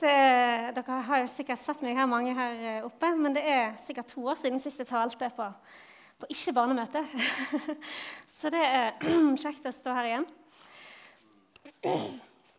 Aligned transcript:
Det, 0.00 0.14
dere 0.74 1.00
har 1.06 1.20
jo 1.22 1.30
sikkert 1.30 1.62
sett 1.62 1.82
meg 1.84 1.96
her, 1.98 2.08
mange 2.10 2.34
her 2.34 2.62
eh, 2.66 2.86
oppe, 2.86 3.12
men 3.16 3.34
det 3.36 3.44
er 3.46 3.76
sikkert 3.80 4.10
to 4.10 4.24
år 4.26 4.38
siden 4.40 4.60
sist 4.62 4.82
jeg 4.82 4.88
talte 4.90 5.30
på, 5.36 5.46
på 6.20 6.30
ikke-barnemøte. 6.34 7.04
Så 8.36 8.50
det 8.52 8.62
er 8.64 8.94
kjekt 9.44 9.68
å 9.70 9.74
stå 9.74 9.94
her 9.94 10.10
igjen. 10.10 10.28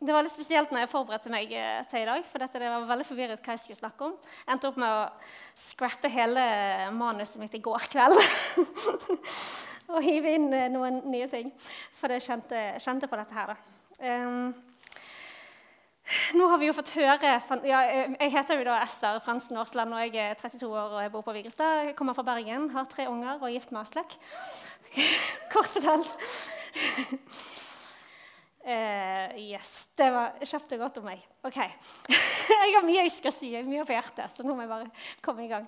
Det 0.05 0.13
var 0.13 0.25
litt 0.25 0.33
spesielt 0.35 0.71
når 0.71 0.83
jeg 0.83 0.91
forberedte 0.91 1.31
meg 1.33 1.51
eh, 1.55 1.81
til 1.89 2.03
i 2.03 2.07
dag. 2.07 2.25
for 2.29 2.43
dette, 2.43 2.61
det 2.61 2.71
var 2.71 2.87
veldig 2.89 3.07
forvirret 3.07 3.43
hva 3.43 3.55
jeg 3.55 3.63
skulle 3.63 3.79
snakke 3.79 4.09
om. 4.09 4.15
Jeg 4.43 4.53
endte 4.55 4.69
opp 4.69 4.79
med 4.79 4.91
å 4.91 5.05
scrappe 5.59 6.11
hele 6.11 6.43
manuset 6.95 7.39
mitt 7.41 7.55
i 7.57 7.63
går 7.63 7.87
kveld. 7.91 8.19
og 9.93 10.03
hive 10.05 10.35
inn 10.37 10.51
eh, 10.53 10.69
noen 10.73 11.01
nye 11.11 11.27
ting. 11.31 11.51
For 11.99 12.13
jeg 12.15 12.25
kjente, 12.27 12.67
kjente 12.83 13.09
på 13.11 13.19
dette 13.19 13.37
her. 13.37 13.55
da. 13.55 13.73
Um, 13.95 14.49
nå 16.37 16.47
har 16.51 16.59
vi 16.61 16.67
jo 16.67 16.75
fått 16.77 16.91
høre 16.99 17.31
ja, 17.65 17.79
Jeg 18.13 18.31
heter 18.33 18.59
jo 18.59 18.65
da 18.67 18.77
Ester 18.83 19.17
Fransen 19.25 19.57
Aasland 19.57 19.95
og 19.95 20.03
jeg 20.03 20.19
er 20.21 20.37
32 20.37 20.67
år 20.69 20.93
og 20.93 21.01
jeg 21.01 21.13
bor 21.13 21.25
på 21.25 21.33
Vigrestad. 21.33 21.89
Jeg 21.89 21.95
kommer 21.97 22.13
fra 22.17 22.25
Bergen, 22.27 22.69
har 22.75 22.85
tre 22.91 23.07
unger 23.09 23.39
og 23.39 23.47
er 23.49 23.55
gift 23.55 23.73
med 23.73 23.81
Aslak. 23.81 24.13
Kort 25.53 25.71
fortalt. 25.73 26.11
Uh, 28.65 29.33
yes, 29.53 29.87
Det 29.97 30.11
var 30.13 30.37
kjapt 30.45 30.77
og 30.77 30.85
godt 30.85 31.01
om 31.01 31.09
meg. 31.09 31.25
Ok. 31.47 31.57
jeg 32.53 32.77
har 32.77 32.85
mye 32.85 33.01
jeg 33.01 33.15
skal 33.17 33.33
si, 33.33 33.51
mye 33.65 33.87
på 33.87 33.97
hjertet, 33.97 34.29
så 34.35 34.45
nå 34.45 34.53
må 34.53 34.67
jeg 34.67 34.73
bare 34.75 34.93
komme 35.25 35.47
i 35.47 35.51
gang. 35.51 35.65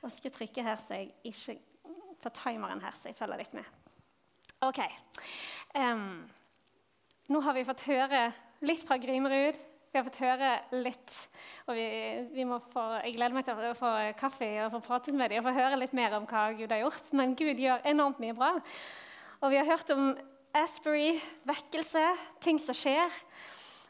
Og 0.00 0.12
skal 0.14 0.32
trykke 0.32 0.64
her 0.64 0.80
så 0.80 0.96
jeg 0.96 1.12
ikke 1.28 1.58
på 2.24 2.32
timeren 2.40 2.80
her, 2.82 2.96
så 2.96 3.12
jeg 3.12 3.20
følger 3.20 3.44
litt 3.44 3.54
med. 3.58 3.68
Ok. 4.64 4.80
Um, 5.76 6.24
nå 7.28 7.40
har 7.44 7.54
vi 7.54 7.68
fått 7.68 7.84
høre 7.90 8.30
litt 8.64 8.84
fra 8.86 8.98
Grimerud. 9.00 9.58
Vi 9.88 9.96
har 9.96 10.04
fått 10.04 10.20
høre 10.20 10.48
litt. 10.84 11.12
og 11.66 11.76
vi, 11.78 11.84
vi 12.34 12.44
få, 12.44 12.82
Jeg 13.04 13.14
gleder 13.16 13.36
meg 13.36 13.46
til 13.46 13.56
å 13.56 13.76
få 13.78 13.92
kaffe 14.20 14.48
og 14.66 14.74
få 14.76 14.80
pratet 14.84 15.16
med 15.16 15.32
dem 15.32 15.40
og 15.40 15.48
få 15.48 15.56
høre 15.56 15.78
litt 15.80 15.94
mer 15.96 16.18
om 16.18 16.26
hva 16.28 16.50
Gud 16.58 16.72
har 16.74 16.82
gjort. 16.82 17.12
Men 17.16 17.36
Gud 17.38 17.62
gjør 17.62 17.86
enormt 17.88 18.20
mye 18.20 18.36
bra. 18.36 18.50
Og 19.40 19.54
vi 19.54 19.60
har 19.60 19.68
hørt 19.68 19.90
om 19.94 20.10
Asbury, 20.58 21.14
vekkelse, 21.48 22.04
ting 22.44 22.60
som 22.60 22.76
skjer. 22.76 23.14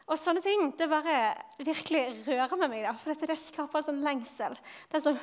Og 0.09 0.17
sånne 0.17 0.41
ting 0.41 0.71
det 0.77 0.87
bare 0.89 1.17
virkelig 1.59 2.03
rører 2.25 2.55
med 2.57 2.71
meg, 2.71 2.85
da, 2.87 2.95
for 2.97 3.29
det 3.29 3.37
skaper 3.37 3.83
sånn 3.85 4.01
lengsel. 4.05 4.55
Det 4.89 4.97
er 4.97 5.05
sånn, 5.05 5.19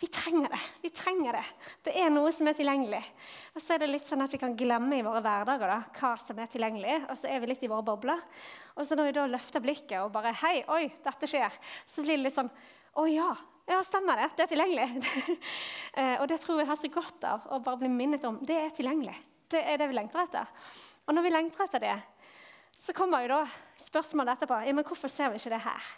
vi 0.00 0.06
trenger 0.06 0.48
det. 0.48 0.60
Vi 0.82 0.90
trenger 0.94 1.32
det. 1.32 1.44
Det 1.82 1.92
er 1.98 2.10
noe 2.14 2.30
som 2.34 2.46
er 2.46 2.54
tilgjengelig. 2.54 3.00
Og 3.56 3.62
så 3.62 3.74
er 3.74 3.82
det 3.82 3.88
litt 3.90 4.06
sånn 4.06 4.22
at 4.22 4.30
vi 4.30 4.38
kan 4.38 4.54
glemme 4.54 5.00
i 5.00 5.02
våre 5.02 5.22
hverdager 5.24 5.72
da, 5.72 5.78
hva 5.98 6.12
som 6.22 6.38
er 6.38 6.50
tilgjengelig. 6.52 7.00
Og 7.10 7.18
så 7.18 7.30
er 7.32 7.42
vi 7.42 7.50
litt 7.50 7.64
i 7.66 7.70
våre 7.72 7.86
bobler. 7.88 8.22
Og 8.78 8.86
så 8.86 8.94
når 8.94 9.08
vi 9.08 9.16
da 9.16 9.26
løfter 9.26 9.64
blikket 9.64 9.98
og 10.04 10.12
bare 10.14 10.36
Hei, 10.44 10.60
oi, 10.70 10.84
dette 11.02 11.30
skjer. 11.30 11.58
Så 11.82 12.06
blir 12.06 12.14
det 12.14 12.28
litt 12.28 12.38
sånn 12.38 12.50
Å 12.98 13.06
ja. 13.10 13.32
Ja, 13.68 13.82
stemmer 13.84 14.22
det. 14.22 14.30
Det 14.36 14.46
er 14.46 14.54
tilgjengelig. 14.54 14.88
Eh, 15.98 16.20
og 16.22 16.28
det 16.30 16.36
tror 16.38 16.60
jeg 16.60 16.68
har 16.68 16.76
så 16.78 16.88
godt 16.94 17.24
av 17.26 17.46
å 17.50 17.56
bare 17.64 17.80
bli 17.80 17.88
minnet 17.90 18.22
om. 18.28 18.36
Det 18.46 18.54
er 18.54 18.68
tilgjengelig. 18.70 19.16
Det 19.50 19.58
er 19.58 19.80
det 19.80 19.88
vi 19.90 19.96
lengter 19.96 20.20
etter. 20.22 20.46
Og 21.08 21.16
når 21.16 21.24
vi 21.24 21.32
lengter 21.32 21.64
etter 21.64 21.82
det, 21.82 21.94
så 22.78 22.94
kommer 22.94 23.24
jo 23.24 23.32
da 23.32 23.40
spørsmålet 23.82 24.36
etterpå 24.36 24.60
ja, 24.68 24.74
men 24.76 24.86
hvorfor 24.86 25.10
ser 25.10 25.32
vi 25.32 25.40
ikke 25.40 25.56
det 25.56 25.64
her. 25.64 25.88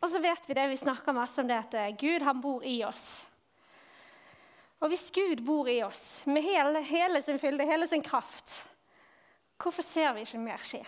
Og 0.00 0.08
så 0.08 0.20
vet 0.20 0.48
vi 0.48 0.56
det, 0.56 0.68
vi 0.68 0.76
snakker 0.80 1.12
masse 1.12 1.40
om 1.42 1.48
det 1.48 1.58
at 1.60 1.74
eh, 1.76 1.96
Gud 2.00 2.24
han 2.24 2.40
bor 2.40 2.64
i 2.64 2.78
oss. 2.88 3.26
Og 4.80 4.88
hvis 4.88 5.10
Gud 5.12 5.42
bor 5.44 5.68
i 5.68 5.82
oss 5.84 6.22
med 6.24 6.42
hele, 6.44 6.80
hele 6.88 7.20
sin 7.22 7.38
fylde, 7.38 7.66
hele 7.68 7.86
sin 7.86 8.02
kraft, 8.02 8.62
hvorfor 9.60 9.84
ser 9.84 10.14
vi 10.16 10.24
ikke 10.24 10.40
mer 10.40 10.64
skje? 10.64 10.80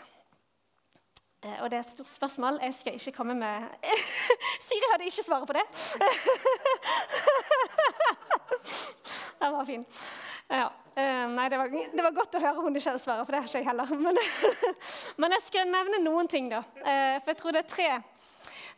Eh, 1.44 1.58
og 1.60 1.68
det 1.68 1.77
er 1.77 1.84
et 1.84 1.92
stort 1.92 2.12
spørsmål. 2.14 2.58
Jeg 2.62 2.74
skal 2.74 2.96
ikke 2.96 3.12
komme 3.18 3.34
med 3.36 3.68
Siri 4.66 4.88
hadde 4.94 5.10
ikke 5.10 5.27
svaret 5.27 5.46
på 5.50 5.58
det. 5.58 5.66
Den 9.42 9.52
var 9.52 9.64
fin. 9.67 9.84
Ja. 10.48 10.68
Uh, 10.92 11.24
nei, 11.33 11.48
det 11.48 11.56
var, 11.56 11.70
det 11.72 12.02
var, 12.05 12.12
godt 12.14 12.34
å 12.36 12.40
høre 12.42 12.62
hun 12.62 12.77
ikke 12.77 12.90
hadde 12.92 13.01
svaret, 13.01 13.24
for 13.24 13.33
det 13.33 13.39
har 13.40 13.48
ikke 13.48 13.58
jeg 13.58 13.67
heller. 13.67 13.86
Men, 13.96 14.18
men, 15.24 15.34
jeg 15.34 15.42
skal 15.48 15.70
nevne 15.72 15.98
noen 16.05 16.28
ting, 16.30 16.51
da. 16.52 16.61
For 16.77 17.33
jeg 17.33 17.39
tror 17.40 17.56
det 17.56 17.62
er 17.62 17.70
tre 17.72 17.89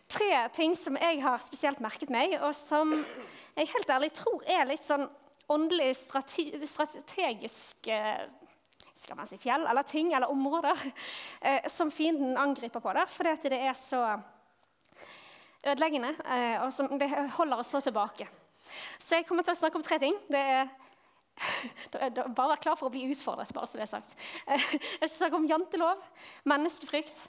tre 0.09 0.49
ting 0.55 0.77
som 0.79 0.97
jeg 1.01 1.23
har 1.23 1.39
spesielt 1.43 1.81
merket 1.85 2.11
meg, 2.13 2.37
og 2.41 2.55
som 2.57 2.93
jeg 3.57 3.71
helt 3.73 3.91
ærlig 3.91 4.13
tror 4.17 4.43
er 4.47 4.67
litt 4.69 4.85
sånn 4.85 5.09
åndelig 5.53 5.93
strategiske 6.01 7.99
skal 8.95 9.19
man 9.19 9.27
si, 9.27 9.39
fjell 9.43 9.67
eller 9.67 9.83
ting 9.87 10.13
eller 10.15 10.31
områder 10.31 10.79
eh, 11.41 11.67
som 11.71 11.91
fienden 11.91 12.37
angriper 12.39 12.81
på. 12.81 12.93
Der, 12.95 13.11
Fordi 13.11 13.51
det 13.51 13.59
er 13.59 13.75
så 13.79 14.05
ødeleggende, 15.65 16.15
eh, 16.25 16.63
og 16.63 16.73
som 16.73 16.93
det 17.01 17.11
holder 17.11 17.61
oss 17.61 17.73
så 17.75 17.83
tilbake. 17.85 18.29
Så 18.99 19.19
jeg 19.19 19.27
kommer 19.29 19.45
til 19.45 19.55
å 19.55 19.59
snakke 19.59 19.81
om 19.81 19.85
tre 19.85 19.99
ting. 20.03 20.17
Det 20.31 20.41
er 20.41 20.73
bare 22.37 22.53
vær 22.53 22.63
klar 22.63 22.79
for 22.79 22.87
å 22.89 22.95
bli 22.95 23.09
utfordret. 23.11 23.53
bare 23.55 23.67
så 23.67 23.81
det 23.81 23.87
er 23.89 23.93
sagt. 23.97 24.15
Eh, 24.47 24.67
jeg 25.01 25.09
skal 25.09 25.17
snakke 25.17 25.41
om 25.43 25.49
jantelov, 25.51 26.05
menneskefrykt 26.47 27.27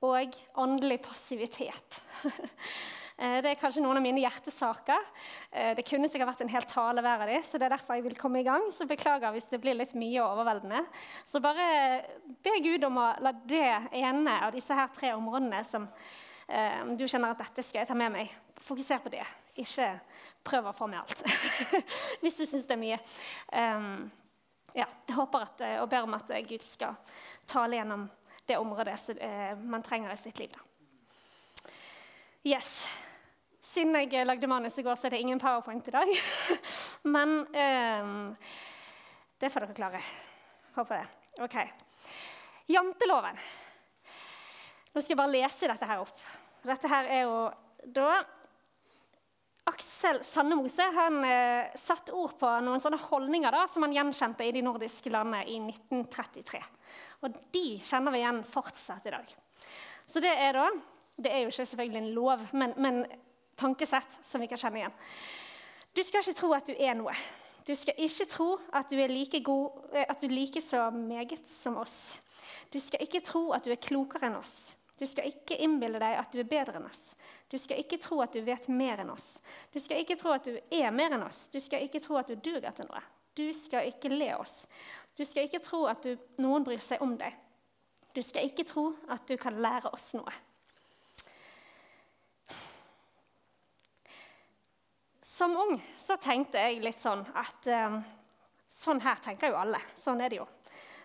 og 0.00 0.40
åndelig 0.54 1.02
passivitet. 1.04 2.02
Eh, 3.20 3.42
det 3.44 3.50
er 3.50 3.58
kanskje 3.60 3.82
noen 3.84 3.98
av 3.98 4.00
mine 4.00 4.22
hjertesaker. 4.22 5.02
Eh, 5.52 5.74
det 5.76 5.82
kunne 5.84 6.08
sikkert 6.08 6.30
vært 6.30 6.44
en 6.46 6.52
hel 6.54 6.64
tale 6.64 7.02
hver 7.04 7.20
av 7.20 7.28
dem, 7.28 7.42
så 7.44 7.58
det 7.60 7.66
er 7.66 7.74
derfor 7.74 7.98
jeg 7.98 8.06
vil 8.06 8.16
komme 8.16 8.40
i 8.40 8.46
gang. 8.46 8.64
Så 8.72 8.86
beklager 8.88 9.34
hvis 9.34 9.50
det 9.52 9.58
blir 9.60 9.76
litt 9.76 9.92
mye 9.92 10.22
overveldende. 10.24 10.80
Så 11.28 11.42
bare 11.44 11.66
be 12.40 12.54
Gud 12.64 12.86
om 12.88 12.96
å 12.96 13.10
la 13.20 13.34
det 13.44 13.66
ene 14.00 14.38
av 14.46 14.54
disse 14.56 14.72
her 14.72 14.88
tre 14.96 15.12
områdene 15.18 15.60
som 15.68 15.84
eh, 16.48 16.80
du 16.96 17.04
kjenner 17.04 17.34
at 17.34 17.42
dette 17.44 17.66
skal 17.66 17.82
jeg 17.82 17.90
ta 17.90 17.98
med 18.00 18.14
meg, 18.14 18.32
fokuser 18.64 19.04
på 19.04 19.12
det. 19.12 19.26
Ikke 19.60 19.90
prøv 20.48 20.70
å 20.70 20.74
få 20.80 20.88
med 20.88 21.02
alt. 21.02 21.20
hvis 22.22 22.40
du 22.40 22.46
syns 22.46 22.64
det 22.64 22.78
er 22.78 22.80
mye. 22.86 23.02
Ja, 24.70 24.86
jeg 24.86 25.18
håper 25.18 25.44
at, 25.44 25.62
og 25.82 25.92
ber 25.92 26.08
om 26.08 26.16
at 26.16 26.32
Gud 26.48 26.64
skal 26.64 26.96
tale 27.44 27.76
gjennom 27.76 28.08
det 28.50 28.58
området 28.58 28.96
eh, 29.22 29.54
man 29.58 29.82
trenger 29.86 30.12
i 30.12 30.18
sitt 30.18 30.42
liv. 30.42 30.56
Yes. 32.44 32.88
Siden 33.60 33.94
jeg 33.94 34.26
lagde 34.26 34.48
manus 34.50 34.78
i 34.80 34.82
går, 34.82 34.98
så 34.98 35.06
er 35.06 35.14
det 35.14 35.22
ingen 35.22 35.38
powerpoint 35.38 35.88
i 35.88 35.94
dag. 35.94 36.10
Men 37.14 37.40
eh, 37.54 38.10
det 39.38 39.52
får 39.52 39.66
dere 39.66 39.76
klare. 39.78 40.02
Håper 40.74 40.98
det. 40.98 41.44
Ok. 41.46 41.56
Janteloven. 42.70 43.38
Nå 44.90 45.00
skal 45.00 45.14
jeg 45.14 45.20
bare 45.20 45.34
lese 45.36 45.70
dette 45.70 45.86
her 45.86 46.02
opp. 46.02 46.26
Dette 46.66 46.90
her 46.90 47.06
er 47.06 47.22
jo 47.24 47.36
da 47.86 48.10
Aksel 49.68 50.22
Sandemose 50.24 50.82
han 50.94 51.24
eh, 51.24 51.72
satte 51.78 52.14
ord 52.16 52.36
på 52.40 52.48
noen 52.64 52.80
sånne 52.80 53.00
holdninger 53.10 53.52
da, 53.52 53.66
som 53.68 53.84
han 53.84 53.94
gjenkjente 53.94 54.46
i 54.46 54.54
de 54.56 54.62
nordiske 54.64 55.12
landene 55.12 55.44
i 55.44 55.58
1933. 55.60 56.62
Og 57.20 57.36
de 57.52 57.66
kjenner 57.84 58.14
vi 58.14 58.22
igjen 58.22 58.40
fortsatt 58.48 59.08
i 59.10 59.14
dag. 59.14 59.34
Så 60.08 60.22
det 60.24 60.32
er 60.32 60.56
da 60.56 60.70
Det 61.20 61.28
er 61.28 61.42
jo 61.42 61.50
ikke 61.50 61.66
selvfølgelig 61.68 62.00
en 62.00 62.14
lov, 62.16 62.42
men, 62.56 62.70
men 62.80 63.02
tankesett 63.60 64.14
som 64.24 64.40
vi 64.40 64.46
kan 64.48 64.56
kjenne 64.56 64.78
igjen. 64.80 64.94
Du 65.92 66.00
skal 66.06 66.22
ikke 66.24 66.38
tro 66.38 66.52
at 66.56 66.70
du 66.70 66.72
er 66.72 66.94
noe. 66.96 67.12
Du 67.66 67.74
skal 67.76 67.98
ikke 68.00 68.24
tro 68.30 68.54
at 68.72 68.88
du 68.88 68.96
er 68.96 69.12
like 69.12 69.42
god, 69.44 69.82
eh, 69.92 70.06
at 70.08 70.22
du 70.22 70.32
liker 70.32 70.64
så 70.64 70.86
meget 70.94 71.44
som 71.50 71.76
oss. 71.76 72.20
Du 72.72 72.80
skal 72.80 73.04
ikke 73.04 73.20
tro 73.20 73.50
at 73.52 73.66
du 73.66 73.74
er 73.74 73.82
klokere 73.82 74.30
enn 74.30 74.38
oss. 74.40 74.72
Du 75.00 75.06
skal 75.08 75.30
ikke 75.30 75.56
innbille 75.64 75.96
deg 75.96 76.18
at 76.20 76.28
du 76.28 76.42
er 76.42 76.48
bedre 76.48 76.76
enn 76.76 76.84
oss. 76.84 77.14
Du 77.48 77.56
skal 77.56 77.80
ikke 77.80 77.96
tro 78.02 78.18
at 78.20 78.34
du 78.36 78.42
vet 78.44 78.66
mer 78.68 79.00
enn 79.00 79.08
oss. 79.14 79.38
Du 79.72 79.78
skal 79.80 80.02
ikke 80.02 80.18
tro 80.20 80.34
at 80.34 80.44
du 80.44 80.58
er 80.60 80.90
mer 80.92 81.16
enn 81.16 81.24
oss. 81.24 81.46
Du 81.48 81.56
skal 81.64 81.86
ikke 81.86 82.02
tro 82.04 82.18
at 82.20 82.28
du 82.28 82.36
duger 82.36 82.68
til 82.76 82.84
noe. 82.84 83.00
Du 83.32 83.46
skal 83.56 83.88
ikke 83.88 84.12
le 84.12 84.28
oss. 84.36 84.66
Du 85.16 85.24
skal 85.24 85.48
ikke 85.48 85.62
tro 85.64 85.86
at 85.88 86.04
du, 86.04 86.20
noen 86.44 86.66
bryr 86.68 86.82
seg 86.84 87.00
om 87.00 87.16
deg. 87.16 87.32
Du 88.12 88.20
skal 88.26 88.44
ikke 88.50 88.66
tro 88.68 88.90
at 89.08 89.24
du 89.24 89.38
kan 89.40 89.56
lære 89.56 89.88
oss 89.88 90.10
noe. 90.18 90.36
Som 95.24 95.56
ung 95.56 95.78
så 95.96 96.20
tenkte 96.20 96.60
jeg 96.60 96.84
litt 96.84 97.00
sånn 97.00 97.24
at 97.40 97.72
um, 97.72 98.02
sånn 98.68 99.00
her 99.00 99.24
tenker 99.24 99.54
jo 99.54 99.62
alle. 99.64 99.80
Sånn 99.96 100.20
er 100.20 100.28
det 100.28 100.42
jo. 100.42 100.48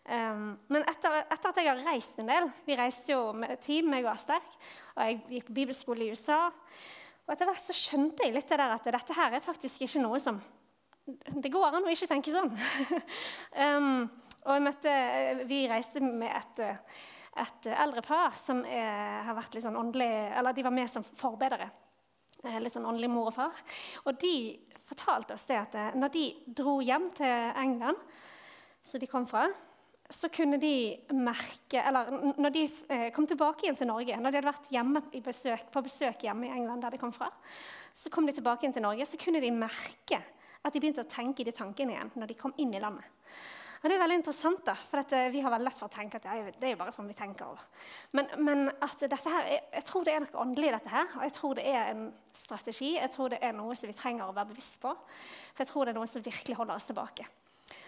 Um, 0.06 0.52
men 0.70 0.84
etter, 0.86 1.16
etter, 1.24 1.50
at 1.50 1.58
jeg 1.58 1.66
har 1.66 1.80
reist 1.82 2.20
en 2.22 2.28
del 2.30 2.46
Vi 2.68 2.76
reiste 2.78 3.10
jo 3.10 3.32
med 3.34 3.56
team, 3.66 3.88
meg 3.90 4.06
og 4.06 4.12
Asterk. 4.12 4.52
Og 4.94 5.02
jeg 5.02 5.18
gikk 5.32 5.48
på 5.48 5.56
bibelskole 5.58 6.06
i 6.06 6.12
USA. 6.14 6.44
Og 7.26 7.34
etter 7.34 7.50
hvert 7.50 7.64
så 7.64 7.74
skjønte 7.74 8.28
jeg 8.28 8.36
litt 8.36 8.52
det 8.52 8.60
der 8.62 8.76
at 8.76 8.86
dette 8.86 9.18
her 9.18 9.34
er 9.34 9.42
faktisk 9.46 9.88
ikke 9.88 10.04
noe 10.04 10.20
som 10.22 10.38
Det 11.06 11.50
går 11.54 11.80
an 11.80 11.88
å 11.88 11.94
ikke 11.94 12.10
tenke 12.12 12.34
sånn. 12.34 12.54
um, 13.66 14.06
og 14.46 14.62
møtte, 14.62 14.94
vi 15.50 15.64
reiste 15.70 16.04
med 16.06 16.30
et, 16.30 16.62
et 17.42 17.68
eldre 17.74 18.06
par 18.06 18.38
som 18.38 18.62
er, 18.62 19.24
har 19.26 19.38
vært 19.38 19.58
litt 19.58 19.66
sånn 19.66 19.80
åndelig 19.80 20.12
Eller 20.38 20.54
de 20.54 20.66
var 20.68 20.76
med 20.76 20.92
som 20.92 21.06
forbedere. 21.18 21.72
Eh, 22.46 22.60
litt 22.62 22.76
sånn 22.76 22.86
åndelig 22.86 23.10
mor 23.10 23.32
og 23.32 23.38
far. 23.40 23.62
Og 24.06 24.22
de 24.22 24.36
fortalte 24.86 25.34
oss 25.34 25.48
det 25.50 25.58
at 25.58 25.78
når 25.98 26.14
de 26.14 26.26
dro 26.62 26.78
hjem 26.86 27.10
til 27.18 27.54
England, 27.58 27.98
så 28.86 29.02
de 29.02 29.10
kom 29.10 29.26
fra, 29.26 29.48
så 30.10 30.30
kunne 30.30 30.60
de 30.62 30.98
merke 31.18 31.82
Eller 31.82 32.12
når 32.38 32.54
de 32.54 32.64
eh, 32.94 33.08
kom 33.14 33.26
tilbake 33.28 33.66
igjen 33.66 33.78
til 33.80 33.90
Norge, 33.90 34.18
når 34.22 34.32
de 34.32 34.40
hadde 34.40 34.52
vært 34.52 34.72
hjemme 34.74 35.02
besøk, 35.26 35.68
på 35.74 35.84
besøk 35.86 36.26
hjemme 36.28 36.48
i 36.48 36.54
England, 36.54 36.84
der 36.86 36.94
de 36.94 37.02
kom 37.02 37.14
fra, 37.16 37.32
så 37.96 38.12
kom 38.14 38.28
de 38.28 38.36
tilbake 38.38 38.66
igjen 38.66 38.76
til 38.76 38.86
Norge, 38.86 39.08
så 39.10 39.18
kunne 39.22 39.42
de 39.42 39.52
merke 39.52 40.22
at 40.66 40.74
de 40.74 40.82
begynte 40.82 41.06
å 41.06 41.10
tenke 41.10 41.46
de 41.46 41.54
tankene 41.56 41.96
igjen 41.96 42.12
når 42.16 42.32
de 42.32 42.38
kom 42.38 42.54
inn 42.62 42.74
i 42.74 42.82
landet. 42.82 43.06
Og 43.86 43.90
Det 43.90 43.98
er 44.00 44.02
veldig 44.02 44.16
interessant, 44.18 44.62
da, 44.66 44.74
for 44.90 45.14
eh, 45.14 45.28
vi 45.30 45.42
har 45.46 45.52
veldig 45.54 45.68
lett 45.68 45.78
for 45.78 45.90
å 45.90 45.94
tenke 45.94 46.18
at 46.18 46.26
ja, 46.26 46.50
det 46.50 46.66
er 46.66 46.72
jo 46.74 46.80
bare 46.80 46.94
sånn 46.96 47.10
vi 47.10 47.18
tenker. 47.18 47.52
Over. 47.54 47.66
Men, 48.18 48.32
men 48.42 48.64
at 48.82 48.98
dette 48.98 49.30
her, 49.30 49.50
jeg 49.76 49.86
tror 49.86 50.08
det 50.08 50.16
er 50.16 50.24
noe 50.24 50.42
åndelig 50.42 50.72
i 50.72 50.74
dette 50.74 50.94
her, 50.94 51.12
og 51.20 51.26
jeg 51.28 51.36
tror 51.38 51.60
det 51.60 51.66
er 51.70 51.92
en 51.92 52.06
strategi. 52.34 52.96
Jeg 52.96 53.14
tror 53.14 53.34
det 53.36 53.42
er 53.46 53.54
noe 53.54 53.78
som 53.78 53.92
vi 53.92 53.98
trenger 53.98 54.26
å 54.26 54.34
være 54.34 54.56
bevisst 54.56 54.80
på, 54.82 54.94
for 54.96 55.62
jeg 55.62 55.70
tror 55.70 55.86
det 55.86 55.94
er 55.94 56.00
noe 56.00 56.10
som 56.10 56.26
virkelig 56.26 56.58
holder 56.58 56.80
oss 56.80 56.90
tilbake. 56.90 57.28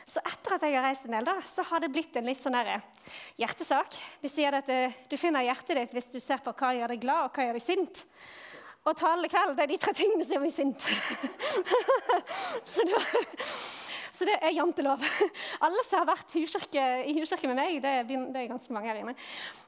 Så 0.08 0.22
etter 0.24 0.56
at 0.56 0.64
jeg 0.64 0.78
har 0.78 0.86
reist 0.88 1.04
en 1.04 1.18
del, 1.18 1.26
da, 1.28 1.36
så 1.44 1.66
har 1.68 1.84
det 1.84 1.92
blitt 1.92 2.16
en 2.16 2.28
litt 2.30 2.40
sånn 2.40 2.56
der 2.56 2.78
eh, 2.78 3.14
hjertesak. 3.42 3.96
De 4.22 4.30
sier 4.32 4.56
at 4.56 4.70
eh, 4.72 4.96
du 5.12 5.18
finner 5.20 5.44
hjertet 5.44 5.76
ditt 5.82 5.96
hvis 5.98 6.08
du 6.14 6.22
ser 6.24 6.40
på 6.46 6.54
hva 6.56 6.70
gjør 6.78 6.94
deg 6.94 7.02
glad, 7.04 7.26
og 7.28 7.36
hva 7.36 7.48
gjør 7.48 7.58
deg 7.60 7.66
sint. 7.66 8.06
Og 8.88 8.96
tale 8.96 9.28
i 9.28 9.32
kveld 9.32 9.58
det 9.58 9.66
er 9.66 9.72
de 9.74 9.80
tre 9.84 9.92
tingene 9.98 10.24
som 10.24 10.38
gjør 10.38 10.46
meg 10.46 10.54
sint. 10.56 10.86
så, 12.72 12.86
da, 12.88 13.02
så, 13.44 14.30
det 14.30 14.38
er 14.38 14.56
jantelov. 14.56 15.04
Alle 15.68 15.84
som 15.90 16.00
har 16.00 16.08
vært 16.14 16.38
huskirke, 16.40 16.86
i 17.04 17.18
huskirke 17.20 17.52
med 17.52 17.60
meg, 17.60 17.82
det 17.84 17.92
er, 18.00 18.08
det 18.08 18.46
er, 18.46 18.48
ganske 18.54 18.78
mange 18.78 18.94
her 18.94 19.02
inne, 19.02 19.18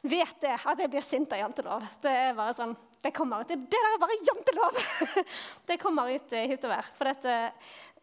vet 0.08 0.40
det, 0.46 0.56
at 0.56 0.86
jeg 0.86 0.94
blir 0.96 1.04
sint 1.04 1.36
av 1.36 1.44
jantelov. 1.44 1.84
Det 2.00 2.16
er 2.16 2.32
bare 2.40 2.56
sånn, 2.56 2.78
det 3.04 3.12
kommer 3.16 3.44
ut. 3.44 3.52
Det, 3.52 3.60
det 3.68 3.76
der 3.76 3.92
er 3.92 4.00
bare 4.06 4.20
jantelov! 4.32 4.80
det 5.68 5.80
kommer 5.84 6.16
ut 6.16 6.40
uh, 6.40 6.56
utover. 6.56 6.96
For 6.96 7.12
dette, 7.12 7.38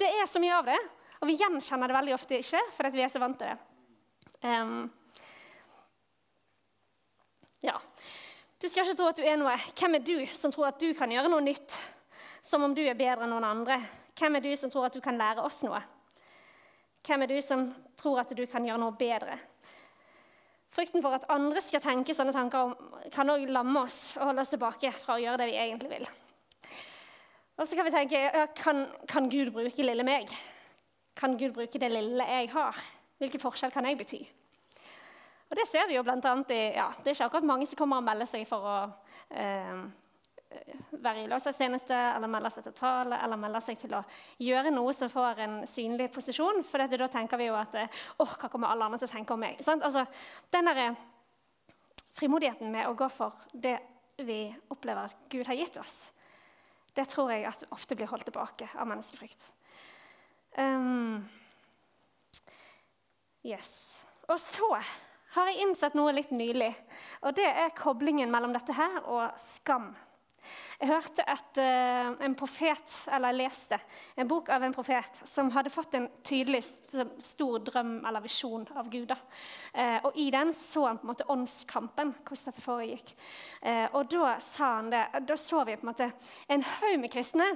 det 0.05 0.13
er 0.21 0.29
så 0.29 0.45
mye 0.45 0.61
av 0.61 0.69
det. 0.69 0.81
Og 1.21 1.31
vi 1.31 1.39
gjenkjenner 1.41 1.91
det 1.91 1.97
veldig 1.97 2.15
ofte 2.17 2.41
ikke, 2.43 2.61
fordi 2.77 2.99
vi 2.99 3.05
er 3.07 3.13
så 3.13 3.23
vant 3.23 3.39
til 3.41 3.53
det. 3.53 3.59
Um, 4.47 4.87
ja. 7.65 7.77
Du 8.61 8.69
skal 8.69 8.85
ikke 8.85 8.97
tro 8.99 9.09
at 9.11 9.19
du 9.21 9.25
er 9.27 9.37
noe. 9.41 9.57
Hvem 9.77 9.99
er 9.99 10.05
du 10.05 10.17
som 10.37 10.53
tror 10.53 10.71
at 10.71 10.81
du 10.81 10.91
kan 10.97 11.13
gjøre 11.13 11.33
noe 11.33 11.45
nytt? 11.45 11.77
Som 12.45 12.65
om 12.65 12.75
du 12.77 12.85
er 12.85 12.99
bedre 12.99 13.27
enn 13.27 13.33
noen 13.35 13.49
andre. 13.49 13.81
Hvem 14.17 14.39
er 14.39 14.45
du 14.45 14.53
som 14.57 14.73
tror 14.73 14.89
at 14.89 14.97
du 14.97 15.03
kan 15.05 15.19
lære 15.19 15.45
oss 15.45 15.61
noe? 15.67 15.81
Hvem 17.07 17.23
er 17.23 17.31
du 17.31 17.37
som 17.45 17.69
tror 17.99 18.23
at 18.23 18.33
du 18.37 18.45
kan 18.51 18.65
gjøre 18.65 18.81
noe 18.81 18.97
bedre? 18.97 19.37
Frykten 20.77 21.03
for 21.05 21.17
at 21.17 21.29
andre 21.33 21.61
skal 21.65 21.81
tenke 21.85 22.15
sånne 22.17 22.35
tanker, 22.37 22.75
kan 23.15 23.31
òg 23.33 23.47
lamme 23.49 23.87
oss 23.87 24.17
og 24.19 24.31
holde 24.31 24.43
oss 24.43 24.53
tilbake 24.53 24.91
fra 24.99 25.17
å 25.17 25.23
gjøre 25.23 25.41
det 25.41 25.51
vi 25.53 25.61
egentlig 25.63 25.93
vil. 25.95 26.09
Og 27.57 27.65
så 27.65 27.79
kan 27.79 27.87
vi 27.87 27.95
tenke 27.95 28.21
ja, 28.21 28.45
kan, 28.53 28.85
kan 29.09 29.31
Gud 29.33 29.55
bruke 29.55 29.87
lille 29.87 30.05
meg? 30.05 30.33
Kan 31.17 31.37
Gud 31.39 31.55
bruke 31.57 31.81
det 31.81 31.93
lille 31.93 32.27
jeg 32.29 32.51
har? 32.53 32.81
Hvilken 33.19 33.41
forskjell 33.41 33.73
kan 33.73 33.89
jeg 33.89 33.99
bety? 33.99 34.23
Og 35.47 35.57
Det 35.57 35.67
ser 35.69 35.87
vi 35.89 35.97
jo 35.97 36.03
blant 36.05 36.25
annet 36.27 36.51
i 36.51 36.63
ja, 36.75 36.91
Det 36.99 37.13
er 37.13 37.15
ikke 37.15 37.31
akkurat 37.31 37.47
mange 37.53 37.69
som 37.69 37.79
kommer 37.79 38.03
og 38.03 38.07
melder 38.09 38.29
seg 38.29 38.45
for 38.49 38.67
å 38.67 38.77
eh, 39.31 39.87
være 40.91 41.25
i 41.25 41.29
løshetstjeneste 41.31 41.97
eller 42.17 42.31
melde 42.31 42.51
seg 42.53 42.67
til 42.67 42.77
tale 42.77 43.19
eller 43.23 43.41
melde 43.41 43.61
seg 43.65 43.79
til 43.81 43.97
å 43.99 44.03
gjøre 44.43 44.73
noe 44.75 44.95
som 44.97 45.11
får 45.13 45.43
en 45.45 45.57
synlig 45.71 46.09
posisjon. 46.15 46.63
For 46.67 46.83
dette, 46.83 46.99
da 47.01 47.09
tenker 47.13 47.41
vi 47.41 47.49
jo 47.49 47.59
at 47.59 47.77
åh, 47.79 48.37
hva 48.41 48.51
kommer 48.51 48.73
alle 48.73 48.89
andre 48.89 49.01
til 49.03 49.11
å 49.11 49.15
tenke 49.17 49.37
om 49.37 49.43
meg? 49.43 49.61
Altså, 49.61 50.07
den 50.55 50.71
der 50.71 50.83
frimodigheten 52.17 52.73
med 52.73 52.89
å 52.89 52.97
gå 52.97 53.09
for 53.13 53.47
det 53.53 53.79
vi 54.25 54.49
opplever 54.73 55.11
at 55.11 55.29
Gud 55.33 55.47
har 55.49 55.59
gitt 55.59 55.77
oss, 55.81 55.97
det 56.97 57.05
tror 57.13 57.31
jeg 57.35 57.45
at 57.45 57.67
ofte 57.77 57.97
blir 57.99 58.09
holdt 58.09 58.25
tilbake 58.31 58.71
av 58.73 58.89
menneskefrykt. 58.89 59.51
Um, 60.57 61.29
yes. 63.45 64.05
Og 64.29 64.41
så 64.41 64.71
har 65.37 65.51
jeg 65.51 65.67
innsett 65.67 65.97
noe 65.97 66.15
litt 66.17 66.33
nylig. 66.33 66.73
Og 67.27 67.37
det 67.37 67.47
er 67.47 67.77
koblingen 67.77 68.33
mellom 68.33 68.57
dette 68.57 68.75
her 68.77 69.03
og 69.05 69.37
skam. 69.41 69.93
Jeg 70.77 70.91
hørte 70.91 71.25
et, 71.27 71.59
uh, 71.59 72.13
en 72.25 72.35
profet, 72.39 72.93
eller 73.13 73.33
jeg 73.33 73.41
leste 73.41 73.79
en 74.21 74.29
bok 74.29 74.51
av 74.53 74.63
en 74.63 74.75
profet 74.77 75.23
som 75.27 75.49
hadde 75.55 75.73
fått 75.73 75.97
en 75.99 76.09
tydelig 76.27 76.63
stor 77.25 77.63
drøm 77.65 77.99
eller 78.07 78.25
visjon 78.25 78.67
av 78.77 78.91
Gud. 78.93 79.13
Uh, 79.13 79.99
og 80.07 80.19
I 80.21 80.29
den 80.35 80.53
så 80.57 80.87
han 80.87 81.01
på 81.01 81.09
en 81.09 81.13
måte 81.13 81.29
åndskampen, 81.33 82.13
hvordan 82.23 82.51
dette 82.53 82.65
foregikk. 82.65 83.15
Uh, 83.65 83.87
og 83.97 84.13
Da 84.13 84.37
sa 84.45 84.75
han 84.79 84.93
det, 84.93 85.07
da 85.27 85.41
så 85.41 85.65
vi 85.65 85.77
på 85.77 85.87
en 85.89 85.93
måte 85.93 86.13
en 86.49 86.69
haug 86.77 87.01
med 87.03 87.13
kristne 87.13 87.51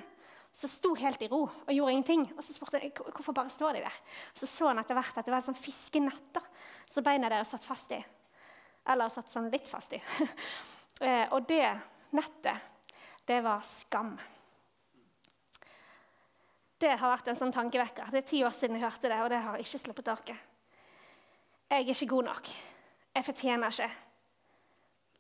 som 0.52 0.70
sto 0.70 0.94
helt 0.99 1.23
i 1.23 1.29
ro 1.31 1.44
og 1.47 1.73
gjorde 1.73 1.93
ingenting. 1.93 2.25
Og 2.37 2.44
Så 2.44 2.55
spurte 2.55 2.81
jeg 2.82 2.93
hvorfor 2.97 3.37
bare 3.37 3.52
står 3.52 3.79
de 3.79 3.85
der. 3.85 4.00
Så 4.35 4.47
så 4.47 4.69
han 4.69 4.79
etter 4.82 4.99
hvert 4.99 5.19
at 5.19 5.25
det 5.25 5.32
var 5.32 5.43
et 5.43 5.49
sånn 5.49 5.58
fiskenett 5.58 6.41
som 6.91 7.06
beina 7.06 7.31
deres 7.31 7.52
satt 7.55 7.64
fast 7.64 7.93
i. 7.94 8.00
Eller 8.91 9.12
satt 9.12 9.31
sånn 9.31 9.50
litt 9.52 9.69
fast 9.69 9.97
i. 9.97 10.02
Eh, 11.00 11.31
og 11.32 11.47
det 11.49 11.64
nettet, 12.12 12.58
det 13.25 13.38
var 13.41 13.62
skam. 13.64 14.11
Det 16.76 16.91
har 16.93 17.12
vært 17.14 17.31
en 17.32 17.38
sånn 17.38 17.55
tankevekker. 17.56 18.11
Det 18.12 18.20
er 18.20 18.26
ti 18.29 18.43
år 18.44 18.52
siden 18.52 18.76
jeg 18.76 18.85
hørte 18.85 19.08
det, 19.08 19.17
og 19.25 19.31
det 19.32 19.38
har 19.41 19.62
ikke 19.62 19.81
sluppet 19.81 20.11
taket. 20.11 20.37
Jeg 21.70 21.87
er 21.87 21.94
ikke 21.94 22.11
god 22.12 22.29
nok. 22.29 22.52
Jeg 23.17 23.26
fortjener 23.31 23.73
ikke. 23.73 23.88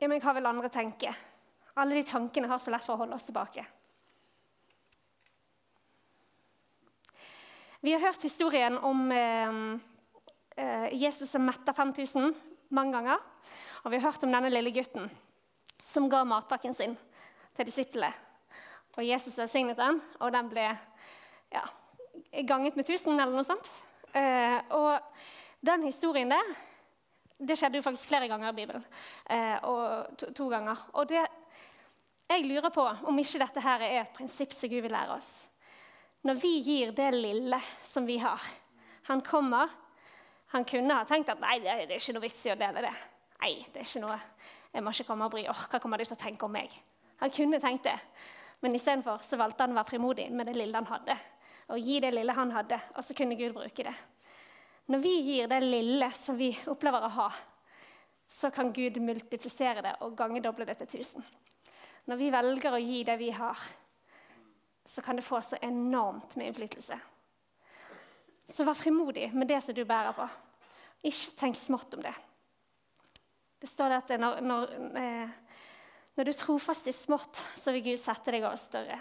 Ja, 0.00 0.12
men 0.12 0.20
hva 0.20 0.36
vil 0.36 0.52
andre 0.52 0.68
tenke? 0.68 1.16
Alle 1.80 1.96
de 1.96 2.04
tankene 2.12 2.52
har 2.52 2.60
så 2.60 2.76
lett 2.76 2.84
for 2.84 2.98
å 2.98 3.02
holde 3.06 3.16
oss 3.16 3.30
tilbake. 3.30 3.64
Vi 7.80 7.92
har 7.92 8.00
hørt 8.00 8.22
historien 8.22 8.78
om 8.78 9.12
eh, 9.12 9.52
eh 10.56 11.02
Jesus 11.02 11.30
som 11.30 11.46
metta 11.46 11.72
5000 11.72 12.34
mange 12.68 12.92
ganger. 12.92 13.18
Og 13.84 13.90
vi 13.90 13.96
har 13.96 14.10
hørt 14.10 14.24
om 14.24 14.32
denne 14.32 14.50
lille 14.50 14.70
gutten 14.70 15.10
som 15.84 16.08
ga 16.10 16.24
matpakken 16.24 16.74
sin 16.74 16.96
til 17.56 17.66
disiplene. 17.66 18.12
Og 18.98 19.06
Jesus 19.06 19.38
velsignet 19.38 19.78
den, 19.78 20.00
og 20.20 20.32
den 20.32 20.48
ble 20.50 20.66
ja, 21.52 21.62
ganget 22.46 22.76
med 22.76 22.84
1000 22.84 23.14
eller 23.14 23.32
noe 23.32 23.46
sånt. 23.46 23.70
Eh, 24.12 24.58
og 24.76 25.00
den 25.64 25.86
historien 25.88 26.30
der 26.30 26.56
det 27.40 27.56
skjedde 27.56 27.78
jo 27.78 27.82
faktisk 27.82 28.10
flere 28.10 28.28
ganger 28.28 28.50
i 28.50 28.56
Bibelen. 28.56 28.84
Eh, 29.30 29.56
og 29.64 30.18
to, 30.18 30.32
to, 30.36 30.48
ganger. 30.52 30.76
Og 30.92 31.08
det, 31.08 31.22
jeg 32.28 32.44
lurer 32.44 32.68
på 32.68 32.84
om 32.84 33.18
ikke 33.18 33.40
dette 33.40 33.64
her 33.64 33.80
er 33.86 34.00
et 34.02 34.12
prinsipp 34.12 34.52
som 34.52 34.68
Gud 34.68 34.82
vil 34.84 34.92
lære 34.92 35.16
oss. 35.16 35.30
Når 36.26 36.36
vi 36.40 36.50
gir 36.60 36.92
det 36.92 37.10
lille 37.16 37.60
som 37.84 38.06
vi 38.06 38.18
har 38.20 38.40
Han 39.08 39.22
kommer. 39.24 39.70
Han 40.52 40.64
kunne 40.64 40.94
ha 40.94 41.04
tenkt 41.06 41.30
at 41.32 41.40
nei, 41.40 41.56
det 41.62 41.70
er 41.70 41.96
ikke 41.96 42.12
noe 42.14 42.22
vits 42.22 42.42
i 42.46 42.52
å 42.52 42.58
dele 42.58 42.82
det. 42.84 42.92
Nei, 43.40 43.54
det 43.72 43.80
er 43.80 43.86
ikke 43.86 44.02
noe, 44.02 44.18
Jeg 44.72 44.82
må 44.82 44.92
ikke 44.94 45.06
komme 45.08 45.26
og 45.26 45.32
bry. 45.32 45.44
Åh, 45.50 45.62
hva 45.70 45.80
kommer 45.82 45.98
de 45.98 46.04
til 46.06 46.14
å 46.14 46.20
tenke 46.20 46.46
om 46.46 46.52
meg? 46.52 46.70
Han 47.22 47.32
kunne 47.34 47.58
tenkt 47.62 47.88
det. 47.88 47.96
Men 48.60 48.74
istedenfor 48.76 49.22
valgte 49.40 49.64
han 49.64 49.72
å 49.72 49.78
være 49.78 49.88
frimodig 49.88 50.28
med 50.30 50.46
det 50.46 50.54
lille 50.58 50.76
han 50.76 50.86
hadde. 50.86 51.16
Og 51.70 51.78
gi 51.78 52.00
det 52.02 52.12
lille 52.12 52.34
han 52.34 52.52
hadde, 52.54 52.78
og 52.94 53.06
så 53.06 53.14
kunne 53.16 53.38
Gud 53.38 53.54
bruke 53.56 53.86
det. 53.86 53.94
Når 54.90 55.02
vi 55.04 55.14
gir 55.22 55.50
det 55.50 55.60
lille 55.62 56.10
som 56.12 56.38
vi 56.38 56.50
opplever 56.70 57.06
å 57.06 57.12
ha, 57.14 57.28
så 58.30 58.50
kan 58.54 58.72
Gud 58.74 58.98
multiplisere 59.02 59.82
det 59.82 59.96
og 60.04 60.16
gangedoble 60.18 60.66
det 60.66 60.76
til 60.80 61.00
1000. 61.00 61.24
Når 62.10 62.18
vi 62.18 62.30
velger 62.34 62.74
å 62.74 62.82
gi 62.82 63.04
det 63.06 63.16
vi 63.20 63.30
har, 63.34 63.58
så 64.86 65.02
kan 65.02 65.16
det 65.16 65.24
få 65.24 65.40
så 65.42 65.58
enormt 65.62 66.36
med 66.36 66.50
innflytelse. 66.50 66.98
Så 68.50 68.64
vær 68.66 68.78
frimodig 68.78 69.30
med 69.34 69.48
det 69.48 69.60
som 69.62 69.74
du 69.74 69.84
bærer 69.86 70.12
på. 70.16 70.26
Ikke 71.06 71.36
tenk 71.38 71.56
smått 71.56 71.94
om 71.94 72.02
det. 72.04 72.14
Det 73.60 73.68
står 73.68 73.94
at 73.98 74.12
når, 74.20 74.40
når, 74.40 74.74
eh, 74.98 75.30
når 76.16 76.24
du 76.26 76.32
er 76.32 76.40
trofast 76.40 76.88
i 76.88 76.96
smått, 76.96 77.42
så 77.56 77.72
vil 77.72 77.84
Gud 77.92 78.00
sette 78.00 78.32
deg 78.32 78.44
over 78.44 78.58
større. 78.60 78.98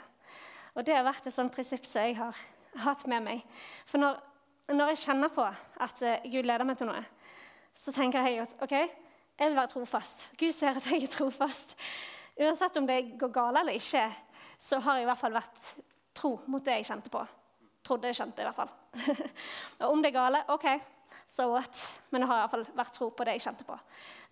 Og 0.76 0.86
Det 0.86 0.96
har 0.96 1.04
vært 1.08 1.28
et 1.28 1.34
sånt 1.34 1.54
prinsipp 1.54 1.86
som 1.88 2.06
jeg 2.06 2.18
har 2.20 2.36
hatt 2.84 3.08
med 3.08 3.24
meg. 3.26 3.44
For 3.90 4.02
når, 4.02 4.20
når 4.72 4.94
jeg 4.94 5.04
kjenner 5.08 5.34
på 5.34 5.46
at 5.48 6.04
eh, 6.06 6.30
Gud 6.30 6.46
leder 6.46 6.68
meg 6.68 6.78
til 6.78 6.92
noe, 6.92 7.02
så 7.76 7.94
tenker 7.96 8.28
jeg 8.28 8.44
at 8.44 8.56
ok, 8.64 8.76
jeg 9.40 9.48
vil 9.48 9.56
være 9.56 9.72
trofast. 9.72 10.30
Gud 10.38 10.52
ser 10.54 10.78
at 10.78 10.92
jeg 10.92 11.08
er 11.08 11.14
trofast. 11.14 11.76
Uansett 12.40 12.78
om 12.80 12.88
det 12.88 13.18
går 13.20 13.32
galt 13.36 13.60
eller 13.62 13.76
ikke, 13.80 14.06
så 14.60 14.80
har 14.84 15.00
jeg 15.00 15.08
i 15.08 15.10
hvert 15.10 15.22
fall 15.22 15.36
vært 15.38 15.68
tro 16.20 16.34
mot 16.52 16.64
det 16.64 16.80
jeg 16.80 16.90
kjente 16.90 17.12
på. 17.14 17.22
Trodde 17.88 18.10
jeg 18.10 18.20
kjente, 18.20 18.44
i 18.44 18.48
hvert 18.50 18.60
fall. 18.60 18.72
og 19.86 19.94
om 19.94 20.02
det 20.04 20.12
er 20.12 20.18
gale, 20.18 20.44
OK, 20.52 20.68
so 21.30 21.48
what? 21.54 21.80
Men 22.12 22.26
jeg 22.26 22.32
har 22.32 22.42
i 22.42 22.44
hvert 22.44 22.56
fall 22.58 22.68
vært 22.82 22.94
tro 22.98 23.10
på 23.16 23.28
det 23.28 23.38
jeg 23.38 23.46
kjente 23.48 23.68
på. 23.68 23.78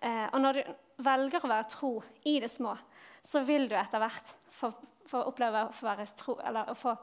Eh, 0.04 0.26
og 0.28 0.44
når 0.44 0.60
du 0.60 0.74
velger 1.08 1.46
å 1.46 1.52
være 1.54 1.70
tro 1.72 1.92
i 2.28 2.38
det 2.44 2.52
små, 2.52 2.76
så 3.24 3.44
vil 3.48 3.70
du 3.72 3.76
etter 3.80 4.04
hvert 4.04 4.36
få, 4.60 4.72
få 5.08 5.24
oppleve 5.32 5.68
å 5.68 5.72
få, 5.76 5.88
være 5.88 6.10
tro, 6.20 6.38
eller 6.44 6.74
få 6.78 6.96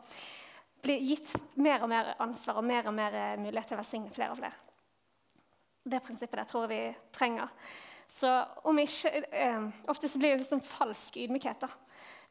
bli 0.84 0.98
gitt 1.08 1.32
mer 1.64 1.84
og 1.84 1.88
mer 1.88 2.12
ansvar 2.20 2.60
og 2.60 2.68
mer 2.68 2.90
og 2.90 2.96
mer 2.96 3.16
eh, 3.16 3.40
mulighet 3.40 3.72
til 3.72 3.78
å 3.78 3.80
velsigne 3.80 4.12
flere 4.12 4.36
og 4.36 4.40
flere. 4.42 4.60
Det 5.84 6.00
prinsippet 6.04 6.40
der 6.40 6.48
tror 6.48 6.64
jeg 6.64 6.72
vi 6.72 7.12
trenger. 7.12 7.52
Så 8.08 8.28
om 8.68 8.78
ikke, 8.78 9.10
eh, 9.32 9.64
Ofte 9.88 10.08
så 10.08 10.20
blir 10.20 10.34
det 10.34 10.44
liksom 10.44 10.60
falsk 10.64 11.16
ydmykhet. 11.24 11.64
da. 11.64 11.68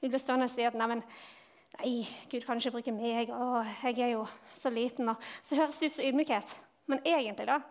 Vi 0.04 0.10
bli 0.12 0.20
stående 0.20 0.50
og 0.50 0.52
si 0.52 0.66
at 0.68 0.76
nei, 0.76 0.98
nei, 0.98 1.92
Gud 2.28 2.44
kan 2.44 2.60
ikke 2.60 2.74
bruke 2.76 2.92
meg, 2.92 3.30
å, 3.32 3.62
jeg 3.86 4.02
er 4.04 4.10
jo 4.18 4.26
så 4.52 4.68
liten. 4.74 5.08
Og 5.08 5.30
så 5.40 5.56
høres 5.56 5.78
det 5.80 5.88
ut 5.88 5.96
som 5.96 6.08
ydmykhet. 6.10 6.50
Men 6.92 7.00
egentlig 7.08 7.48
da, 7.48 7.62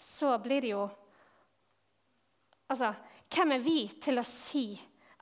så 0.00 0.34
blir 0.40 0.64
det 0.64 0.74
jo 0.74 0.88
Altså, 2.72 2.94
hvem 3.28 3.50
er 3.52 3.60
vi 3.60 3.80
til 4.00 4.16
å 4.16 4.22
si 4.24 4.62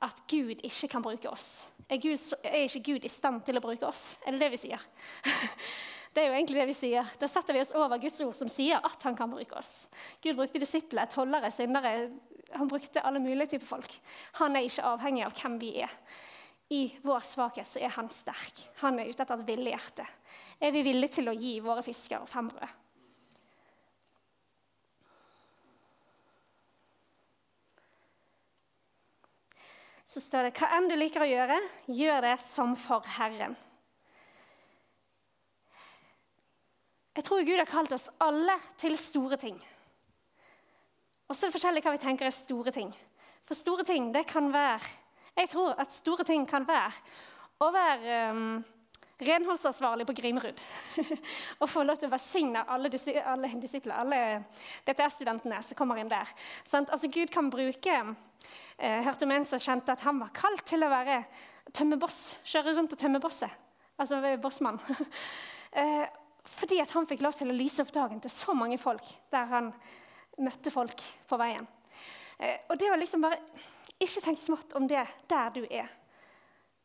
at 0.07 0.21
Gud 0.31 0.61
ikke 0.63 0.87
kan 0.93 1.03
bruke 1.03 1.27
oss? 1.27 1.65
Er, 1.83 1.97
Gud, 1.99 2.15
er 2.47 2.61
ikke 2.63 2.79
Gud 2.85 3.03
i 3.03 3.11
stand 3.11 3.41
til 3.43 3.59
å 3.59 3.63
bruke 3.65 3.89
oss? 3.89 4.13
Er 4.23 4.31
det 4.31 4.45
det 4.45 4.53
vi 4.53 4.59
sier? 4.61 4.85
Det 6.15 6.19
er 6.19 6.27
jo 6.27 6.35
egentlig 6.35 6.59
det 6.59 6.67
vi 6.67 6.75
sier. 6.75 7.11
Da 7.19 7.27
setter 7.31 7.55
vi 7.55 7.61
oss 7.63 7.69
over 7.75 7.99
Guds 8.03 8.19
ord, 8.23 8.33
som 8.35 8.49
sier 8.51 8.83
at 8.83 9.03
han 9.07 9.15
kan 9.15 9.31
bruke 9.31 9.55
oss. 9.55 9.85
Gud 10.23 10.35
brukte 10.35 10.59
disipler, 10.59 11.07
tollere, 11.11 11.47
syndere. 11.55 12.09
Han 12.55 12.67
brukte 12.67 13.03
alle 13.07 13.21
mulige 13.23 13.53
typer 13.53 13.69
folk. 13.69 13.93
Han 14.41 14.55
er 14.59 14.67
ikke 14.67 14.89
avhengig 14.89 15.23
av 15.23 15.37
hvem 15.39 15.55
vi 15.61 15.69
er. 15.85 15.93
I 16.71 16.85
vår 17.03 17.19
svakhet 17.27 17.67
så 17.67 17.81
er 17.83 17.91
han 17.97 18.07
sterk. 18.13 18.61
Han 18.79 18.99
er 18.99 19.09
ute 19.09 19.25
etter 19.25 19.41
et 19.41 19.49
villig 19.49 19.73
hjerte. 19.73 20.05
Er 20.61 20.71
vi 20.71 20.85
villige 20.85 21.17
til 21.17 21.27
å 21.27 21.35
gi 21.35 21.57
våre 21.63 21.83
fisker 21.83 22.23
fem 22.31 22.47
brød? 22.47 22.77
Så 30.11 30.23
står 30.23 30.47
det 30.47 30.55
hva 30.59 30.69
enn 30.75 30.87
du 30.91 30.95
liker 30.95 31.23
å 31.23 31.27
gjøre, 31.27 31.57
gjør 31.91 32.25
det 32.25 32.37
som 32.43 32.73
for 32.79 33.05
Herren. 33.17 33.53
Jeg 37.15 37.27
tror 37.27 37.43
Gud 37.47 37.59
har 37.59 37.67
kalt 37.67 37.91
oss 37.95 38.09
alle 38.23 38.55
til 38.79 38.95
store 38.99 39.39
ting. 39.39 39.59
Og 41.27 41.35
så 41.35 41.45
er 41.45 41.51
det 41.51 41.55
forskjellig 41.55 41.83
hva 41.83 41.95
vi 41.95 42.03
tenker 42.03 42.27
er 42.27 42.35
store 42.35 42.71
ting. 42.75 42.91
For 43.47 43.59
store 43.59 43.83
ting, 43.87 44.11
det 44.15 44.23
kan 44.27 44.51
være 44.51 45.00
Jeg 45.37 45.49
tror 45.49 45.75
at 45.79 45.93
store 45.95 46.25
ting 46.27 46.43
kan 46.49 46.67
være 46.67 46.91
å 47.61 47.69
være 47.71 48.15
um, 48.33 48.63
renholdsansvarlig 49.21 50.05
på 50.09 50.15
Grimerud. 50.17 50.59
og 51.61 51.69
få 51.69 51.83
lov 51.85 51.99
til 51.99 52.09
å 52.09 52.13
velsigne 52.15 52.63
alle, 52.73 52.89
disi, 52.91 53.13
alle 53.15 53.51
disipler, 53.61 53.95
alle 54.01 54.21
DTS-studentene 54.87 55.61
som 55.65 55.77
kommer 55.77 56.01
inn 56.01 56.11
der. 56.11 56.29
Sånn, 56.65 56.89
altså, 56.89 57.09
Gud 57.11 57.31
kan 57.33 57.51
bruke 57.53 57.97
eh, 58.01 59.01
hørte 59.05 59.27
om 59.27 59.35
en 59.35 59.47
som 59.47 59.61
kjente 59.61 59.93
at 59.93 60.05
han 60.07 60.21
var 60.21 60.33
kalt 60.35 60.65
til 60.69 60.83
å 60.83 60.91
være 60.91 61.21
tømmeboss. 61.77 62.21
Kjøre 62.49 62.75
rundt 62.77 62.95
og 62.97 63.01
tømme 63.01 63.21
bosset. 63.23 63.53
Altså 64.01 64.17
bossmann. 64.41 64.81
eh, 65.79 66.07
fordi 66.57 66.81
han 66.81 67.07
fikk 67.09 67.21
lov 67.21 67.37
til 67.37 67.53
å 67.53 67.57
lyse 67.57 67.83
opp 67.83 67.93
dagen 67.93 68.21
til 68.23 68.33
så 68.33 68.55
mange 68.57 68.79
folk 68.81 69.05
der 69.31 69.45
han 69.51 69.69
møtte 70.41 70.73
folk 70.73 71.03
på 71.29 71.37
veien. 71.37 71.67
Eh, 72.41 72.65
og 72.71 72.79
det 72.81 72.89
var 72.89 72.97
liksom 72.97 73.21
bare 73.21 73.37
Ikke 74.01 74.23
tenk 74.23 74.39
smått 74.41 74.73
om 74.77 74.87
det 74.89 75.03
der 75.29 75.51
du 75.53 75.65
er. 75.69 75.89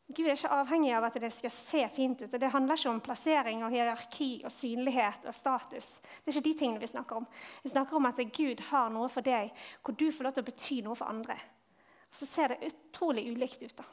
Gud 0.07 0.23
er 0.23 0.37
ikke 0.37 0.53
avhengig 0.55 0.93
av 0.95 1.03
at 1.03 1.17
det 1.19 1.29
skal 1.35 1.51
se 1.51 1.81
fint 1.91 2.21
ut. 2.21 2.31
og 2.31 2.39
Det 2.39 2.51
handler 2.53 2.79
ikke 2.79 2.91
om 2.93 3.01
plassering 3.03 3.63
og 3.65 3.73
hierarki 3.73 4.29
og 4.47 4.53
synlighet 4.55 5.27
og 5.27 5.35
status. 5.35 5.97
Det 6.23 6.31
er 6.31 6.37
ikke 6.37 6.45
de 6.45 6.53
tingene 6.61 6.79
vi 6.79 6.87
snakker 6.87 7.19
om. 7.19 7.27
Vi 7.63 7.73
snakker 7.73 7.97
om 7.99 8.07
at 8.07 8.21
Gud 8.37 8.63
har 8.69 8.89
noe 8.93 9.09
for 9.11 9.25
deg 9.25 9.51
hvor 9.81 9.97
du 9.99 10.07
får 10.07 10.29
lov 10.29 10.37
til 10.37 10.45
å 10.45 10.47
bety 10.47 10.81
noe 10.85 10.95
for 10.95 11.11
andre. 11.11 11.35
Og 12.07 12.21
så 12.21 12.29
ser 12.29 12.53
det 12.53 12.71
utrolig 12.71 13.27
ulikt 13.33 13.67
ut. 13.67 13.75
da. 13.75 13.83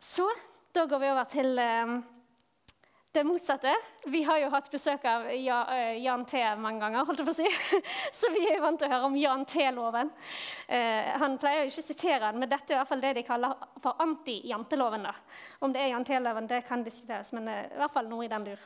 Så 0.00 0.26
da 0.74 0.86
går 0.86 0.98
vi 0.98 1.12
over 1.12 1.30
til 1.30 1.58
eh, 1.62 1.94
det 3.12 3.24
motsatte. 3.24 3.74
Vi 4.04 4.22
har 4.22 4.38
jo 4.40 4.48
hatt 4.54 4.70
besøk 4.72 5.02
av 5.04 5.26
eh, 5.28 5.98
Jan 6.00 6.24
T. 6.24 6.38
mange 6.56 6.80
ganger, 6.80 7.04
holdt 7.04 7.20
jeg 7.20 7.28
på 7.28 7.34
å 7.34 7.36
si. 7.36 7.80
så 8.18 8.30
vi 8.32 8.46
er 8.48 8.62
vant 8.62 8.80
til 8.80 8.88
å 8.88 8.92
høre 8.94 9.10
om 9.10 9.18
Jan 9.20 9.44
T-loven. 9.48 10.12
Eh, 10.64 11.10
han 11.20 11.36
pleier 11.40 11.66
jo 11.66 11.72
ikke 11.74 11.84
å 11.84 11.88
sitere 11.90 12.22
den, 12.30 12.40
men 12.40 12.48
dette 12.48 12.72
er 12.72 12.78
i 12.78 12.80
hvert 12.80 12.92
fall 12.94 13.04
det 13.04 13.12
de 13.18 13.26
kaller 13.26 13.66
for 13.84 14.00
anti-janteloven. 14.06 15.04
Om 15.60 15.76
det 15.76 15.84
er 15.84 15.92
Jan 15.92 16.08
T-loven, 16.08 16.48
det 16.48 16.62
kan 16.70 16.86
diskuteres, 16.86 17.34
men 17.36 17.52
i 17.52 17.58
hvert 17.82 17.92
fall 17.98 18.08
noe 18.08 18.24
i 18.24 18.32
den 18.32 18.48
lur. 18.48 18.64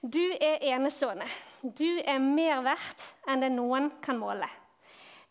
Du 0.00 0.24
er 0.32 0.64
enestående. 0.72 1.28
Du 1.60 2.00
er 2.00 2.24
mer 2.24 2.64
verdt 2.64 3.06
enn 3.28 3.44
det 3.44 3.52
noen 3.52 3.92
kan 4.00 4.16
måle. 4.16 4.48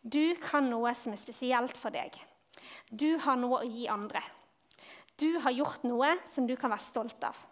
Du 0.03 0.35
kan 0.43 0.69
noe 0.69 0.93
som 0.93 1.15
er 1.15 1.23
spesielt 1.25 1.79
for 1.79 1.95
deg. 1.95 2.13
Du 2.93 3.15
har 3.25 3.39
noe 3.39 3.63
å 3.63 3.67
gi 3.67 3.89
andre. 3.89 4.21
Du 5.17 5.39
har 5.41 5.55
gjort 5.57 5.87
noe 5.89 6.19
som 6.29 6.45
du 6.45 6.53
kan 6.59 6.69
være 6.69 6.85
stolt 6.85 7.23
av. 7.25 7.47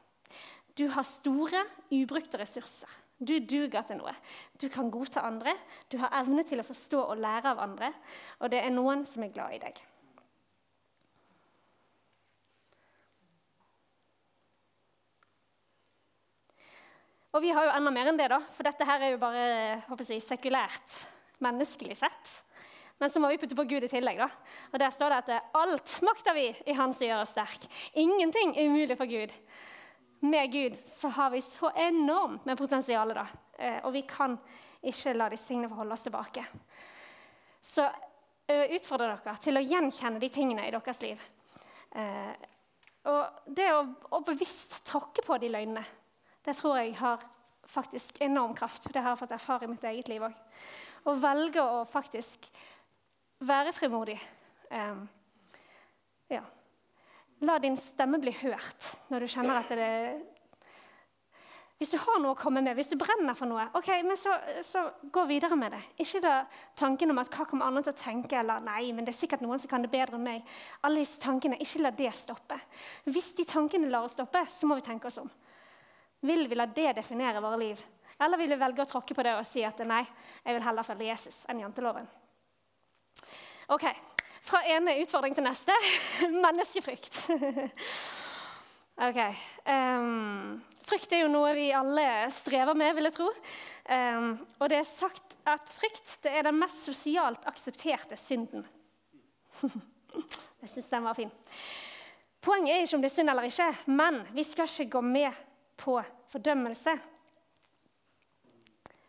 Du 0.75 0.87
har 0.91 1.07
store, 1.07 1.63
ubrukte 1.93 2.39
ressurser. 2.41 2.91
Du 3.15 3.37
duger 3.39 3.85
til 3.87 4.01
noe. 4.01 4.11
Du 4.59 4.67
kan 4.71 4.89
godta 4.91 5.23
andre. 5.23 5.53
Du 5.87 5.95
har 6.01 6.11
evne 6.19 6.43
til 6.43 6.59
å 6.59 6.67
forstå 6.67 6.99
og 6.99 7.19
lære 7.23 7.53
av 7.53 7.61
andre. 7.63 7.93
Og 8.43 8.51
det 8.51 8.59
er 8.59 8.73
noen 8.75 9.05
som 9.07 9.23
er 9.23 9.31
glad 9.31 9.55
i 9.55 9.61
deg. 9.63 9.79
Og 17.35 17.43
vi 17.43 17.51
har 17.51 17.67
jo 17.67 17.71
enda 17.75 17.91
mer 17.91 18.07
enn 18.07 18.19
det, 18.19 18.29
da, 18.31 18.37
for 18.55 18.63
dette 18.63 18.85
her 18.87 19.01
er 19.03 19.09
jo 19.11 19.19
bare 19.19 19.47
håper 19.89 20.07
jeg, 20.07 20.23
sekulært, 20.23 20.93
menneskelig 21.43 21.97
sett. 21.99 22.35
Men 22.95 23.11
så 23.11 23.19
må 23.19 23.27
vi 23.27 23.39
putte 23.41 23.57
på 23.59 23.65
Gud 23.67 23.83
i 23.83 23.89
tillegg. 23.91 24.21
da. 24.23 24.29
Og 24.71 24.79
Der 24.79 24.91
står 24.91 25.11
det 25.11 25.17
at 25.23 25.55
alt 25.59 25.95
makter 26.07 26.35
vi 26.35 26.45
i 26.63 26.75
Han 26.77 26.93
som 26.95 27.07
gjør 27.07 27.25
oss 27.25 27.33
sterk. 27.35 27.67
Ingenting 27.91 28.55
er 28.55 28.69
umulig 28.69 28.95
for 28.95 29.11
Gud. 29.11 29.35
Med 30.25 30.51
Gud 30.51 30.77
så 30.89 31.11
har 31.13 31.29
vi 31.33 31.41
så 31.41 31.69
enormt 31.75 32.45
med 32.45 32.57
potensial, 32.57 33.13
da. 33.13 33.27
Eh, 33.57 33.77
og 33.85 33.93
vi 33.93 34.01
kan 34.09 34.37
ikke 34.85 35.13
la 35.13 35.29
disse 35.29 35.49
tingene 35.49 35.69
forholde 35.69 35.93
holde 35.93 35.97
oss 35.97 36.05
tilbake. 36.05 36.45
Så 37.65 37.85
jeg 38.45 38.77
utfordrer 38.77 39.15
dere 39.15 39.37
til 39.41 39.57
å 39.57 39.63
gjenkjenne 39.63 40.21
de 40.21 40.29
tingene 40.29 40.67
i 40.67 40.73
deres 40.73 41.01
liv. 41.01 41.21
Eh, 41.95 42.33
og 43.09 43.53
det 43.57 43.67
å, 43.73 43.83
å 44.17 44.21
bevisst 44.25 44.79
tråkke 44.87 45.23
på 45.25 45.37
de 45.41 45.49
løgnene, 45.53 45.85
det 46.45 46.55
tror 46.57 46.79
jeg 46.79 46.95
har 46.99 47.21
faktisk 47.69 48.21
enorm 48.21 48.53
kraft. 48.57 48.89
Det 48.93 49.01
har 49.01 49.13
jeg 49.13 49.23
fått 49.23 49.35
erfare 49.37 49.65
i 49.65 49.71
mitt 49.71 49.85
eget 49.85 50.09
liv 50.09 50.25
òg. 50.25 50.33
Å 51.05 51.15
velge 51.21 51.61
å 51.61 51.83
faktisk 51.89 52.49
være 53.45 53.73
frimodig. 53.73 54.17
La 57.43 57.57
din 57.59 57.75
stemme 57.77 58.19
bli 58.21 58.31
hørt 58.39 58.95
når 59.11 59.25
du 59.25 59.27
kjenner 59.27 59.59
at 59.59 59.71
det 59.75 59.89
Hvis 61.75 61.91
du 61.91 61.97
har 61.99 62.21
noe 62.23 62.31
å 62.31 62.39
komme 62.39 62.61
med, 62.63 62.77
hvis 62.77 62.93
du 62.93 62.95
brenner 62.95 63.35
for 63.35 63.51
noe, 63.51 63.65
ok, 63.75 63.89
men 64.07 64.15
så, 64.15 64.31
så 64.63 64.85
gå 65.11 65.25
videre 65.27 65.57
med 65.59 65.73
det. 65.75 65.81
Ikke 65.99 66.21
da 66.23 66.35
tanken 66.79 67.11
om 67.11 67.19
at 67.19 67.27
hva 67.33 67.43
kommer 67.49 67.67
andre 67.67 67.83
til 67.83 67.91
å 67.91 67.99
tenke, 67.99 68.37
eller 68.39 68.63
nei, 68.63 68.93
men 68.95 69.03
det 69.03 69.11
er 69.11 69.17
sikkert 69.17 69.43
noen 69.43 69.59
som 69.59 69.73
kan 69.73 69.83
det 69.83 69.91
bedre 69.91 70.15
enn 70.15 70.23
meg. 70.23 70.55
Alle 70.87 71.03
disse 71.03 71.19
tankene, 71.19 71.59
Ikke 71.59 71.83
la 71.83 71.91
det 71.91 72.13
stoppe. 72.15 72.61
Hvis 73.11 73.33
de 73.35 73.43
tankene 73.49 73.91
lar 73.91 74.07
oss 74.07 74.15
stoppe, 74.15 74.45
så 74.47 74.71
må 74.71 74.79
vi 74.79 74.87
tenke 74.87 75.11
oss 75.11 75.19
om. 75.19 75.27
Vil 76.25 76.47
vi 76.47 76.55
la 76.55 76.65
det 76.71 76.95
definere 77.01 77.43
våre 77.43 77.59
liv? 77.59 77.83
Eller 78.23 78.39
vil 78.39 78.53
vi 78.55 78.61
velge 78.63 78.85
å 78.85 78.87
tråkke 78.87 79.15
på 79.17 79.27
det 79.27 79.35
og 79.35 79.43
si 79.47 79.63
at 79.67 79.83
nei, 79.83 80.05
jeg 80.45 80.55
vil 80.55 80.63
heller 80.63 80.87
følge 80.87 81.11
Jesus 81.11 81.43
enn 81.51 81.59
janteloven? 81.59 82.07
Ok, 83.75 83.89
Fra 84.45 84.61
ene 84.69 84.99
utfordring 85.01 85.33
til 85.33 85.45
neste 85.45 85.73
menneskefrykt. 86.45 87.17
ok. 89.07 89.21
Um, 89.65 90.59
frykt 90.85 91.15
er 91.15 91.23
jo 91.23 91.31
noe 91.33 91.55
vi 91.57 91.71
alle 91.73 92.27
strever 92.33 92.77
med, 92.77 92.93
vil 92.97 93.09
jeg 93.09 93.15
tro. 93.17 93.31
Um, 93.89 94.35
og 94.59 94.69
det 94.69 94.83
er 94.83 94.89
sagt 94.89 95.33
at 95.49 95.65
frykt 95.79 96.29
er 96.29 96.45
den 96.45 96.59
mest 96.61 96.85
sosialt 96.85 97.49
aksepterte 97.49 98.17
synden. 98.21 98.67
jeg 100.61 100.69
syns 100.69 100.93
den 100.93 101.09
var 101.09 101.17
fin. 101.17 101.33
Poenget 102.45 102.75
er 102.75 102.85
ikke 102.85 102.99
om 102.99 103.01
det 103.01 103.09
er 103.09 103.17
synd 103.17 103.33
eller 103.33 103.49
ikke, 103.49 103.71
men 103.89 104.21
vi 104.35 104.45
skal 104.45 104.69
ikke 104.69 104.91
gå 104.99 105.05
med 105.09 105.43
på 105.81 105.97
fordømmelse. 106.29 106.93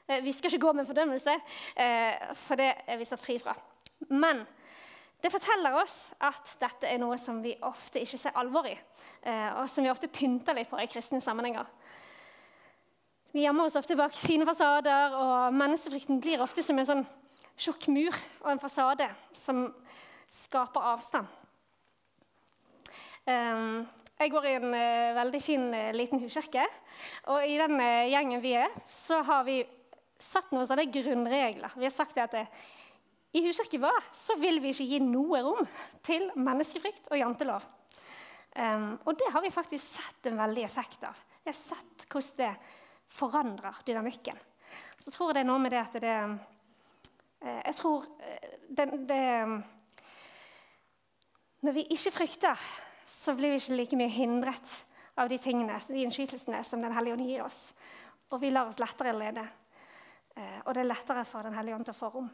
Eh, 0.09 0.23
vi 0.25 0.33
skal 0.33 0.49
ikke 0.49 0.65
gå 0.65 0.73
med 0.73 0.89
fordømmelse, 0.89 1.35
eh, 1.77 2.31
for 2.41 2.57
det 2.57 2.73
er 2.87 2.97
vi 2.97 3.09
satt 3.09 3.21
fri 3.21 3.37
fra. 3.43 3.53
Men 4.09 4.47
det 5.23 5.33
forteller 5.33 5.79
oss 5.81 6.11
at 6.21 6.51
dette 6.61 6.89
er 6.91 7.01
noe 7.01 7.17
som 7.19 7.39
vi 7.43 7.55
ofte 7.65 8.03
ikke 8.05 8.19
ser 8.21 8.37
alvor 8.37 8.69
i, 8.69 8.75
eh, 9.25 9.49
og 9.57 9.69
som 9.73 9.85
vi 9.85 9.91
ofte 9.91 10.11
pynter 10.13 10.57
litt 10.57 10.69
på 10.71 10.81
i 10.81 10.89
kristne 10.91 11.23
sammenhenger. 11.25 11.67
Vi 13.33 13.43
gjemmer 13.45 13.69
oss 13.69 13.77
ofte 13.77 13.97
bak 13.97 14.15
fine 14.17 14.47
fasader, 14.49 15.17
og 15.17 15.57
menneskefrykten 15.57 16.21
blir 16.25 16.45
ofte 16.45 16.63
som 16.65 16.79
en 16.79 16.89
sånn 16.89 17.03
tjukk 17.57 17.89
mur 17.93 18.15
og 18.45 18.51
en 18.53 18.61
fasade 18.61 19.09
som 19.37 19.67
skaper 20.33 20.85
avstand. 20.93 21.29
Ehm, 23.27 23.87
jeg 24.21 24.33
går 24.33 24.49
i 24.49 24.55
en 24.57 24.73
uh, 24.73 25.17
veldig 25.19 25.43
fin 25.45 25.65
liten 25.97 26.23
huskirke. 26.23 26.65
Og 27.33 27.45
i 27.45 27.59
den 27.61 27.81
gjengen 28.13 28.41
vi 28.45 28.55
er, 28.57 28.73
så 28.89 29.21
har 29.27 29.45
vi 29.49 29.59
satt 30.17 30.53
noen 30.55 30.69
sånne 30.69 30.87
grunnregler. 30.93 31.75
Vi 31.77 31.85
har 31.85 31.93
sagt 31.93 32.17
at 32.23 32.37
i 33.37 33.43
huskirken 33.45 33.83
vår 33.85 34.05
så 34.17 34.37
vil 34.41 34.61
vi 34.65 34.73
ikke 34.73 34.89
gi 34.89 35.01
noe 35.05 35.43
rom 35.45 35.67
til 36.07 36.31
menneskefrykt 36.41 37.11
og 37.11 37.21
jantelov. 37.21 37.65
Um, 38.57 38.95
og 39.05 39.19
det 39.21 39.29
har 39.35 39.45
vi 39.45 39.53
faktisk 39.53 39.99
sett 39.99 40.29
en 40.31 40.39
veldig 40.41 40.65
effekt 40.65 41.05
av. 41.05 41.17
Vi 41.45 41.51
har 41.53 41.59
sett 41.59 42.07
hvordan 42.09 42.39
det 42.41 42.53
forandrer 43.13 43.83
dynamikken. 43.87 44.39
Så 44.99 45.13
tror 45.13 45.31
jeg 45.31 45.37
det 45.37 45.43
er 45.45 45.51
noe 45.51 45.63
med 45.63 45.75
det 45.75 45.83
at 45.83 45.99
det 46.03 46.17
Jeg 47.47 47.75
tror 47.79 48.07
det, 48.69 48.87
det 49.07 49.63
Når 51.63 51.73
vi 51.73 51.85
ikke 51.95 52.11
frykter, 52.11 52.59
så 53.07 53.35
blir 53.37 53.53
vi 53.53 53.61
ikke 53.61 53.77
like 53.77 53.97
mye 53.97 54.11
hindret 54.11 54.73
av 55.17 55.29
de 55.29 55.39
tingene, 55.39 55.79
de 55.89 56.03
innskytelsene 56.03 56.65
som 56.65 56.83
Den 56.83 56.93
hellige 56.93 57.15
ånd 57.15 57.29
gir 57.29 57.45
oss. 57.45 57.75
Og 58.31 58.41
vi 58.41 58.51
lar 58.51 58.67
oss 58.67 58.81
lettere 58.81 59.13
lede. 59.13 59.47
Eh, 60.35 60.59
og 60.65 60.75
det 60.75 60.83
er 60.83 60.91
lettere 60.91 61.25
for 61.25 61.43
Den 61.43 61.55
hellige 61.55 61.77
ånd 61.77 61.87
til 61.87 61.95
å 61.95 62.01
få 62.01 62.11
rom. 62.17 62.31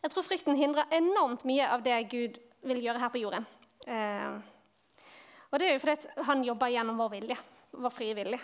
Jeg 0.00 0.14
tror 0.14 0.24
frykten 0.24 0.56
hindrer 0.56 0.88
enormt 0.96 1.44
mye 1.44 1.66
av 1.68 1.82
det 1.84 1.98
Gud 2.12 2.38
vil 2.64 2.80
gjøre 2.80 3.02
her 3.02 3.12
på 3.12 3.20
jorden. 3.20 3.44
Eh, 3.86 4.38
og 5.50 5.60
det 5.60 5.66
er 5.66 5.76
jo 5.76 5.82
fordi 5.82 6.24
han 6.28 6.44
jobber 6.46 6.72
gjennom 6.72 7.00
vår 7.02 7.12
vilje, 7.18 7.36
vår 7.76 7.92
frie 7.92 8.16
vilje. 8.16 8.40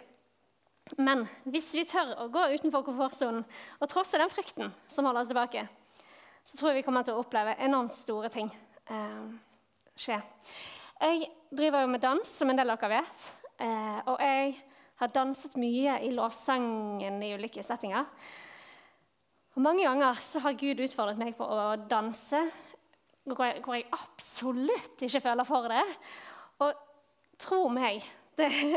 Men 1.00 1.24
hvis 1.48 1.72
vi 1.74 1.86
tør 1.88 2.12
å 2.22 2.28
gå 2.30 2.44
utenfor 2.52 2.84
komfortsonen 2.86 3.42
og 3.80 3.90
trosse 3.90 4.20
den 4.20 4.30
frykten 4.30 4.70
som 4.90 5.08
holder 5.08 5.24
oss 5.24 5.32
tilbake, 5.32 5.64
så 6.46 6.58
tror 6.58 6.70
jeg 6.70 6.82
vi 6.82 6.86
kommer 6.86 7.06
til 7.06 7.16
å 7.16 7.24
oppleve 7.24 7.56
enormt 7.58 7.96
store 7.96 8.30
ting 8.30 8.52
eh, 8.92 9.24
skje. 9.98 10.20
Jeg 11.00 11.26
driver 11.50 11.82
jo 11.82 11.90
med 11.90 12.04
dans, 12.04 12.36
som 12.38 12.50
en 12.50 12.60
del 12.60 12.70
av 12.70 12.78
dere 12.80 13.00
vet. 13.00 13.26
Eh, 13.60 14.00
og 14.06 14.20
jeg 14.20 14.56
har 15.00 15.12
danset 15.12 15.56
mye 15.60 15.98
i 16.04 16.12
lovsangen 16.14 17.22
i 17.24 17.32
ulike 17.36 17.64
settinger. 17.64 18.08
Og 19.56 19.62
Mange 19.64 19.86
ganger 19.86 20.18
så 20.20 20.42
har 20.44 20.58
Gud 20.60 20.80
utfordret 20.84 21.20
meg 21.20 21.36
på 21.36 21.44
å 21.48 21.76
danse 21.88 22.42
hvor 23.26 23.48
jeg, 23.48 23.62
hvor 23.64 23.74
jeg 23.74 23.88
absolutt 23.96 25.02
ikke 25.02 25.22
føler 25.24 25.48
for 25.48 25.66
det. 25.72 25.84
Og 26.62 26.84
tro 27.40 27.64
meg, 27.72 28.04
det 28.38 28.50
er 28.50 28.76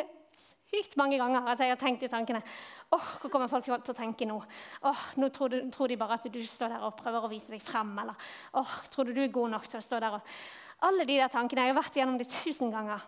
sykt 0.69 0.95
mange 0.97 1.19
ganger 1.19 1.51
at 1.51 1.61
jeg 1.61 1.73
har 1.73 1.81
tenkt 1.81 2.03
i 2.05 2.09
tankene 2.11 2.39
åh, 2.39 2.95
oh, 2.95 3.07
Hva 3.21 3.29
kommer 3.33 3.49
folk 3.51 3.65
til 3.65 3.75
å 3.75 3.97
tenke 3.97 4.27
nå? 4.29 4.37
oh, 4.87 5.03
Nå 5.19 5.29
tror, 5.33 5.51
du, 5.51 5.69
tror, 5.73 5.89
de 5.89 5.97
bare 5.99 6.17
at 6.19 6.27
du 6.31 6.39
står 6.45 6.75
der 6.75 6.87
og 6.87 6.97
prøver 6.99 7.25
å 7.25 7.31
vise 7.31 7.53
deg 7.53 7.63
frem. 7.63 7.91
Eller 8.01 8.15
åh, 8.53 8.63
oh, 8.63 8.75
tror 8.89 9.09
du 9.09 9.13
du 9.17 9.23
er 9.25 9.33
god 9.33 9.55
nok 9.55 9.67
til 9.69 9.81
å 9.81 9.85
stå 9.85 10.01
der 10.01 10.19
og 10.19 10.35
Alle 10.87 11.05
de 11.05 11.17
der 11.19 11.31
tankene. 11.33 11.67
Jeg 11.67 11.73
har 11.73 11.81
vært 11.81 11.97
gjennom 11.99 12.19
det 12.21 12.29
tusen 12.31 12.71
ganger. 12.71 13.03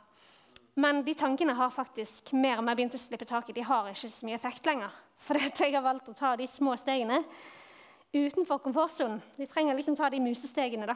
Men 0.74 1.04
de 1.04 1.14
tankene 1.18 1.54
har 1.54 1.72
faktisk 1.74 2.32
mer 2.32 2.60
og 2.62 2.64
mer 2.64 2.78
begynt 2.80 2.96
å 2.96 3.02
slippe 3.02 3.28
taket. 3.28 3.56
De 3.56 3.66
har 3.68 3.90
ikke 3.92 4.12
så 4.12 4.28
mye 4.28 4.38
effekt 4.38 4.66
lenger. 4.66 4.94
For 5.26 5.38
jeg 5.38 5.74
har 5.76 5.84
valgt 5.84 6.10
å 6.10 6.18
ta 6.18 6.36
de 6.40 6.48
små 6.48 6.78
stegene 6.80 7.22
utenfor 8.12 8.60
komfortsonen. 8.64 9.22
De 9.38 9.48
trenger 9.48 9.76
liksom 9.76 9.96
ta 9.96 10.10
de 10.10 10.20
musestegene. 10.24 10.88
da. 10.88 10.96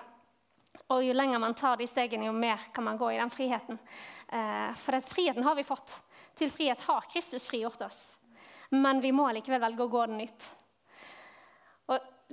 Og 0.92 1.04
jo 1.06 1.14
lenger 1.16 1.40
man 1.40 1.56
tar 1.56 1.78
de 1.80 1.88
stegene, 1.88 2.28
jo 2.28 2.34
mer 2.36 2.62
kan 2.74 2.84
man 2.84 2.98
gå 3.00 3.12
i 3.14 3.20
den 3.20 3.32
friheten. 3.32 3.80
Eh, 4.28 4.76
for 4.76 5.00
friheten 5.00 5.44
har 5.44 5.56
vi 5.56 5.64
fått. 5.64 6.02
Til 6.36 6.52
frihet 6.52 6.80
har 6.88 7.08
Kristus 7.12 7.48
frigjort 7.48 7.82
oss. 7.82 8.18
Men 8.70 9.00
vi 9.02 9.14
må 9.16 9.30
likevel 9.32 9.62
velge 9.62 9.86
å 9.86 9.92
gå 9.92 10.06
den 10.12 10.22
ut. 10.28 10.50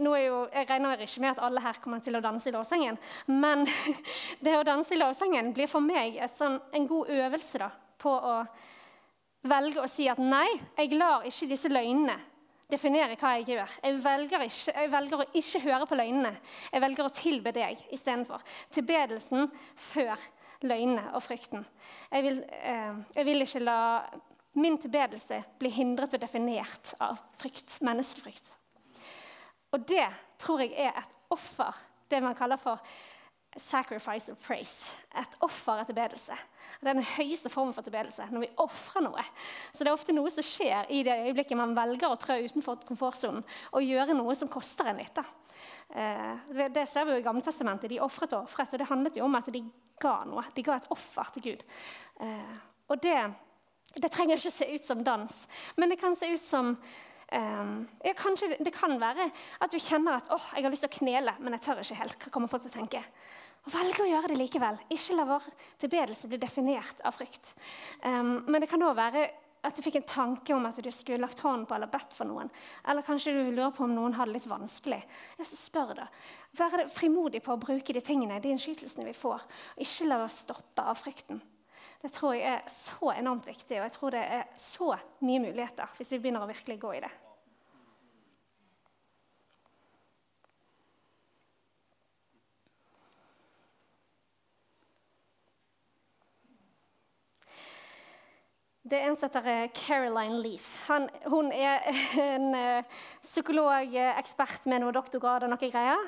Nå 0.01 0.15
er 0.17 0.23
jo, 0.25 0.37
jeg 0.49 0.69
regner 0.71 1.01
ikke 1.05 1.21
med 1.21 1.35
at 1.35 1.43
alle 1.45 1.61
her 1.61 1.79
kommer 1.85 2.01
til 2.01 2.17
å 2.17 2.23
danse 2.25 2.49
i 2.49 2.55
lovsangen, 2.55 2.97
men 3.29 3.67
det 4.45 4.55
å 4.57 4.65
danse 4.65 4.95
i 4.95 5.01
lovsangen 5.01 5.51
blir 5.53 5.69
for 5.69 5.85
meg 5.85 6.17
sånn, 6.33 6.57
en 6.73 6.87
god 6.89 7.11
øvelse 7.13 7.61
da, 7.61 7.69
på 8.01 8.13
å 8.13 8.37
velge 9.53 9.83
å 9.83 9.91
si 9.91 10.07
at 10.09 10.21
nei, 10.23 10.49
jeg 10.79 10.97
lar 10.97 11.27
ikke 11.29 11.51
disse 11.51 11.69
løgnene 11.69 12.17
definere 12.73 13.19
hva 13.21 13.35
jeg 13.37 13.51
gjør. 13.53 13.75
Jeg 13.83 13.99
velger, 14.05 14.45
ikke, 14.47 14.75
jeg 14.79 14.93
velger 14.93 15.21
å 15.21 15.29
ikke 15.43 15.63
høre 15.67 15.89
på 15.91 15.99
løgnene. 15.99 16.33
Jeg 16.73 16.85
velger 16.87 17.09
å 17.09 17.15
tilbe 17.17 17.53
deg 17.53 17.83
istedenfor. 17.93 18.45
Tilbedelsen 18.73 19.51
før 19.91 20.25
løgnene 20.65 21.11
og 21.17 21.25
frykten. 21.25 21.67
Jeg 22.09 22.25
vil, 22.25 22.41
eh, 22.49 22.95
jeg 23.19 23.29
vil 23.29 23.45
ikke 23.45 23.65
la 23.67 23.81
min 24.55 24.79
tilbedelse 24.79 25.43
bli 25.61 25.71
hindret 25.73 26.15
og 26.15 26.21
definert 26.21 26.95
av 27.01 27.21
frykt, 27.41 27.81
menneskefrykt. 27.85 28.57
Og 29.73 29.89
det 29.89 30.07
tror 30.43 30.63
jeg 30.65 30.75
er 30.77 31.01
et 31.01 31.19
offer, 31.33 31.77
det 32.11 32.21
man 32.23 32.37
kaller 32.37 32.61
for 32.61 32.83
sacrifice 33.57 34.33
of 34.33 34.39
praise. 34.41 34.95
Et 35.19 35.37
offer 35.45 35.83
etter 35.83 35.97
bedelse. 35.97 36.37
Det 36.81 36.89
er 36.89 36.97
den 36.97 37.09
høyeste 37.17 37.51
formen 37.53 37.75
for 37.77 37.85
tilbedelse. 37.85 38.25
Når 38.33 38.47
vi 38.47 38.51
ofrer 38.65 39.05
noe. 39.05 39.25
Så 39.73 39.85
det 39.85 39.91
er 39.91 39.97
ofte 39.97 40.15
noe 40.17 40.33
som 40.33 40.47
skjer 40.47 40.89
i 40.93 41.03
det 41.05 41.19
øyeblikket 41.27 41.59
man 41.61 41.77
velger 41.77 42.09
å 42.09 42.19
trå 42.21 42.39
utenfor 42.47 42.81
komfortsonen 42.89 43.45
og 43.73 43.85
gjøre 43.85 44.17
noe 44.17 44.37
som 44.39 44.51
koster 44.53 44.89
en 44.89 45.01
litt. 45.03 45.21
Eh, 45.93 46.67
det 46.73 46.87
ser 46.89 47.07
vi 47.07 47.17
jo 47.17 47.21
i 47.21 47.27
Gamletestamentet. 47.27 47.93
De 47.93 48.01
ofret 48.05 48.33
og 48.37 48.49
ofret. 48.49 48.73
Og 48.73 48.81
det 48.81 48.89
handlet 48.89 49.21
jo 49.21 49.29
om 49.29 49.41
at 49.41 49.53
de 49.53 49.65
ga 50.03 50.17
noe. 50.29 50.47
De 50.57 50.65
ga 50.65 50.81
et 50.81 50.91
offer 50.95 51.33
til 51.37 51.51
Gud. 51.51 51.65
Eh, 52.25 52.59
og 52.89 53.05
det, 53.05 53.19
det 54.01 54.13
trenger 54.13 54.41
ikke 54.41 54.57
se 54.57 54.69
ut 54.73 54.89
som 54.89 55.05
dans, 55.05 55.43
men 55.77 55.93
det 55.93 56.01
kan 56.01 56.17
se 56.19 56.29
ut 56.33 56.43
som 56.45 56.75
Um, 57.33 57.87
kanskje 58.19 58.59
Det 58.61 58.75
kan 58.77 58.93
være 59.01 59.31
at 59.33 59.73
du 59.73 59.79
kjenner 59.81 60.19
at 60.19 60.29
oh, 60.35 60.51
jeg 60.53 60.67
har 60.67 60.73
lyst 60.73 60.85
til 60.85 60.93
å 60.93 60.99
knele, 60.99 61.37
men 61.41 61.57
jeg 61.57 61.65
tør 61.65 61.81
ikke 61.81 62.01
helt. 62.03 62.19
Hva 62.21 62.33
kommer 62.35 62.53
folk 62.53 62.67
til 62.67 62.75
å 62.75 62.81
tenke? 62.81 63.05
Og 63.63 63.71
velge 63.77 64.03
å 64.03 64.11
gjøre 64.11 64.33
det 64.33 64.41
likevel. 64.41 64.81
Ikke 64.93 65.17
la 65.17 65.29
vår 65.29 65.47
tilbedelse 65.81 66.29
bli 66.29 66.41
definert 66.43 67.01
av 67.07 67.15
frykt. 67.17 67.55
Um, 68.03 68.43
men 68.49 68.61
det 68.61 68.69
kan 68.73 68.85
òg 68.85 68.99
være 68.99 69.31
at 69.63 69.79
du 69.79 69.83
fikk 69.85 70.01
en 70.01 70.09
tanke 70.11 70.55
om 70.57 70.65
at 70.67 70.81
du 70.83 70.91
skulle 70.91 71.23
lagt 71.23 71.41
hånden 71.41 71.69
på 71.71 71.77
eller 71.77 71.91
bedt 71.91 72.17
for 72.19 72.27
noen. 72.27 72.51
Eller 72.89 73.07
kanskje 73.07 73.35
du 73.37 73.53
lurer 73.53 73.71
på 73.75 73.87
om 73.87 73.95
noen 73.95 74.17
hadde 74.19 74.33
det 74.33 74.41
litt 74.41 74.51
vanskelig. 74.51 74.99
Ja, 75.39 75.47
så 75.47 75.59
spør 75.59 75.95
da. 76.01 76.09
Vær 76.59 76.83
frimodig 76.93 77.45
på 77.47 77.55
å 77.55 77.63
bruke 77.63 77.95
de 77.95 78.03
tingene, 78.03 78.41
de 78.43 78.51
innskytelsene 78.53 79.07
vi 79.07 79.17
får. 79.17 79.47
Og 79.77 79.87
ikke 79.87 80.11
la 80.11 80.19
oss 80.25 80.43
stoppe 80.43 80.83
av 80.83 80.99
frykten. 80.99 81.39
Det 82.03 82.11
tror 82.11 82.35
jeg 82.35 82.57
er 82.57 82.65
så 82.67 83.13
enormt 83.15 83.47
viktig, 83.47 83.77
og 83.79 83.87
jeg 83.87 83.95
tror 83.95 84.15
det 84.17 84.23
er 84.27 84.49
så 84.59 84.89
mye 85.23 85.43
muligheter 85.45 85.95
hvis 85.95 86.11
vi 86.17 86.19
begynner 86.25 86.43
å 86.43 86.51
virkelig 86.51 86.81
gå 86.83 86.97
i 86.99 87.05
det. 87.05 87.13
Det 98.83 98.99
er 98.99 99.07
en 99.07 99.15
som 99.15 99.29
heter 99.31 99.47
eh, 99.47 99.69
Caroline 99.79 100.41
Leaf. 100.43 100.65
Han, 100.89 101.07
hun 101.31 101.53
er 101.55 101.85
en 102.23 102.49
uh, 102.51 103.03
psykologekspert 103.23 104.67
med 104.73 104.83
noe 104.83 104.95
doktorgrad 104.95 105.47
og 105.47 105.53
noe 105.53 105.71
greier. 105.71 106.03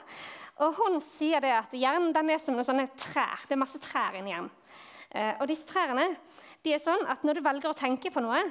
Og 0.65 0.75
hun 0.81 0.99
sier 1.05 1.45
det 1.45 1.53
at 1.55 1.77
hjernen 1.79 2.11
den 2.17 2.33
er 2.35 2.43
som 2.43 2.57
noen 2.59 2.67
sånne 2.67 2.89
trær. 2.99 3.47
Det 3.47 3.55
er 3.55 3.63
masse 3.63 3.79
trær 3.83 4.19
inni 4.19 4.35
hjernen. 4.35 4.51
Uh, 5.15 5.33
og 5.39 5.47
disse 5.47 5.69
trærne 5.71 6.09
de 6.67 6.75
er 6.75 6.83
sånn 6.83 7.07
at 7.13 7.23
når 7.23 7.39
du 7.39 7.45
velger 7.47 7.71
å 7.71 7.79
tenke 7.79 8.11
på 8.11 8.23
noe 8.25 8.43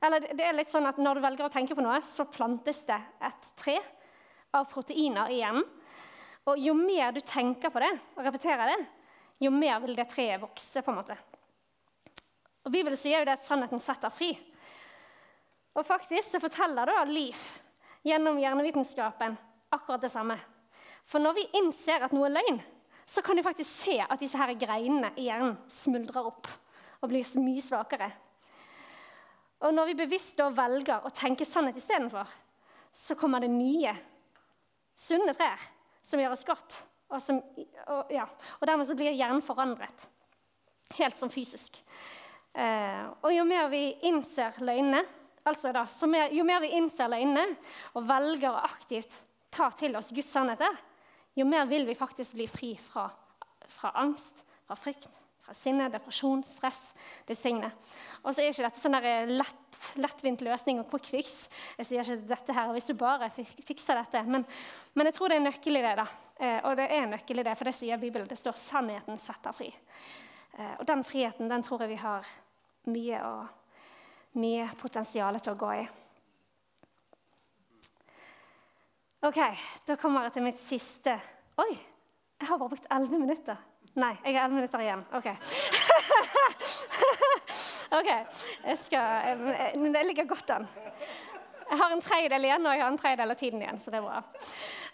eller 0.00 0.24
det 0.24 0.44
er 0.44 0.56
litt 0.56 0.70
sånn 0.72 0.88
at 0.88 1.00
Når 1.00 1.18
du 1.18 1.24
velger 1.24 1.44
å 1.44 1.52
tenke 1.52 1.76
på 1.76 1.84
noe, 1.84 1.98
så 2.04 2.24
plantes 2.24 2.86
det 2.88 2.96
et 3.28 3.50
tre 3.60 3.76
av 4.56 4.64
proteiner 4.70 5.28
i 5.28 5.42
hjernen. 5.42 5.66
Og 6.48 6.60
jo 6.60 6.72
mer 6.74 7.12
du 7.12 7.20
tenker 7.20 7.72
på 7.72 7.82
det 7.82 7.90
og 8.16 8.24
repeterer 8.24 8.72
det, 8.72 8.78
jo 9.44 9.52
mer 9.52 9.76
vil 9.84 9.92
det 9.96 10.08
treet 10.08 10.40
vokse. 10.40 10.80
på 10.82 10.90
en 10.90 10.98
måte. 11.02 11.16
Og 12.64 12.72
Bibelen 12.72 12.98
sier 12.98 13.22
jo 13.22 13.28
det 13.28 13.38
at 13.38 13.46
sannheten 13.46 13.80
setter 13.82 14.12
fri. 14.12 14.34
Og 15.74 15.86
faktisk 15.86 16.34
så 16.34 16.40
forteller 16.42 16.90
da 16.90 17.04
Liv 17.08 17.38
gjennom 18.04 18.40
hjernevitenskapen 18.40 19.36
akkurat 19.70 20.02
det 20.02 20.12
samme. 20.12 20.36
For 21.06 21.22
når 21.22 21.38
vi 21.38 21.48
innser 21.60 22.04
at 22.04 22.14
noe 22.14 22.28
er 22.28 22.36
løgn, 22.36 22.60
så 23.10 23.22
kan 23.26 23.38
vi 23.38 23.44
faktisk 23.44 23.70
se 23.84 23.96
at 24.04 24.20
disse 24.20 24.38
her 24.38 24.52
greinene 24.58 25.12
i 25.18 25.26
hjernen 25.26 25.56
smuldrer 25.70 26.28
opp 26.30 26.50
og 27.00 27.08
blir 27.10 27.26
mye 27.40 27.64
svakere. 27.64 28.10
Og 29.66 29.74
når 29.74 29.90
vi 29.90 29.98
bevisst 30.04 30.38
da 30.38 30.48
velger 30.54 31.04
å 31.04 31.12
tenke 31.12 31.44
sannhet 31.44 31.76
istedenfor, 31.80 32.28
så 32.92 33.16
kommer 33.18 33.42
det 33.42 33.50
nye, 33.52 33.92
sunne 34.96 35.34
trær 35.36 35.60
som 36.02 36.20
gjør 36.22 36.36
oss 36.36 36.46
godt. 36.48 36.78
Og, 37.10 37.18
som, 37.22 37.40
og, 37.90 38.12
ja, 38.14 38.24
og 38.60 38.68
dermed 38.68 38.86
så 38.86 38.94
blir 38.98 39.12
hjernen 39.12 39.42
forandret. 39.42 40.06
Helt 40.98 41.18
som 41.18 41.30
fysisk. 41.32 41.80
Eh, 42.54 43.06
og 43.22 43.32
jo 43.34 43.46
mer 43.46 43.68
vi 43.70 43.84
innser 44.08 44.58
løgnene, 44.64 45.04
altså 45.46 45.70
da, 45.74 45.84
mer, 46.10 46.32
jo 46.34 46.44
mer 46.46 46.62
vi 46.64 46.72
innser 46.80 47.10
løgnene 47.10 47.46
og 47.94 48.06
velger 48.08 48.50
å 48.50 48.64
aktivt 48.66 49.20
ta 49.54 49.70
til 49.74 49.94
oss 49.98 50.10
Guds 50.14 50.32
sannheter, 50.34 50.78
jo 51.38 51.46
mer 51.46 51.66
vil 51.70 51.86
vi 51.86 51.98
faktisk 51.98 52.34
bli 52.38 52.46
fri 52.50 52.74
fra, 52.82 53.06
fra 53.70 53.92
angst, 54.02 54.42
fra 54.66 54.76
frykt, 54.78 55.20
fra 55.44 55.54
sinne, 55.56 55.88
depresjon, 55.90 56.42
stress. 56.46 56.92
disse 57.26 57.42
tingene. 57.42 57.70
Og 58.22 58.34
så 58.34 58.42
er 58.42 58.50
ikke 58.50 58.66
dette 58.66 58.82
sånn 58.82 58.98
lett, 59.30 59.78
lettvint 59.98 60.42
løsning 60.46 60.82
og 60.82 60.90
quick 60.90 61.08
fix. 61.10 61.36
Jeg 61.78 61.88
sier 61.88 62.02
ikke 62.04 62.28
dette 62.30 62.54
her, 62.54 62.72
hvis 62.74 62.90
du 62.90 62.94
bare 62.98 63.30
fikser 63.34 63.98
dette. 63.98 64.22
Men, 64.26 64.44
men 64.94 65.08
jeg 65.08 65.16
tror 65.16 65.30
det 65.30 65.38
er 65.40 65.46
nøkkel 65.46 65.80
i 65.80 65.84
det. 65.86 65.94
da. 66.02 66.06
Eh, 66.40 66.58
og 66.68 66.76
det 66.78 66.90
er 66.94 67.08
nøkkel 67.10 67.42
i 67.42 67.46
det, 67.46 67.56
for 67.58 67.70
det 67.70 67.76
sier 67.78 67.98
Bibelen. 67.98 68.28
Det 68.28 68.38
står 68.38 68.58
'sannheten 68.58 69.18
setter 69.18 69.56
fri'. 69.56 69.72
Eh, 70.58 70.74
og 70.78 70.86
den 70.88 71.04
friheten 71.06 71.50
den 71.50 71.62
tror 71.62 71.84
jeg 71.84 71.92
vi 71.94 72.00
har 72.00 72.28
mye, 72.90 73.22
og, 73.24 73.46
mye 74.40 74.68
potensial 74.80 75.38
til 75.40 75.54
å 75.54 75.60
gå 75.60 75.72
i. 75.80 75.88
OK, 79.28 79.40
da 79.86 79.96
kommer 80.00 80.24
jeg 80.24 80.38
til 80.38 80.46
mitt 80.46 80.60
siste 80.60 81.18
Oi! 81.60 81.74
Jeg 82.40 82.48
har 82.48 82.56
bare 82.56 82.72
brukt 82.72 82.86
11 82.88 83.18
minutter. 83.20 83.56
Nei, 84.00 84.14
jeg 84.24 84.32
har 84.38 84.46
11 84.46 84.54
minutter 84.56 84.80
igjen. 84.80 85.02
OK. 85.12 85.26
OK. 87.98 88.08
Jeg 88.64 88.78
skal 88.80 89.42
Men 89.76 89.92
det 89.92 90.06
ligger 90.06 90.30
godt 90.30 90.54
an. 90.54 90.64
Jeg 91.70 91.78
har 91.78 91.92
en 91.92 92.00
tredjedel 92.02 92.48
igjen, 92.48 92.64
og 92.66 92.72
jeg 92.74 92.82
har 92.82 92.94
en 92.94 92.98
tredjedel 93.02 93.34
av 93.34 93.38
tiden 93.38 93.60
igjen. 93.62 93.80
så 93.82 93.92
det 93.92 94.00
er 94.00 94.06
bra. 94.08 94.22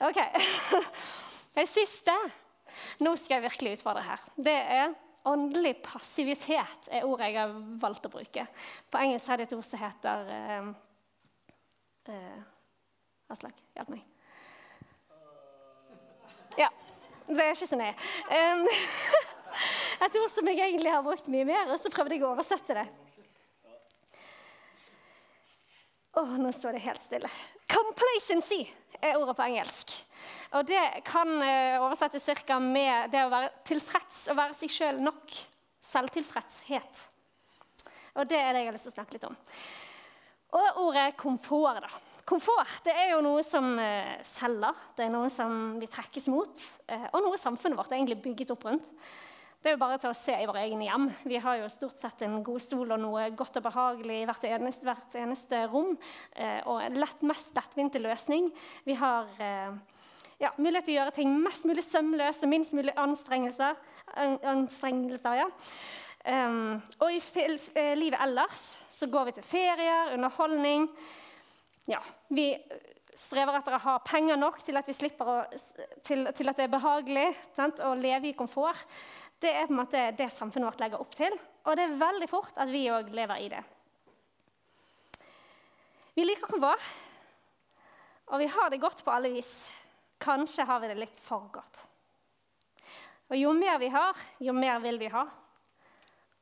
Ok. 0.09 0.21
Det 1.57 1.65
siste 1.71 2.13
Nå 3.01 3.15
skal 3.17 3.39
jeg 3.39 3.47
virkelig 3.47 3.79
utfordre 3.79 4.03
her. 4.05 4.25
Det 4.37 4.53
er 4.53 4.91
åndelig 5.27 5.77
passivitet, 5.85 6.91
er 6.91 7.07
ordet 7.07 7.31
jeg 7.33 7.41
har 7.41 7.55
valgt 7.83 8.07
å 8.07 8.13
bruke. 8.13 8.47
På 8.91 9.01
engelsk 9.03 9.31
har 9.31 9.41
det 9.41 9.49
et 9.49 9.57
ord 9.57 9.67
som 9.67 9.81
heter 9.83 10.31
uh, 10.31 10.69
uh, 12.11 13.33
Aslak, 13.35 13.59
hjelp 13.75 13.91
meg. 13.97 14.05
Ja. 16.57 16.71
Det 17.27 17.43
er 17.43 17.57
ikke 17.57 17.67
så 17.67 17.79
nøye. 17.79 17.95
Um, 18.31 18.61
et 20.07 20.19
ord 20.21 20.31
som 20.31 20.47
jeg 20.47 20.61
egentlig 20.63 20.93
har 20.95 21.03
brukt 21.03 21.27
mye 21.33 21.49
mer, 21.49 21.73
og 21.75 21.81
så 21.83 21.91
prøvde 21.91 22.15
jeg 22.15 22.23
å 22.23 22.31
oversette 22.31 22.77
det. 22.79 22.87
Å, 26.17 26.23
oh, 26.23 26.37
nå 26.41 26.53
står 26.55 26.79
det 26.79 26.85
helt 26.87 27.03
stille. 27.03 27.31
Complacency 27.69 28.63
er 29.03 29.19
ordet 29.19 29.35
på 29.37 29.49
engelsk. 29.51 29.96
Og 30.55 30.67
det 30.69 30.83
kan 31.07 31.31
uh, 31.41 31.85
oversettes 31.87 32.29
ca. 32.47 32.59
med 32.63 33.11
det 33.13 33.25
å 33.27 33.33
være 33.33 33.51
tilfreds, 33.67 34.27
å 34.31 34.39
være 34.39 34.57
seg 34.57 34.73
sjøl 34.73 35.03
nok. 35.03 35.37
Selvtilfredshet. 35.87 37.05
Og 38.17 38.27
det 38.31 38.39
er 38.41 38.55
det 38.55 38.63
jeg 38.63 38.71
har 38.71 38.77
lyst 38.77 38.89
til 38.89 38.95
å 38.95 38.97
snakke 38.97 39.17
litt 39.17 39.29
om. 39.29 39.37
Og 40.57 40.83
ordet 40.87 41.09
komfort, 41.19 41.83
da. 41.85 42.03
Komfort 42.27 42.81
det 42.87 42.95
er 42.97 43.13
jo 43.13 43.23
noe 43.23 43.43
som 43.47 43.77
uh, 43.79 44.17
selger, 44.27 44.85
det 44.99 45.07
er 45.07 45.15
noe 45.15 45.31
som 45.31 45.77
vi 45.81 45.91
trekkes 45.91 46.27
mot, 46.33 46.67
uh, 46.91 47.09
og 47.13 47.23
noe 47.27 47.41
samfunnet 47.41 47.79
vårt 47.79 47.93
er 47.93 48.01
egentlig 48.01 48.23
bygget 48.25 48.55
opp 48.57 48.67
rundt. 48.67 48.93
Det 49.67 49.73
er 49.73 49.75
jo 49.75 49.81
bare 49.81 49.97
til 49.99 50.13
å 50.13 50.15
se 50.15 50.35
i 50.39 50.45
våre 50.47 50.61
egne 50.63 50.87
hjem. 50.87 51.07
Vi 51.27 51.39
har 51.43 51.57
jo 51.59 51.69
stort 51.73 51.99
sett 51.99 52.21
en 52.23 52.37
god 52.47 52.63
stol 52.63 52.93
og 52.95 53.01
noe 53.03 53.25
godt 53.35 53.57
og 53.59 53.65
behagelig 53.65 54.21
i 54.21 54.27
hvert 54.29 54.45
eneste, 54.47 54.87
hvert 54.87 55.17
eneste 55.19 55.65
rom. 55.73 55.97
Eh, 56.39 56.61
og 56.71 56.85
en 56.85 56.99
lett, 57.01 57.25
mest 57.27 57.51
lettvinte 57.57 57.99
løsning. 57.99 58.47
Vi 58.87 58.95
har 59.01 59.27
eh, 59.43 59.75
ja, 60.43 60.51
mulighet 60.61 60.89
til 60.89 60.97
å 60.97 60.99
gjøre 61.01 61.15
ting 61.17 61.37
mest 61.41 61.65
mulig 61.69 61.85
sømløst 61.87 62.45
og 62.45 62.53
minst 62.53 62.75
mulig 62.77 62.93
anstrengelser. 63.01 63.79
anstrengelser 64.17 65.41
ja. 65.41 65.47
Um, 66.27 66.81
og 66.99 67.13
i 67.15 67.21
eh, 67.79 67.95
livet 67.95 68.19
ellers 68.19 68.73
så 68.91 69.07
går 69.07 69.29
vi 69.29 69.37
til 69.37 69.47
ferier, 69.47 70.13
underholdning. 70.17 70.89
Ja, 71.87 72.01
vi 72.29 72.51
strever 73.17 73.57
etter 73.57 73.77
å 73.77 73.83
ha 73.85 73.95
penger 74.05 74.41
nok 74.41 74.59
til 74.67 74.77
at, 74.77 74.89
å, 74.91 75.37
til, 76.05 76.27
til 76.35 76.51
at 76.51 76.59
det 76.59 76.67
er 76.67 76.73
behagelig 76.73 77.29
sant? 77.55 77.81
å 77.81 77.95
leve 77.95 78.33
i 78.33 78.37
komfort. 78.37 78.83
Det 79.41 79.53
er 79.53 79.69
på 79.69 79.77
en 79.77 79.81
måte 79.85 80.03
det 80.19 80.29
samfunnet 80.33 80.73
vårt 80.73 80.83
legger 80.83 81.01
opp 81.05 81.15
til, 81.15 81.35
og 81.69 81.77
det 81.77 81.85
er 81.87 81.99
veldig 82.01 82.29
fort 82.31 82.59
at 82.59 82.73
vi 82.73 82.87
òg 82.91 83.13
lever 83.15 83.45
i 83.45 83.49
det. 83.53 83.63
Vi 86.17 86.25
liker 86.25 86.49
komfort, 86.49 86.93
og 88.33 88.41
vi 88.43 88.49
har 88.51 88.73
det 88.73 88.83
godt 88.83 89.05
på 89.05 89.13
alle 89.13 89.31
vis. 89.37 89.69
Kanskje 90.23 90.65
har 90.65 90.81
vi 90.81 90.91
det 90.91 90.99
litt 90.99 91.19
for 91.21 91.49
godt. 91.53 91.87
Og 93.31 93.37
Jo 93.37 93.53
mer 93.53 93.79
vi 93.83 93.91
har, 93.91 94.17
jo 94.39 94.55
mer 94.55 94.79
vil 94.81 94.99
vi 94.99 95.11
ha. 95.13 95.25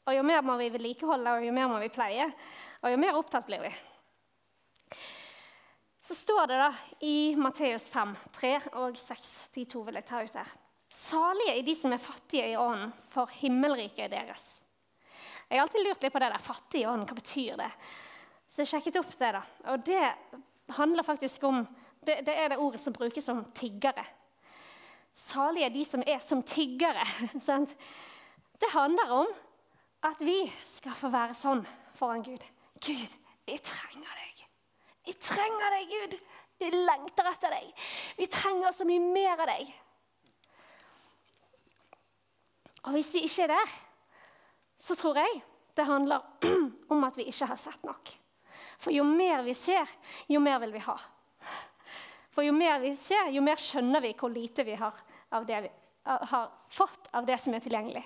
Og 0.04 0.14
Jo 0.14 0.22
mer 0.22 0.42
må 0.44 0.56
vi 0.60 0.68
vedlikeholde, 0.72 1.32
og 1.32 1.46
jo 1.46 1.52
mer 1.56 1.68
må 1.72 1.80
vi 1.80 1.88
pleie, 1.92 2.28
og 2.82 2.92
jo 2.92 3.00
mer 3.00 3.16
opptatt 3.16 3.46
blir 3.48 3.64
vi. 3.64 3.72
Så 6.04 6.14
står 6.14 6.46
det 6.50 6.58
da 6.60 6.68
i 7.08 7.32
Matteus 7.40 7.88
5, 7.88 8.10
3 8.36 8.50
og 8.82 8.98
6, 9.00 9.30
de 9.54 9.64
to 9.64 9.80
vil 9.86 9.96
jeg 9.96 10.04
ta 10.10 10.20
ut 10.20 10.36
her. 10.36 10.50
Salige 10.92 11.54
er 11.56 11.64
de 11.64 11.74
som 11.74 11.94
er 11.96 12.02
fattige 12.02 12.50
i 12.52 12.58
ånden, 12.60 12.92
for 13.08 13.32
himmelriket 13.40 14.04
er 14.04 14.12
deres. 14.12 14.44
Jeg 15.48 15.56
har 15.56 15.64
alltid 15.64 15.86
lurt 15.86 16.04
litt 16.04 16.12
på 16.12 16.20
det 16.20 16.28
der. 16.28 16.44
fattige 16.44 16.82
i 16.82 16.86
ånden, 16.90 17.08
hva 17.08 17.16
betyr 17.16 17.56
det? 17.56 17.70
Så 18.46 18.62
jeg 18.62 18.70
sjekket 18.74 19.00
opp 19.00 19.16
det. 19.18 19.32
da. 19.32 19.42
Og 19.72 19.84
det 19.86 20.04
handler 20.76 21.02
faktisk 21.02 21.48
om 21.48 21.64
Det, 22.06 22.20
det 22.26 22.34
er 22.36 22.52
det 22.52 22.60
ordet 22.60 22.80
som 22.80 22.92
brukes 22.92 23.24
som 23.24 23.44
tiggere. 23.56 24.04
Salige 25.14 25.68
er 25.68 25.74
de 25.74 25.84
som 25.86 26.02
er 26.06 26.18
som 26.18 26.42
tiggere. 26.42 27.04
Det 28.60 28.70
handler 28.70 29.10
om 29.10 29.26
at 30.06 30.20
vi 30.22 30.36
skal 30.64 30.94
få 30.96 31.08
være 31.10 31.34
sånn 31.34 31.64
foran 31.98 32.22
Gud. 32.22 32.42
Gud, 32.84 33.14
vi 33.46 33.56
trenger 33.58 34.20
deg. 34.20 34.44
Vi 35.04 35.14
trenger 35.20 35.74
deg, 35.74 35.90
Gud. 35.90 36.14
Vi 36.62 36.70
lengter 36.70 37.28
etter 37.28 37.54
deg. 37.56 37.86
Vi 38.18 38.28
trenger 38.30 38.72
så 38.72 38.86
mye 38.88 39.02
mer 39.02 39.42
av 39.42 39.50
deg. 39.50 39.72
Og 42.84 42.94
hvis 42.96 43.10
vi 43.16 43.24
ikke 43.26 43.46
er 43.46 43.54
der, 43.56 43.74
så 44.80 44.96
tror 44.98 45.18
jeg 45.18 45.40
det 45.74 45.88
handler 45.88 46.22
om 46.94 47.04
at 47.04 47.16
vi 47.18 47.26
ikke 47.30 47.48
har 47.50 47.60
sett 47.60 47.82
nok. 47.86 48.12
For 48.78 48.94
jo 48.94 49.04
mer 49.08 49.42
vi 49.46 49.54
ser, 49.56 49.88
jo 50.30 50.40
mer 50.42 50.60
vil 50.62 50.74
vi 50.76 50.84
ha. 50.84 50.96
For 52.34 52.46
jo 52.46 52.54
mer 52.56 52.80
vi 52.82 52.90
ser, 52.98 53.30
jo 53.34 53.42
mer 53.44 53.60
skjønner 53.62 54.02
vi 54.02 54.14
hvor 54.18 54.32
lite 54.32 54.66
vi 54.66 54.74
har, 54.78 54.98
vi 55.46 55.60
har 56.04 56.50
fått 56.74 57.08
av 57.14 57.28
det 57.28 57.38
som 57.40 57.54
er 57.54 57.62
tilgjengelig. 57.62 58.02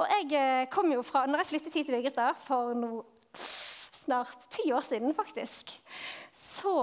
Og 0.00 0.08
jeg 0.08 0.28
eh, 0.36 0.66
kom 0.72 0.92
jo 0.92 1.02
fra, 1.04 1.24
når 1.28 1.42
jeg 1.42 1.50
flyttet 1.50 1.78
hit 1.78 1.88
til 1.88 1.98
Vigrestad 1.98 2.38
for 2.44 2.72
no, 2.76 3.02
snart 3.32 4.48
ti 4.52 4.70
år 4.72 4.84
siden, 4.84 5.14
faktisk, 5.16 5.74
så 6.32 6.74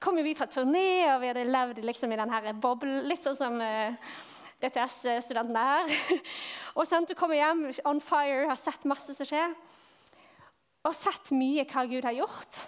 kom 0.00 0.18
jo 0.18 0.24
vi 0.26 0.36
fra 0.38 0.46
turné, 0.50 1.10
og 1.12 1.22
vi 1.22 1.30
hadde 1.32 1.46
levd 1.48 1.82
liksom 1.86 2.12
i 2.14 2.18
denne 2.20 2.54
boblen, 2.62 3.02
litt 3.10 3.22
sånn 3.22 3.38
som 3.38 3.58
uh, 3.58 4.14
DTS-studenten 4.62 5.58
her. 5.58 5.92
og 6.78 6.86
sånn, 6.88 7.06
Du 7.08 7.14
kommer 7.18 7.38
hjem 7.38 7.66
on 7.88 8.02
fire, 8.02 8.46
har 8.50 8.58
sett 8.58 8.86
masse 8.88 9.14
som 9.16 9.28
skjer. 9.28 9.54
Og 10.86 10.94
sett 10.96 11.32
mye 11.34 11.66
hva 11.68 11.84
Gud 11.90 12.06
har 12.06 12.16
gjort. 12.16 12.62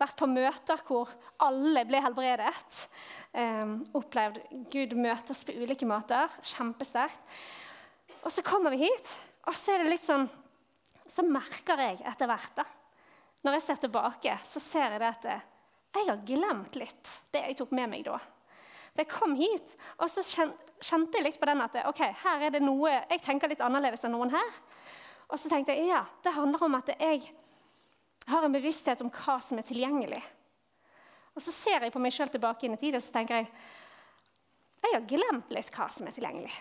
Vært 0.00 0.16
på 0.18 0.28
møter 0.30 0.80
hvor 0.86 1.10
alle 1.44 1.84
ble 1.86 2.00
helbredet. 2.02 2.78
Eh, 3.32 3.74
opplevd 3.94 4.40
Gud 4.72 4.96
møte 4.98 5.34
oss 5.34 5.44
på 5.46 5.54
ulike 5.54 5.86
måter. 5.88 6.32
Kjempesterkt. 6.42 7.22
Og 8.24 8.32
så 8.32 8.44
kommer 8.46 8.72
vi 8.72 8.86
hit, 8.86 9.10
og 9.44 9.56
så 9.58 9.74
er 9.74 9.82
det 9.84 9.92
litt 9.92 10.06
sånn 10.06 10.24
Så 11.04 11.20
merker 11.28 11.76
jeg 11.84 11.98
etter 12.08 12.24
hvert, 12.30 12.54
da, 12.56 12.64
når 13.44 13.58
jeg 13.58 13.64
ser 13.66 13.80
tilbake, 13.82 14.38
så 14.48 14.60
ser 14.62 14.94
jeg 14.94 15.02
det 15.02 15.10
at 15.10 15.26
jeg 15.94 16.06
har 16.08 16.22
glemt 16.24 16.78
litt 16.80 17.10
det 17.34 17.42
jeg 17.44 17.58
tok 17.58 17.74
med 17.76 17.90
meg 17.92 18.06
da. 18.06 18.16
Da 18.94 19.04
jeg 19.04 19.10
kom 19.12 19.34
hit, 19.36 19.74
og 20.00 20.08
så 20.08 20.24
kjente 20.24 21.18
jeg 21.18 21.26
litt 21.26 21.36
på 21.40 21.48
den 21.50 21.60
at 21.60 21.76
ok, 21.90 22.00
her 22.22 22.46
er 22.46 22.54
det 22.54 22.62
noe, 22.64 22.94
jeg 23.10 23.20
tenker 23.20 23.52
litt 23.52 23.60
annerledes 23.60 24.06
enn 24.08 24.14
noen 24.16 24.32
her. 24.32 24.56
Og 25.28 25.36
så 25.40 25.52
tenkte 25.52 25.76
jeg 25.76 25.90
ja, 25.92 26.00
det 26.24 26.32
handler 26.32 26.64
om 26.64 26.78
at 26.78 26.92
jeg 26.96 27.28
har 28.30 28.46
en 28.46 28.54
bevissthet 28.54 29.02
om 29.04 29.10
hva 29.12 29.38
som 29.42 29.60
er 29.60 29.66
tilgjengelig. 29.68 30.20
Og 31.34 31.42
så 31.42 31.52
ser 31.54 31.84
jeg 31.84 31.94
på 31.94 32.02
meg 32.02 32.14
sjøl 32.14 32.30
tilbake 32.32 32.66
inn 32.66 32.76
i 32.76 32.80
tid 32.80 32.96
og 32.96 33.02
så 33.04 33.16
tenker 33.16 33.42
jeg 33.42 33.50
jeg 34.84 34.92
har 34.98 35.06
glemt 35.08 35.52
litt 35.56 35.70
hva 35.72 35.86
som 35.88 36.04
er 36.04 36.12
tilgjengelig. 36.12 36.52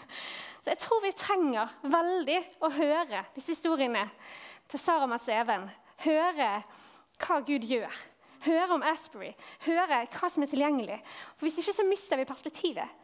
Så 0.60 0.72
jeg 0.72 0.80
tror 0.82 1.04
vi 1.04 1.12
trenger 1.14 1.70
veldig 1.86 2.38
å 2.66 2.68
høre 2.74 3.20
disse 3.36 3.54
historiene 3.54 4.02
til 4.68 4.82
Sara 4.82 5.06
Mats 5.08 5.28
Even. 5.30 5.68
Høre 6.02 6.48
hva 7.22 7.38
Gud 7.46 7.62
gjør 7.70 7.94
høre 8.46 8.76
om 8.76 8.84
Asbury, 8.86 9.30
høre 9.66 10.04
hva 10.14 10.30
som 10.32 10.44
er 10.44 10.50
tilgjengelig. 10.50 10.98
For 11.36 11.46
Hvis 11.46 11.60
ikke 11.62 11.76
så 11.76 11.86
mister 11.86 12.20
vi 12.20 12.28
perspektivet. 12.28 12.99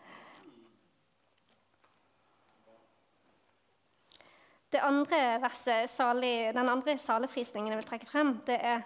Det 4.72 4.80
andre 4.82 5.40
verset, 5.40 5.90
salig, 5.90 6.54
den 6.54 6.68
andre 6.68 6.98
saleprisningen 6.98 7.70
jeg 7.72 7.78
vil 7.78 7.86
trekke 7.86 8.08
frem, 8.10 8.34
det 8.46 8.58
er 8.60 8.82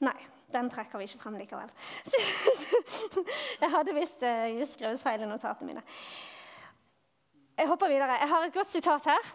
Nei, 0.00 0.16
den 0.52 0.70
trekker 0.72 0.96
vi 0.96 1.04
ikke 1.04 1.18
frem 1.20 1.34
likevel. 1.36 1.68
jeg 3.62 3.70
hadde 3.70 3.92
visst 3.92 4.22
uh, 4.24 4.62
skrevet 4.64 5.02
feil 5.02 5.20
i 5.20 5.28
notatene 5.28 5.68
mine. 5.68 5.82
Jeg 7.58 7.68
hopper 7.68 7.92
videre. 7.92 8.16
Jeg 8.22 8.28
har 8.28 8.46
et 8.46 8.54
godt 8.54 8.70
sitat 8.72 9.10
her. 9.12 9.28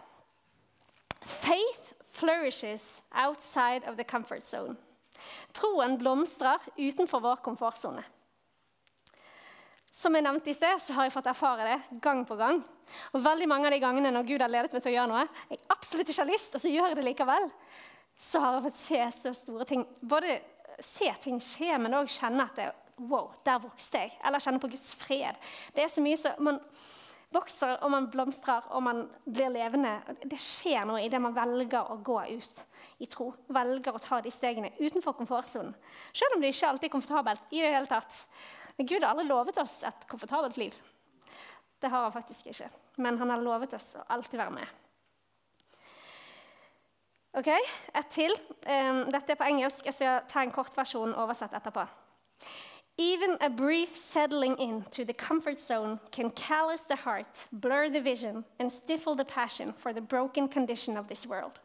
Faith 1.22 1.94
flourishes 2.02 3.02
outside 3.12 3.86
of 3.86 3.94
the 3.94 4.04
comfort 4.04 4.42
zone. 4.42 4.76
Troen 5.56 5.96
blomstrer 6.00 6.62
utenfor 6.76 7.22
vår 7.24 7.42
komfortsone. 7.44 8.04
Som 9.96 10.12
jeg 10.12 10.26
nevnte 10.26 10.52
i 10.52 10.56
sted, 10.56 10.76
så 10.82 10.92
har 10.92 11.06
jeg 11.06 11.14
fått 11.14 11.28
erfare 11.30 11.64
det 11.70 12.00
gang 12.04 12.20
på 12.28 12.36
gang. 12.36 12.58
Og 13.16 13.22
veldig 13.24 13.48
mange 13.48 13.68
av 13.68 13.72
de 13.72 13.80
gangene 13.80 14.12
når 14.12 14.26
Gud 14.28 14.44
har 14.44 14.52
ledet 14.52 14.74
meg 14.74 14.82
til 14.84 14.92
å 14.92 14.96
gjøre 14.98 15.10
noe 15.10 15.22
jeg 15.48 15.62
absolutt 15.72 16.10
ikke 16.12 16.22
har 16.22 16.30
lyst, 16.30 16.54
og 16.54 16.62
så 16.62 16.72
gjør 16.72 16.90
jeg 16.90 16.98
det 16.98 17.06
likevel, 17.06 17.48
så 18.20 18.42
har 18.42 18.58
jeg 18.58 18.66
fått 18.66 18.80
se 18.80 19.00
så 19.16 19.32
store 19.36 19.66
ting. 19.68 19.86
Både 20.00 20.36
se 20.84 21.08
ting 21.24 21.40
skje, 21.40 21.72
men 21.80 21.96
òg 21.96 22.12
kjenne 22.12 22.44
at 22.44 22.60
det, 22.60 22.68
wow, 23.08 23.30
der 23.44 23.62
vokste 23.64 24.04
jeg. 24.04 24.12
Eller 24.24 24.44
kjenne 24.44 24.60
på 24.60 24.70
Guds 24.72 24.92
fred. 25.00 25.40
Det 25.72 25.84
er 25.84 25.92
så 25.92 26.04
mye 26.04 26.20
som 26.20 26.44
man 26.44 26.60
vokser 27.36 27.76
og 27.84 27.92
man 27.92 28.08
blomstrer 28.12 28.66
og 28.74 28.82
man 28.86 29.04
blir 29.24 29.52
levende. 29.54 29.94
Det 30.24 30.38
skjer 30.40 30.86
noe 30.88 31.04
idet 31.04 31.20
man 31.22 31.36
velger 31.36 31.92
å 31.92 31.98
gå 32.04 32.18
ut 32.32 32.64
i 32.98 33.08
tro. 33.10 33.30
Velger 33.52 33.94
å 33.94 34.02
ta 34.02 34.20
de 34.24 34.32
stegene 34.32 34.72
utenfor 34.80 35.16
komfortsonen. 35.18 35.74
Selv 36.16 36.36
om 36.36 36.42
det 36.42 36.54
ikke 36.54 36.72
alltid 36.72 36.88
er 36.88 36.94
komfortabelt. 36.96 37.42
i 37.50 37.62
det 37.62 37.74
hele 37.74 37.86
tatt. 37.86 38.24
Men 38.76 38.86
Gud 38.86 39.02
har 39.02 39.12
aldri 39.12 39.26
lovet 39.28 39.58
oss 39.58 39.82
et 39.84 40.08
komfortabelt 40.08 40.56
liv. 40.56 40.74
Det 41.80 41.90
har 41.92 42.02
han 42.02 42.12
faktisk 42.12 42.46
ikke. 42.46 42.68
Men 42.96 43.18
han 43.18 43.30
har 43.30 43.44
lovet 43.44 43.74
oss 43.76 43.94
å 43.96 44.04
alltid 44.08 44.40
være 44.40 44.56
med. 44.56 44.66
Ok, 47.36 47.48
Et 47.94 48.08
til. 48.08 48.32
Um, 48.64 49.04
dette 49.12 49.32
er 49.32 49.36
på 49.36 49.44
engelsk. 49.44 49.84
Jeg 49.84 49.94
skal 49.94 50.22
ta 50.28 50.40
en 50.40 50.52
kort 50.52 50.76
versjon 50.76 51.12
oversett 51.14 51.52
etterpå. 51.52 51.84
Even 52.98 53.36
a 53.42 53.50
brief 53.50 53.94
settling 53.96 54.58
into 54.58 55.04
the 55.04 55.12
comfort 55.12 55.58
zone 55.58 56.00
can 56.10 56.30
callous 56.30 56.82
the 56.82 56.96
heart, 56.96 57.46
blur 57.52 57.90
the 57.90 58.00
vision, 58.00 58.44
and 58.58 58.72
stifle 58.72 59.14
the 59.14 59.24
passion 59.24 59.72
for 59.74 59.92
the 59.92 60.00
broken 60.00 60.48
condition 60.48 60.96
of 60.96 61.06
this 61.06 61.26
world. 61.26 61.60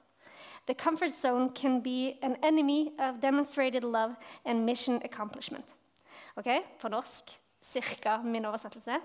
The 0.66 0.74
comfort 0.74 1.14
zone 1.14 1.50
can 1.50 1.80
be 1.80 2.20
an 2.22 2.36
enemy 2.44 2.92
of 3.00 3.22
demonstrated 3.22 3.84
love 3.84 4.18
and 4.46 4.66
mission 4.66 5.02
accomplishment. 5.06 5.76
Ok, 6.38 6.64
På 6.80 6.90
norsk 6.90 7.40
cirka 7.62 8.18
min 8.24 8.46
oversettelse. 8.46 9.00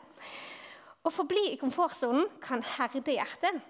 Å 1.07 1.11
forbli 1.12 1.53
i 1.53 1.59
komfortsonen 1.61 2.27
kan 2.43 2.62
herde 2.62 3.15
hjertet, 3.15 3.61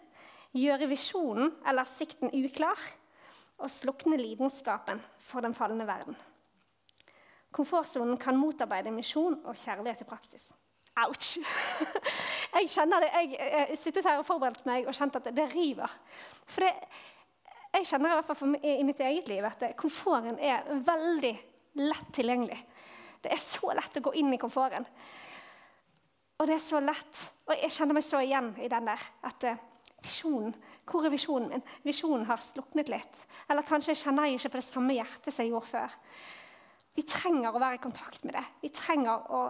gjøre 0.57 0.89
visjonen 0.89 1.53
eller 1.67 1.85
sikten 1.85 2.33
uklar 2.33 2.81
og 3.59 3.69
slukne 3.71 4.17
lidenskapen 4.17 5.03
for 5.21 5.45
den 5.45 5.55
falne 5.55 5.85
verden. 5.89 6.17
Komfortsonen 7.57 8.19
kan 8.21 8.37
motarbeide 8.37 8.93
misjon 8.93 9.39
og 9.45 9.57
kjærlighet 9.57 10.05
i 10.05 10.09
praksis. 10.09 10.51
Ouch! 11.05 11.37
Jeg 12.57 12.71
kjenner 12.73 13.05
det, 13.05 13.11
jeg, 13.13 13.35
jeg 13.37 13.77
sittet 13.77 14.07
her 14.09 14.17
og 14.17 14.25
forberedt 14.25 14.63
meg 14.65 14.87
og 14.89 14.95
kjent 14.97 15.19
at 15.19 15.27
det, 15.37 15.45
river. 15.53 15.93
For 16.49 16.65
det, 16.65 16.71
jeg 17.75 17.89
kjenner 17.91 18.15
i 18.15 18.17
hvert 18.17 18.29
fall 18.31 18.39
for, 18.39 18.55
i 18.65 18.87
mitt 18.87 19.03
eget 19.05 19.29
liv 19.29 19.45
at 19.45 19.67
komforten 19.77 20.39
er 20.41 20.65
veldig 20.87 21.33
lett 21.83 22.15
tilgjengelig. 22.17 22.57
Det 23.21 23.35
er 23.35 23.43
så 23.43 23.75
lett 23.77 23.99
å 23.99 24.05
gå 24.07 24.15
inn 24.17 24.33
i 24.33 24.41
komforten. 24.41 24.87
Og 26.37 26.49
det 26.49 26.57
er 26.57 26.65
så 26.65 26.81
lett. 26.81 27.21
Og 27.49 27.55
jeg 27.57 27.75
kjenner 27.77 27.99
meg 27.99 28.07
så 28.07 28.23
igjen 28.25 28.51
i 28.63 28.71
den 28.73 28.89
der. 28.89 29.05
At 29.27 29.47
uh, 29.49 29.61
visjonen 30.01 30.55
Hvor 30.87 31.05
er 31.05 31.13
visjonen 31.13 31.51
min? 31.51 31.65
Visjonen 31.85 32.27
har 32.29 32.41
sluknet 32.41 32.93
litt. 32.93 33.23
Eller 33.51 33.67
kanskje 33.67 33.97
kjenner 33.97 34.29
jeg 34.29 34.41
ikke 34.41 34.55
på 34.55 34.61
det 34.63 34.69
samme 34.69 34.97
hjertet 34.97 35.33
som 35.35 35.45
jeg 35.45 35.53
gjorde 35.53 35.73
før. 35.73 35.97
Vi 36.97 37.05
trenger 37.05 37.53
å 37.53 37.61
være 37.61 37.79
i 37.79 37.83
kontakt 37.83 38.25
med 38.25 38.37
det. 38.39 38.45
Vi 38.63 38.73
trenger 38.75 39.31
å 39.37 39.43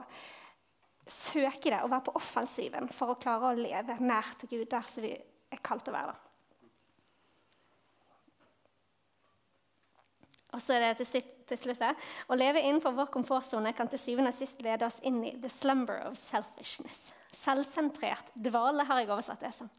søke 1.07 1.71
det 1.71 1.81
og 1.85 1.93
være 1.93 2.09
på 2.09 2.17
offensiven 2.19 2.91
for 2.91 3.15
å 3.15 3.19
klare 3.23 3.53
å 3.53 3.59
leve 3.59 3.99
nær 4.03 4.35
til 4.41 4.57
Gud 4.57 4.71
der 4.73 4.89
som 4.91 5.07
vi 5.07 5.13
er 5.15 5.63
kalt 5.63 5.87
å 5.89 5.95
være. 5.95 6.17
Og 10.57 10.63
så 10.63 10.77
er 10.77 10.87
det 10.87 10.93
til 11.01 11.09
slutt, 11.11 11.33
til 11.47 11.59
slutt 11.61 11.83
Å 11.85 12.39
leve 12.39 12.63
innenfor 12.65 12.95
vår 12.97 13.11
komfortsone 13.15 13.75
kan 13.77 13.91
til 13.93 14.01
syvende 14.01 14.33
og 14.33 14.39
sist 14.39 14.63
lede 14.65 14.87
oss 14.89 14.99
inn 15.07 15.21
i 15.27 15.35
the 15.43 15.51
slumber 15.53 16.01
of 16.07 16.17
selfishness. 16.19 17.11
Selvsentrert 17.35 18.31
dvale 18.41 18.87
har 18.89 19.03
jeg 19.03 19.11
oversatt 19.11 19.43
det 19.45 19.53
som. 19.55 19.71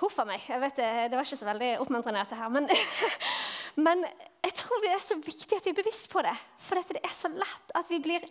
Huff 0.00 0.16
a 0.18 0.24
meg. 0.26 0.42
jeg 0.48 0.60
vet 0.62 0.76
Det, 0.76 0.90
det 1.10 1.18
var 1.18 1.26
ikke 1.26 1.38
så 1.42 1.50
veldig 1.50 1.70
oppmuntrende, 1.84 2.22
dette 2.24 2.38
her. 2.38 2.48
Men, 2.50 2.68
men, 3.86 4.06
tror 4.64 4.84
det 4.84 4.92
er 4.94 5.02
så 5.02 5.16
viktig 5.20 5.58
at 5.58 5.66
vi 5.66 5.72
er 5.72 5.80
bevisst 5.80 6.08
på 6.12 6.22
det. 6.24 6.34
For 6.62 6.80
det 6.80 7.02
er 7.02 7.14
så 7.14 7.30
lett 7.32 7.74
at 7.76 7.90
vi 7.92 8.00
blir 8.02 8.24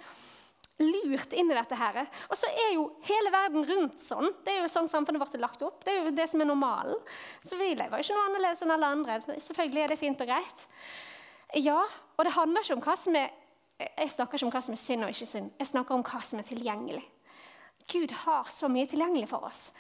lurt 0.82 1.34
inn 1.38 1.52
i 1.52 1.56
dette. 1.56 1.78
her. 1.78 2.02
Og 2.30 2.38
så 2.38 2.50
er 2.50 2.74
jo 2.76 2.88
hele 3.08 3.32
verden 3.34 3.66
rundt 3.70 4.02
sånn. 4.02 4.32
Det 4.44 4.56
er 4.56 4.64
jo 4.64 4.72
sånn 4.74 4.90
samfunnet 4.92 5.22
vårt 5.22 5.38
er 5.38 5.44
lagt 5.44 5.62
opp. 5.66 5.84
Det 5.86 5.94
er 5.94 6.10
jo 6.10 6.16
det 6.18 6.28
som 6.30 6.42
er 6.42 6.50
normalen. 6.50 6.98
Så 7.46 7.60
vi 7.60 7.74
lever 7.78 8.02
ikke 8.02 8.18
noe 8.18 8.28
annerledes 8.32 8.66
enn 8.66 8.74
alle 8.74 8.92
andre. 8.98 9.20
Selvfølgelig 9.38 9.86
er 9.86 9.94
det 9.94 10.02
fint 10.02 10.26
og 10.26 10.30
greit. 10.34 10.66
Ja, 11.62 11.80
og 12.18 12.26
det 12.26 12.34
handler 12.34 12.66
ikke 12.66 12.80
om 12.80 12.86
hva 12.86 12.98
som 12.98 13.18
er 13.20 13.32
jeg 13.84 14.12
snakker 14.14 14.38
ikke 14.38 14.48
om 14.48 14.54
hva 14.54 14.62
som 14.64 14.76
er 14.76 14.80
synd 14.80 15.04
og 15.04 15.12
ikke 15.12 15.28
synd. 15.28 15.52
Jeg 15.60 15.68
snakker 15.68 15.96
om 15.98 16.04
hva 16.06 16.22
som 16.24 16.40
er 16.40 16.48
tilgjengelig. 16.48 17.04
Gud 17.90 18.14
har 18.24 18.48
så 18.52 18.70
mye 18.72 18.88
tilgjengelig 18.88 19.28
for 19.32 19.44
oss. 19.50 19.72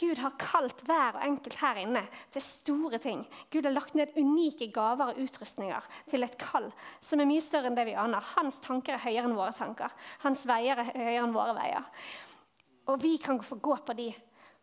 Gud 0.00 0.20
har 0.22 0.36
kalt 0.40 0.80
hver 0.88 1.18
og 1.18 1.24
enkelt 1.26 1.58
her 1.60 1.78
inne 1.82 2.02
til 2.32 2.44
store 2.44 3.00
ting. 3.02 3.20
Gud 3.52 3.66
har 3.68 3.74
lagt 3.74 3.96
ned 3.98 4.14
unike 4.16 4.70
gaver 4.72 5.12
og 5.12 5.20
utrustninger 5.20 5.88
til 6.08 6.24
et 6.24 6.38
kall 6.40 6.70
som 7.04 7.20
er 7.20 7.28
mye 7.28 7.44
større 7.44 7.68
enn 7.68 7.76
det 7.76 7.84
vi 7.90 7.98
aner. 8.00 8.24
Hans 8.36 8.62
tanker 8.64 8.96
er 8.96 9.04
høyere 9.04 9.28
enn 9.28 9.36
våre 9.36 9.52
tanker. 9.56 9.92
Hans 10.24 10.46
veier 10.48 10.80
er 10.80 10.92
høyere 10.94 11.26
enn 11.26 11.36
våre 11.36 11.56
veier. 11.58 11.84
Og 12.88 13.02
vi 13.02 13.16
kan 13.20 13.40
få 13.44 13.60
gå 13.60 13.76
på 13.84 13.96
de, 13.98 14.08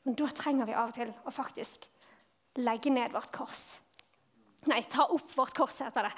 men 0.08 0.18
da 0.18 0.32
trenger 0.34 0.68
vi 0.68 0.78
av 0.78 0.90
og 0.90 0.98
til 0.98 1.14
å 1.14 1.34
faktisk 1.34 1.86
legge 2.58 2.90
ned 2.90 3.14
vårt 3.14 3.30
kors 3.36 3.68
Nei, 4.68 4.82
ta 4.90 5.06
opp 5.14 5.30
vårt 5.38 5.54
kors, 5.56 5.78
heter 5.80 6.10
det. 6.10 6.14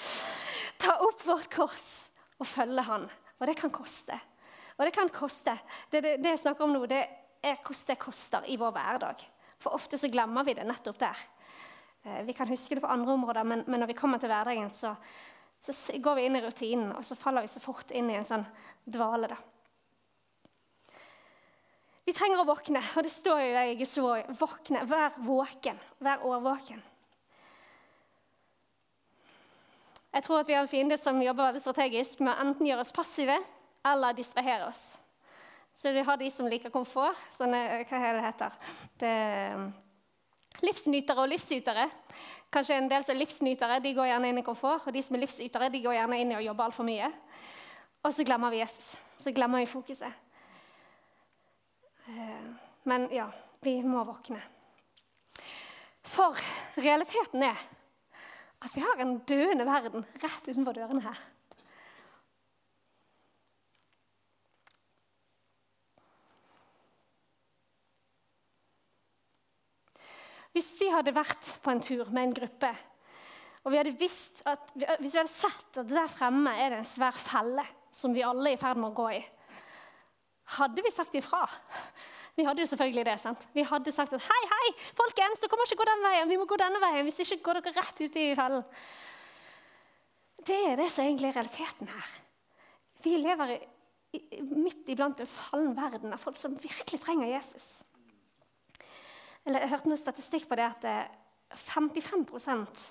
ta 0.84 0.92
opp 1.02 1.24
vårt 1.26 1.48
kors 1.50 1.86
og 2.38 2.46
følge 2.46 2.84
Han. 2.86 3.08
Og 3.40 3.48
det 3.48 3.56
kan 3.58 3.72
koste. 3.74 4.14
Og 4.76 4.84
det 4.86 4.92
kan 4.94 5.10
koste. 5.10 5.56
Det, 5.90 6.02
det, 6.04 6.12
det 6.22 6.34
jeg 6.34 6.42
snakker 6.44 6.68
om 6.68 6.74
nå, 6.76 6.84
det 6.90 7.00
er 7.00 7.23
hvordan 7.44 7.86
det 7.90 8.00
koster 8.00 8.48
i 8.48 8.56
vår 8.60 8.72
hverdag. 8.74 9.24
For 9.60 9.76
ofte 9.76 9.98
så 10.00 10.10
glemmer 10.12 10.44
vi 10.44 10.56
det 10.56 10.66
nettopp 10.68 10.98
der. 11.00 11.24
Eh, 12.04 12.22
vi 12.24 12.32
kan 12.36 12.48
huske 12.48 12.74
det 12.74 12.84
på 12.84 12.90
andre 12.90 13.12
områder, 13.12 13.44
men, 13.44 13.64
men 13.66 13.80
når 13.80 13.92
vi 13.92 13.98
kommer 13.98 14.18
til 14.18 14.32
hverdagen, 14.32 14.70
så, 14.72 14.94
så, 15.60 15.72
går 15.96 16.18
vi 16.18 16.28
inn 16.28 16.36
i 16.36 16.44
rutinen, 16.44 16.92
og 16.92 17.04
så 17.04 17.16
faller 17.16 17.44
vi 17.44 17.52
så 17.52 17.62
fort 17.64 17.92
inn 17.92 18.10
i 18.10 18.16
en 18.18 18.28
sånn 18.28 18.46
dvale. 18.84 19.30
da. 19.32 19.38
Vi 22.04 22.12
trenger 22.12 22.42
å 22.42 22.48
våkne, 22.48 22.82
og 22.96 23.06
det 23.06 23.12
står 23.12 23.40
jo 23.40 23.60
i 23.70 23.78
Guds 23.80 23.96
ord. 24.02 24.34
Våkne, 24.40 24.84
Vær 24.88 25.16
våken. 25.24 25.78
Vær 26.04 26.26
årvåken. 26.28 26.82
Jeg 30.14 30.22
tror 30.22 30.42
at 30.42 30.48
vi 30.48 30.54
har 30.54 30.62
en 30.62 30.70
fiende 30.70 30.98
som 31.00 31.22
jobber 31.22 31.48
veldig 31.48 31.62
strategisk 31.64 32.20
med 32.22 32.36
å 32.36 32.44
enten 32.44 32.68
gjøre 32.68 32.84
oss 32.84 32.92
passive 32.94 33.38
eller 33.88 34.14
distrahere 34.14 34.68
oss. 34.68 34.84
Så 35.74 35.92
vi 35.92 36.04
har 36.06 36.16
de 36.16 36.30
som 36.30 36.46
liker 36.46 36.70
komfort. 36.70 37.18
Sånne, 37.34 37.60
hva 37.88 37.98
er 37.98 38.14
det 38.14 38.26
heter? 38.28 38.58
Det, 39.02 39.14
livsnytere 40.62 41.24
og 41.24 41.32
livsytere. 41.32 41.88
Kanskje 42.54 42.78
en 42.78 42.90
del 42.90 43.04
som 43.04 43.14
er 43.14 43.20
livsnytere, 43.24 43.80
de 43.82 43.94
går 43.96 44.10
gjerne 44.12 44.30
inn 44.30 44.38
i 44.40 44.46
komfort. 44.46 44.86
Og 44.86 44.94
de 44.94 45.02
som 45.02 45.16
er 45.16 45.24
livsytere, 45.24 45.70
de 45.74 45.82
går 45.82 45.98
gjerne 45.98 46.20
inn 46.22 46.34
i 46.34 46.38
å 46.38 46.44
jobbe 46.44 46.68
altfor 46.68 46.86
mye. 46.86 47.10
Og 48.04 48.12
så 48.14 48.26
glemmer 48.26 48.54
vi 48.54 48.62
Jesus. 48.62 48.94
Så 49.18 49.32
glemmer 49.34 49.64
vi 49.64 49.70
fokuset. 49.70 50.22
Eh, 52.06 52.48
men 52.84 53.08
ja, 53.12 53.26
vi 53.64 53.78
må 53.82 54.04
våkne. 54.06 54.42
For 56.04 56.36
realiteten 56.76 57.42
er 57.48 57.60
at 58.64 58.72
vi 58.76 58.82
har 58.84 59.00
en 59.00 59.18
døende 59.28 59.66
verden 59.66 60.04
rett 60.22 60.48
utenfor 60.48 60.76
dørene 60.76 61.02
her. 61.04 61.18
Hvis 70.54 70.74
vi 70.78 70.90
hadde 70.92 71.14
vært 71.14 71.56
på 71.62 71.72
en 71.72 71.82
tur 71.82 72.10
med 72.14 72.28
en 72.28 72.34
gruppe, 72.36 72.70
og 73.64 73.72
vi 73.72 73.80
hadde 73.80 73.94
visst 73.98 74.42
at, 74.46 74.74
hvis 74.76 75.14
vi 75.14 75.18
hadde 75.18 75.32
sett 75.32 75.80
at 75.80 75.88
der 75.88 76.10
fremme 76.12 76.52
er 76.52 76.74
det 76.74 76.82
en 76.82 76.88
svær 76.88 77.16
felle 77.16 77.64
som 77.94 78.14
vi 78.14 78.22
alle 78.26 78.52
er 78.52 78.58
i 78.58 78.60
ferd 78.60 78.78
med 78.78 78.92
å 78.92 78.98
gå 78.98 79.08
i, 79.16 79.22
hadde 80.58 80.84
vi 80.84 80.92
sagt 80.92 81.16
ifra? 81.18 81.46
Vi 82.34 82.44
hadde 82.44 82.64
jo 82.64 82.68
selvfølgelig 82.70 83.04
det. 83.06 83.14
sant? 83.22 83.46
Vi 83.54 83.62
hadde 83.66 83.92
sagt 83.94 84.14
at 84.16 84.22
hei, 84.26 84.40
hei, 84.50 84.70
folkens, 84.98 85.42
dere 85.42 85.58
må 85.58 85.66
ikke 85.68 85.78
gå 85.80 85.86
den 85.88 86.02
veien. 86.02 86.30
Vi 86.30 86.38
må 86.40 86.46
gå 86.50 86.58
denne 86.58 86.80
veien. 86.82 87.06
Hvis 87.06 87.22
ikke 87.22 87.44
går 87.46 87.60
dere 87.60 87.74
rett 87.78 88.02
ut 88.02 88.18
i 88.18 88.26
fellen. 88.34 88.64
Det 90.44 90.58
er 90.72 90.76
det 90.76 90.90
som 90.92 91.06
egentlig 91.06 91.30
er 91.30 91.38
realiteten 91.38 91.88
her. 91.88 92.10
Vi 93.04 93.14
lever 93.22 93.54
i, 93.54 93.58
i, 94.18 94.42
midt 94.50 94.90
iblant 94.90 95.22
en 95.22 95.30
fallen 95.30 95.72
verden 95.78 96.12
av 96.12 96.20
folk 96.20 96.36
som 96.40 96.58
virkelig 96.58 97.00
trenger 97.04 97.30
Jesus. 97.30 97.84
Eller, 99.44 99.64
jeg 99.64 99.72
hørte 99.74 99.90
noe 99.90 100.00
statistikk 100.00 100.46
på 100.48 100.56
det 100.58 100.66
at 100.66 100.86
55 101.68 102.24
eh, 102.54 102.84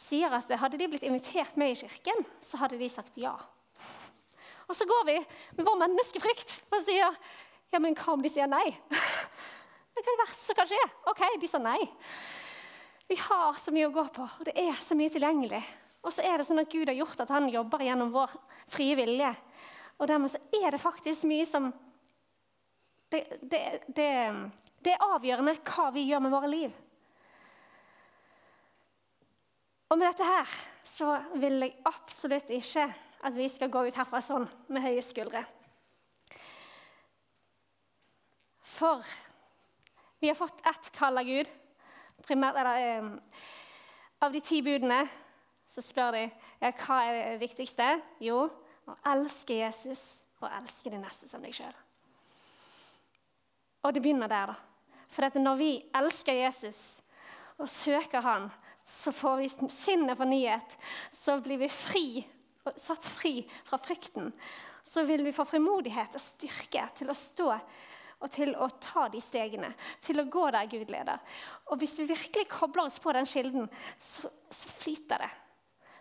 sier 0.00 0.34
at 0.36 0.52
hadde 0.62 0.78
de 0.80 0.88
blitt 0.92 1.06
invitert 1.06 1.56
med 1.60 1.74
i 1.74 1.80
kirken, 1.82 2.24
så 2.40 2.60
hadde 2.62 2.78
de 2.80 2.88
sagt 2.92 3.18
ja. 3.20 3.34
Og 4.70 4.76
så 4.78 4.86
går 4.86 5.06
vi 5.08 5.16
med 5.58 5.66
vår 5.66 5.80
menneskefrykt 5.82 6.60
og 6.70 6.82
sier 6.86 7.10
ja, 7.70 7.78
men 7.78 7.96
hva 7.98 8.14
om 8.14 8.22
de 8.22 8.30
sier 8.30 8.50
nei? 8.50 8.68
Det 10.00 10.04
kan 10.06 10.14
det 10.16 10.22
verste 10.22 10.46
som 10.46 10.56
kan. 10.56 10.92
OK, 11.10 11.22
de 11.42 11.48
sa 11.50 11.58
nei. 11.60 11.80
Vi 13.10 13.16
har 13.20 13.56
så 13.58 13.72
mye 13.74 13.88
å 13.88 13.92
gå 13.92 14.04
på, 14.14 14.22
og 14.22 14.46
det 14.46 14.54
er 14.56 14.78
så 14.80 14.94
mye 14.96 15.10
tilgjengelig. 15.12 15.60
Og 16.06 16.14
så 16.14 16.24
er 16.24 16.38
det 16.38 16.46
sånn 16.48 16.62
at 16.62 16.70
Gud 16.72 16.88
har 16.88 16.96
gjort 16.96 17.20
at 17.20 17.32
han 17.34 17.50
jobber 17.52 17.82
gjennom 17.84 18.12
vår 18.14 18.32
frie 18.70 18.94
vilje. 18.96 19.32
Og 19.98 20.08
dermed 20.08 20.32
så 20.32 20.40
er 20.56 20.72
det 20.72 20.80
faktisk 20.80 21.26
mye 21.28 21.44
som 21.44 21.68
det, 23.10 23.24
det, 23.42 23.60
det, 23.90 24.08
det 24.80 24.94
er 24.94 25.04
avgjørende 25.14 25.58
hva 25.68 25.90
vi 25.94 26.06
gjør 26.08 26.24
med 26.24 26.32
våre 26.32 26.50
liv. 26.50 26.74
Og 29.90 29.98
med 29.98 30.06
dette 30.06 30.26
her 30.26 30.52
så 30.86 31.16
vil 31.40 31.58
jeg 31.64 31.80
absolutt 31.88 32.52
ikke 32.54 32.86
at 33.26 33.34
vi 33.36 33.48
skal 33.50 33.72
gå 33.72 33.82
ut 33.88 33.98
herfra 33.98 34.20
sånn 34.24 34.46
med 34.70 34.84
høye 34.84 35.02
skuldre. 35.04 35.42
For 38.70 39.04
vi 40.22 40.30
har 40.30 40.38
fått 40.38 40.62
ett 40.68 40.92
kall 40.96 41.20
av 41.20 41.26
Gud. 41.28 41.50
Primært, 42.24 42.56
eller, 42.60 42.76
eh, 42.78 43.10
av 44.22 44.32
de 44.32 44.40
ti 44.40 44.62
budene 44.62 45.02
så 45.68 45.82
spør 45.82 46.12
de 46.12 46.24
ja, 46.60 46.70
hva 46.70 47.02
er 47.04 47.12
det 47.32 47.40
viktigste. 47.42 47.90
Jo, 48.20 48.48
å 48.86 48.96
elske 49.12 49.58
Jesus 49.60 50.22
og 50.40 50.48
elske 50.50 50.90
de 50.90 51.00
neste 51.00 51.28
som 51.28 51.42
deg 51.42 51.54
sjøl. 51.56 51.76
Og 53.82 53.94
det 53.94 54.02
begynner 54.04 54.28
der, 54.28 54.52
da. 54.52 54.69
For 55.10 55.40
når 55.42 55.58
vi 55.58 55.70
elsker 55.96 56.38
Jesus 56.38 56.82
og 57.60 57.68
søker 57.68 58.24
Han, 58.24 58.50
så 58.86 59.12
får 59.14 59.36
vi 59.42 59.68
sinnet 59.70 60.18
fornyet. 60.18 60.76
Så 61.12 61.38
blir 61.44 61.60
vi 61.60 61.68
fri, 61.70 62.06
satt 62.74 63.06
fri 63.06 63.40
fra 63.66 63.78
frykten. 63.78 64.32
Så 64.82 65.04
vil 65.06 65.22
vi 65.26 65.34
få 65.34 65.44
frimodighet 65.46 66.16
og 66.16 66.22
styrke 66.24 66.88
til 66.98 67.12
å 67.12 67.18
stå 67.18 67.52
og 68.20 68.28
til 68.32 68.50
å 68.58 68.66
ta 68.82 69.06
de 69.12 69.20
stegene. 69.22 69.70
Til 70.04 70.20
å 70.20 70.28
gå 70.28 70.48
der 70.52 70.68
Gud 70.68 70.90
leder. 70.92 71.20
Og 71.70 71.80
hvis 71.80 71.96
vi 72.00 72.08
virkelig 72.10 72.48
kobler 72.50 72.84
oss 72.88 72.98
på 73.00 73.14
den 73.16 73.28
kilden, 73.28 73.70
så, 73.96 74.28
så 74.50 74.72
flyter 74.80 75.24
det. 75.24 75.30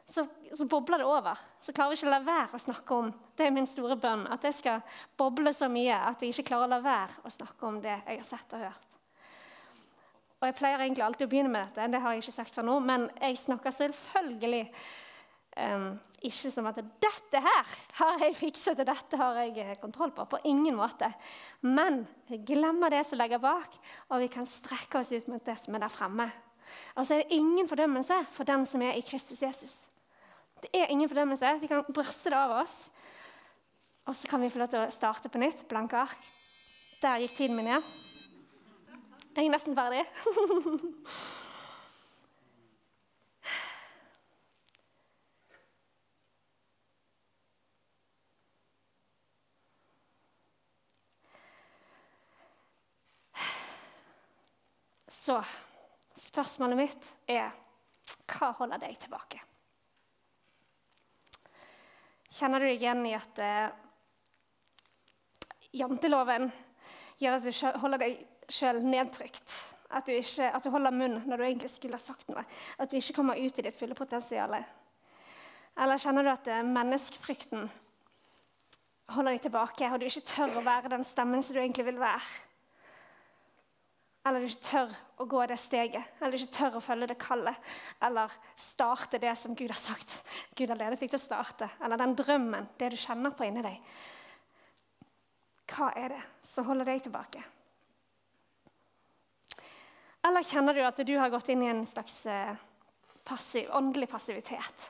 Så, 0.10 0.26
så, 0.58 0.65
bobler 0.65 0.98
det 0.98 1.06
over. 1.06 1.38
Så 1.62 1.74
klarer 1.76 1.93
vi 1.93 2.00
ikke 2.00 2.10
å 2.10 2.15
la 2.15 2.24
være 2.26 2.58
å 2.58 2.63
snakke 2.63 2.95
om 2.98 3.12
Det 3.38 3.45
er 3.45 3.54
min 3.54 3.69
store 3.69 3.95
bønn. 4.00 4.26
At 4.34 4.48
jeg 4.48 4.58
skal 4.58 4.82
boble 5.19 5.54
så 5.54 5.69
mye 5.72 6.02
at 6.10 6.24
jeg 6.26 6.34
ikke 6.34 6.50
klarer 6.50 6.67
å 6.67 6.74
la 6.74 6.82
være 6.84 7.22
å 7.24 7.34
snakke 7.34 7.69
om 7.69 7.78
det 7.84 7.93
jeg 7.93 8.17
har 8.17 8.28
sett 8.28 8.58
og 8.58 8.65
hørt. 8.65 8.98
Og 10.39 10.47
Jeg 10.47 10.56
pleier 10.56 10.80
egentlig 10.80 11.04
alltid 11.04 11.28
å 11.28 11.32
begynne 11.34 11.52
med 11.52 11.67
dette, 11.67 11.91
det 11.91 11.99
har 11.99 12.15
jeg 12.15 12.23
ikke 12.23 12.38
sagt 12.38 12.56
for 12.56 12.63
nå, 12.63 12.78
men 12.80 13.10
jeg 13.19 13.39
snakker 13.41 13.75
selvfølgelig 13.75 14.62
um, 15.60 15.89
ikke 16.23 16.52
som 16.52 16.67
at 16.69 16.80
'dette 16.80 17.41
her 17.43 17.73
har 17.99 18.23
jeg 18.23 18.36
fikset, 18.36 18.80
og 18.80 18.88
dette 18.88 19.19
har 19.19 19.39
jeg 19.43 19.58
eh, 19.58 19.75
kontroll 19.82 20.12
på'. 20.12 20.25
På 20.25 20.39
ingen 20.43 20.75
måte. 20.75 21.12
Men 21.62 22.08
glemmer 22.47 22.89
det 22.89 23.06
som 23.06 23.17
legger 23.17 23.38
bak, 23.38 23.75
og 24.10 24.19
vi 24.19 24.28
kan 24.28 24.45
strekke 24.45 24.99
oss 24.99 25.12
ut 25.12 25.28
mot 25.28 25.45
det 25.45 25.58
som 25.60 25.75
er 25.75 25.80
der 25.80 25.91
fremme. 25.91 26.32
Altså 26.95 27.13
er 27.13 27.23
det 27.23 27.36
ingen 27.36 27.67
fordømmelse 27.67 28.25
for 28.32 28.43
den 28.43 28.65
som 28.65 28.82
er 28.82 28.93
i 28.93 29.02
Kristus 29.02 29.41
Jesus. 29.41 29.88
Det 30.62 30.69
er 30.73 30.91
ingen 30.91 31.10
fordømmelse. 31.10 31.60
Vi 31.62 31.67
kan 31.67 31.84
brøste 31.84 32.30
det 32.30 32.38
av 32.38 32.62
oss. 32.62 32.89
Og 34.06 34.15
så 34.15 34.28
kan 34.28 34.41
vi 34.41 34.49
få 34.49 34.60
lov 34.60 34.67
til 34.67 34.80
å 34.80 34.91
starte 34.91 35.30
på 35.30 35.39
nytt. 35.39 35.67
Blanke 35.67 35.97
ark. 35.97 36.30
Der 37.02 37.19
gikk 37.23 37.36
tiden 37.38 37.56
min, 37.56 37.67
ja. 37.67 38.09
Jeg 39.39 39.47
er 39.47 39.54
nesten 39.54 39.71
ferdig. 39.71 40.02
Så 55.08 55.38
spørsmålet 56.19 56.80
mitt 56.82 57.08
er 57.32 57.54
hva 58.28 58.49
holder 58.58 58.82
deg 58.84 58.97
tilbake? 58.99 59.39
Kjenner 62.28 62.60
du 62.60 62.67
deg 62.67 62.84
igjen 62.84 63.06
i 63.08 63.15
at 63.15 63.39
eh, 63.39 63.71
janteloven 65.80 66.52
gjør 67.23 67.39
at 67.39 67.47
du 67.47 67.80
holder 67.86 68.04
deg 68.04 68.19
sjøl 68.49 68.81
nedtrykt? 68.85 69.55
At 69.89 70.05
du, 70.05 70.13
ikke, 70.13 70.51
at 70.53 70.62
du, 70.62 70.69
holder 70.69 70.93
munn 70.93 71.17
når 71.25 71.39
du 71.39 71.45
egentlig 71.47 71.71
skulle 71.73 71.97
ha 71.97 72.03
sagt 72.03 72.27
noe? 72.29 72.43
At 72.77 72.91
du 72.91 72.99
ikke 72.99 73.15
kommer 73.17 73.39
ut 73.39 73.57
i 73.57 73.65
ditt 73.65 73.77
fulle 73.79 73.97
potensial? 73.97 74.53
Eller 75.79 76.01
kjenner 76.01 76.27
du 76.27 76.29
at 76.29 76.49
eh, 76.51 76.65
menneskefrykten 76.65 77.65
holder 79.15 79.33
deg 79.33 79.47
tilbake, 79.47 79.89
og 79.89 79.97
du 79.97 80.05
ikke 80.05 80.27
tør 80.29 80.59
å 80.59 80.65
være 80.65 80.93
den 80.93 81.07
stemmen 81.07 81.41
som 81.41 81.57
du 81.57 81.63
egentlig 81.63 81.88
vil 81.88 82.01
være? 82.01 82.45
eller 84.29 84.43
du 84.43 84.49
ikke 84.49 84.67
tør 84.67 84.95
å 85.23 85.25
gå 85.29 85.43
det 85.49 85.57
steget, 85.57 86.09
eller 86.19 86.35
du 86.35 86.43
ikke 86.43 86.57
tør 86.57 86.77
å 86.77 86.83
følge 86.83 87.07
det 87.09 87.19
kallet, 87.21 87.69
eller 88.05 88.33
starte 88.59 89.19
det 89.21 89.31
som 89.39 89.55
Gud 89.57 89.71
har 89.71 89.79
sagt 89.79 90.17
Gud 90.57 90.69
har 90.69 90.77
ledet 90.79 90.99
deg 90.99 91.09
til 91.09 91.17
å 91.17 91.23
starte, 91.23 91.69
eller 91.81 91.99
den 92.01 92.15
drømmen, 92.19 92.67
det 92.77 92.91
du 92.93 92.97
kjenner 92.99 93.33
på 93.33 93.47
inni 93.47 93.63
deg. 93.65 93.79
Hva 95.69 95.91
er 95.97 96.13
det 96.13 96.21
som 96.45 96.67
holder 96.67 96.91
deg 96.91 97.07
tilbake? 97.07 97.41
Eller 100.29 100.45
kjenner 100.45 100.77
du 100.77 100.83
at 100.85 100.99
du 101.01 101.15
har 101.17 101.31
gått 101.33 101.49
inn 101.49 101.63
i 101.65 101.71
en 101.71 101.85
slags 101.89 102.19
eh, 102.29 102.53
passiv, 103.25 103.71
åndelig 103.73 104.11
passivitet? 104.11 104.89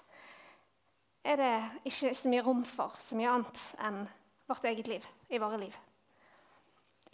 Er 1.23 1.39
det 1.39 1.53
ikke 1.87 2.11
så 2.15 2.31
mye 2.31 2.43
rom 2.43 2.65
for 2.67 2.97
så 2.99 3.15
mye 3.15 3.31
annet 3.31 3.61
enn 3.87 4.01
vårt 4.49 4.67
eget 4.67 4.91
liv 4.91 5.07
i 5.31 5.39
våre 5.39 5.61
liv? 5.61 5.77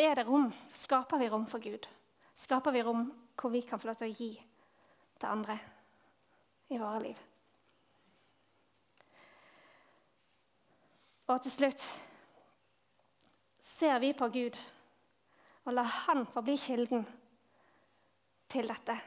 Er 0.02 0.18
det 0.18 0.26
rom? 0.26 0.50
Skaper 0.74 1.22
vi 1.22 1.30
rom 1.30 1.46
for 1.50 1.62
Gud? 1.62 1.86
skaper 2.36 2.72
vi 2.72 2.84
rom 2.84 3.06
hvor 3.40 3.50
vi 3.50 3.62
kan 3.62 3.80
få 3.80 3.88
lov 3.88 4.00
til 4.00 4.12
å 4.12 4.16
gi 4.16 4.32
til 5.20 5.30
andre 5.30 5.58
i 6.74 6.80
våre 6.80 7.02
liv. 7.04 7.22
Og 11.32 11.42
til 11.42 11.54
slutt 11.54 11.86
ser 13.66 14.02
vi 14.04 14.12
på 14.14 14.28
Gud 14.34 14.58
og 15.66 15.74
lar 15.74 15.90
Han 16.06 16.26
få 16.30 16.44
bli 16.46 16.58
kilden 16.60 17.06
til 18.52 18.68
dette? 18.70 18.98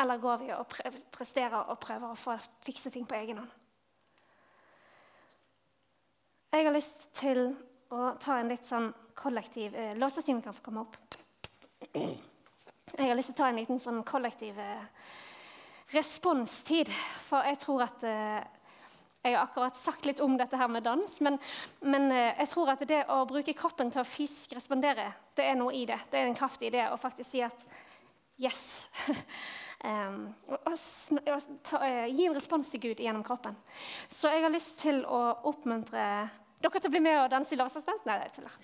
Eller 0.00 0.20
går 0.20 0.36
vi 0.40 0.52
og 0.56 0.66
presterer 1.12 1.58
og 1.60 1.80
prøver 1.80 2.12
å 2.12 2.18
få 2.18 2.36
fikse 2.64 2.92
ting 2.94 3.06
på 3.08 3.18
egen 3.18 3.42
hånd? 3.42 3.56
Jeg 6.50 6.66
har 6.66 6.74
lyst 6.74 7.10
til 7.14 7.44
å 7.94 8.14
ta 8.18 8.40
en 8.40 8.48
litt 8.50 8.66
sånn 8.66 8.88
kollektiv 9.18 9.74
eh, 9.78 9.92
Låsestimen 9.98 10.42
kan 10.42 10.56
få 10.56 10.64
komme 10.64 10.82
opp. 10.82 10.96
Jeg 11.90 13.06
har 13.06 13.14
lyst 13.18 13.30
til 13.30 13.36
å 13.36 13.40
ta 13.42 13.50
en 13.50 13.60
liten 13.60 13.78
sånn 13.82 14.00
kollektiv 14.06 14.58
eh, 14.58 14.88
responstid. 15.94 16.90
For 17.26 17.46
jeg 17.46 17.60
tror 17.62 17.84
at 17.86 18.06
eh, 18.08 18.40
Jeg 19.20 19.36
har 19.36 19.44
akkurat 19.44 19.76
sagt 19.76 20.06
litt 20.08 20.20
om 20.24 20.38
dette 20.40 20.56
her 20.56 20.68
med 20.72 20.86
dans, 20.86 21.18
men, 21.20 21.34
men 21.84 22.06
eh, 22.08 22.38
jeg 22.38 22.48
tror 22.54 22.70
at 22.72 22.86
det 22.88 23.02
å 23.12 23.18
bruke 23.28 23.52
kroppen 23.52 23.90
til 23.92 24.00
å 24.00 24.08
fysisk 24.08 24.54
respondere, 24.56 25.10
det 25.36 25.44
er 25.44 25.58
noe 25.60 25.74
i 25.76 25.82
det. 25.84 25.98
Det 26.08 26.22
er 26.22 26.30
en 26.30 26.38
kraft 26.38 26.62
i 26.64 26.70
det 26.72 26.86
å 26.88 26.96
faktisk 26.96 27.28
si 27.28 27.42
at 27.44 27.66
yes. 28.40 28.88
um, 29.84 30.28
og, 30.48 30.58
og, 30.66 31.48
ta, 31.66 31.80
gi 32.08 32.26
en 32.26 32.36
respons 32.36 32.70
til 32.72 32.82
Gud 32.88 33.02
gjennom 33.02 33.24
kroppen. 33.26 33.56
Så 34.08 34.32
jeg 34.32 34.44
har 34.44 34.52
lyst 34.52 34.78
til 34.82 35.02
å 35.04 35.20
oppmuntre 35.50 36.06
dere 36.60 36.80
til 36.80 36.90
å 36.90 36.92
bli 36.92 37.00
med 37.04 37.16
og 37.22 37.30
danse 37.32 37.54
i 37.54 37.58
lovassistenten. 37.58 38.10
Nei, 38.10 38.18
jeg 38.26 38.32
tuller. 38.36 38.54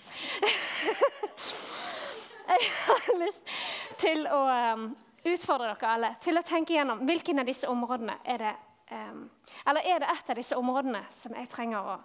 jeg 2.52 2.70
har 2.84 3.18
lyst 3.22 3.56
til 4.02 4.26
å 4.28 4.42
um, 4.76 4.86
utfordre 5.26 5.72
dere 5.72 5.92
alle 5.94 6.12
til 6.22 6.38
å 6.38 6.44
tenke 6.46 6.76
gjennom 6.76 7.04
hvilken 7.08 7.40
av 7.42 7.48
disse 7.48 7.68
områdene 7.70 8.18
er 8.28 8.42
det 8.44 8.54
um, 8.92 9.26
Eller 9.66 9.88
er 9.88 10.02
det 10.02 10.12
et 10.12 10.30
av 10.30 10.38
disse 10.38 10.58
områdene 10.58 11.02
som 11.14 11.34
jeg 11.34 11.50
trenger 11.52 11.92
å 11.94 11.98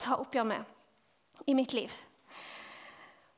ta 0.00 0.18
oppgjør 0.22 0.50
med 0.54 1.50
i 1.50 1.56
mitt 1.58 1.74
liv? 1.74 1.92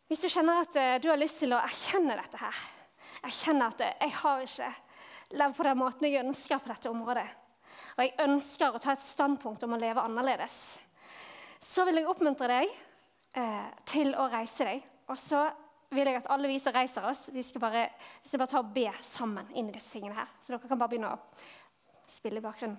Hvis 0.06 0.22
du 0.22 0.28
kjenner 0.30 0.62
at 0.66 0.76
uh, 0.76 0.96
du 1.02 1.08
har 1.10 1.18
lyst 1.18 1.40
til 1.40 1.56
å 1.56 1.62
erkjenne 1.64 2.18
dette 2.20 2.44
her, 2.44 2.60
erkjenne 3.24 3.70
at 3.70 3.82
uh, 3.84 3.92
jeg 4.00 4.14
har 4.20 4.44
ikke 4.44 4.72
levd 5.36 5.56
på 5.56 5.66
den 5.66 5.80
måten 5.80 6.08
jeg 6.08 6.24
ønsker 6.24 6.62
på 6.62 6.70
dette 6.70 6.90
området, 6.90 7.26
og 7.96 8.02
jeg 8.04 8.16
ønsker 8.26 8.74
å 8.74 8.80
ta 8.82 8.92
et 8.92 9.04
standpunkt 9.04 9.62
om 9.64 9.74
å 9.74 9.80
leve 9.80 10.04
annerledes, 10.04 10.56
så 11.62 11.86
vil 11.88 12.00
jeg 12.00 12.08
oppmuntre 12.10 12.48
deg 12.50 12.72
eh, 13.40 13.68
til 13.88 14.12
å 14.18 14.28
reise 14.32 14.66
deg. 14.68 14.82
Og 15.08 15.18
så 15.20 15.46
vil 15.94 16.10
jeg 16.10 16.18
at 16.20 16.28
alle 16.34 16.50
vi 16.50 16.58
som 16.60 16.74
reiser 16.74 17.06
oss, 17.08 17.28
vi 17.32 17.44
skal 17.46 17.62
bare, 17.62 17.86
vi 18.22 18.28
skal 18.28 18.42
bare 18.42 18.52
ta 18.52 18.60
og 18.62 18.74
be 18.74 18.88
sammen 19.04 19.48
inn 19.54 19.70
i 19.70 19.76
disse 19.76 19.94
tingene 19.94 20.18
her. 20.18 20.34
Så 20.40 20.52
dere 20.52 20.68
kan 20.68 20.80
bare 20.80 20.92
begynne 20.92 21.14
å 21.14 22.10
spille 22.10 22.42
i 22.42 22.44
bakgrunnen. 22.44 22.76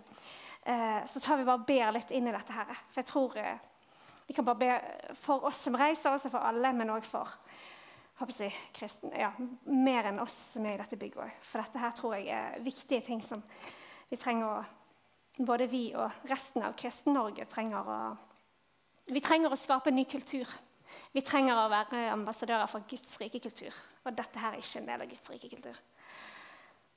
Eh, 0.67 1.01
så 1.07 1.23
tar 1.23 1.39
vi 1.39 1.47
bare 1.47 1.61
og 1.61 1.67
ber 1.67 1.95
litt 1.95 2.13
inn 2.15 2.27
i 2.27 2.35
dette 2.35 2.53
her. 2.53 2.69
For 2.91 3.01
jeg 3.01 3.09
tror 3.09 3.37
eh, 3.41 3.65
vi 4.27 4.35
kan 4.35 4.47
bare 4.47 4.61
be 4.61 5.15
for 5.17 5.47
oss 5.47 5.63
som 5.65 5.77
reiser, 5.79 6.13
også 6.13 6.31
for 6.33 6.43
alle, 6.43 6.73
men 6.75 6.91
òg 6.93 7.07
for 7.07 7.31
håper 8.17 8.39
jeg, 8.47 8.53
kristen, 8.73 9.13
ja, 9.13 9.29
mer 9.69 10.09
enn 10.09 10.21
oss 10.23 10.35
som 10.55 10.65
er 10.65 10.77
i 10.77 10.81
dette 10.81 10.97
bygget 10.99 11.23
òg. 11.27 11.35
For 11.45 11.61
dette 11.61 11.81
her 11.81 11.93
tror 11.97 12.15
jeg 12.17 12.31
er 12.33 12.63
viktige 12.65 13.05
ting 13.05 13.21
som 13.25 13.43
vi 14.09 14.19
trenger 14.19 14.49
å 14.49 14.65
Både 15.37 15.67
vi 15.69 15.91
og 15.93 16.23
resten 16.31 16.63
av 16.65 16.73
Kristen-Norge 16.73 17.45
trenger 17.45 17.85
å 17.85 17.97
Vi 19.13 19.21
trenger 19.21 19.53
å 19.53 19.59
skape 19.59 19.91
en 19.91 19.95
ny 19.95 20.03
kultur. 20.09 20.49
Vi 21.13 21.21
trenger 21.21 21.55
å 21.55 21.69
være 21.71 22.07
ambassadører 22.11 22.67
for 22.67 22.83
Guds 22.89 23.13
rike 23.21 23.39
kultur. 23.39 23.71
Og 24.03 24.17
dette 24.17 24.41
her 24.41 24.57
er 24.57 24.63
ikke 24.63 24.81
en 24.81 24.89
del 24.89 25.03
av 25.05 25.07
Guds 25.07 25.29
rike 25.29 25.47
kultur. 25.51 25.77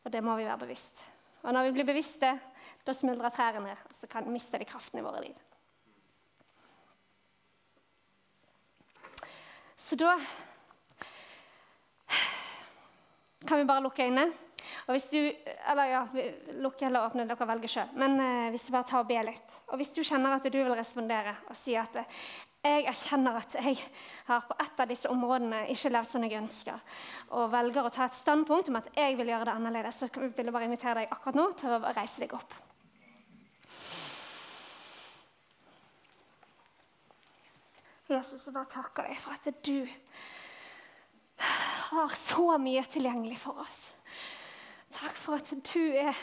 Og 0.02 0.10
det 0.10 0.22
må 0.24 0.34
vi 0.40 0.48
være 0.48 0.64
bevisst. 0.64 1.04
Og 1.44 1.54
når 1.54 1.68
vi 1.68 1.76
blir 1.76 1.86
bevisste, 1.92 2.32
da 2.82 2.96
smuldrer 2.96 3.30
trærne, 3.30 3.76
og 3.76 3.94
så 3.94 4.08
kan 4.10 4.26
miste 4.32 4.58
de 4.58 4.66
kraften 4.66 4.98
i 4.98 5.04
våre 5.04 5.22
liv. 5.22 5.38
Så 9.76 10.00
da 10.00 10.16
kan 13.46 13.60
vi 13.60 13.68
bare 13.68 13.84
lukke 13.84 14.04
øynene. 14.04 14.30
Og 14.86 14.92
hvis 14.92 15.08
du, 15.08 15.18
eller 15.70 15.88
ja, 15.88 16.00
Lukke 16.60 16.86
eller 16.86 17.06
åpne, 17.06 17.24
dere 17.28 17.48
velger 17.48 17.72
sjøl. 17.72 17.96
Men 17.96 18.20
eh, 18.20 18.50
hvis 18.52 18.68
vi 18.68 18.74
bare 18.76 18.88
tar 18.90 19.04
og 19.04 19.08
ber 19.08 19.24
litt. 19.30 19.56
Og 19.70 19.80
hvis 19.80 19.92
du 19.96 20.02
kjenner 20.04 20.36
at 20.36 20.44
du 20.44 20.58
vil 20.58 20.74
respondere 20.76 21.32
og 21.48 21.56
si 21.56 21.76
at 21.80 21.96
jeg 22.60 22.84
erkjenner 22.90 23.38
at 23.40 23.54
jeg 23.56 23.78
har 24.26 24.42
på 24.44 24.56
et 24.60 24.82
av 24.82 24.90
disse 24.90 25.08
områdene 25.08 25.62
ikke 25.72 25.92
levd 25.94 26.08
som 26.10 26.26
jeg 26.26 26.36
ønsker, 26.36 26.82
og 27.32 27.52
velger 27.54 27.86
å 27.88 27.92
ta 27.94 28.04
et 28.04 28.18
standpunkt 28.18 28.68
om 28.68 28.76
at 28.82 28.90
jeg 28.92 29.16
vil 29.16 29.32
gjøre 29.32 29.46
det 29.48 29.54
annerledes, 29.54 30.02
så 30.02 30.10
vil 30.12 30.44
jeg 30.44 30.52
bare 30.52 30.68
invitere 30.68 30.98
deg 31.00 31.14
akkurat 31.14 31.40
nå 31.40 31.46
til 31.56 31.72
å 31.72 31.94
reise 31.96 32.20
deg 32.20 32.36
opp. 32.36 32.58
Jesus, 38.10 38.44
jeg 38.44 38.52
bare 38.52 38.68
takker 38.68 39.08
deg 39.08 39.20
for 39.22 39.38
at 39.38 39.64
du 39.64 39.86
har 41.90 42.12
så 42.16 42.58
mye 42.62 42.82
tilgjengelig 42.90 43.40
for 43.42 43.62
oss. 43.62 43.80
Takk 44.94 45.16
for 45.18 45.38
at 45.38 45.54
du 45.72 45.82
er 45.94 46.16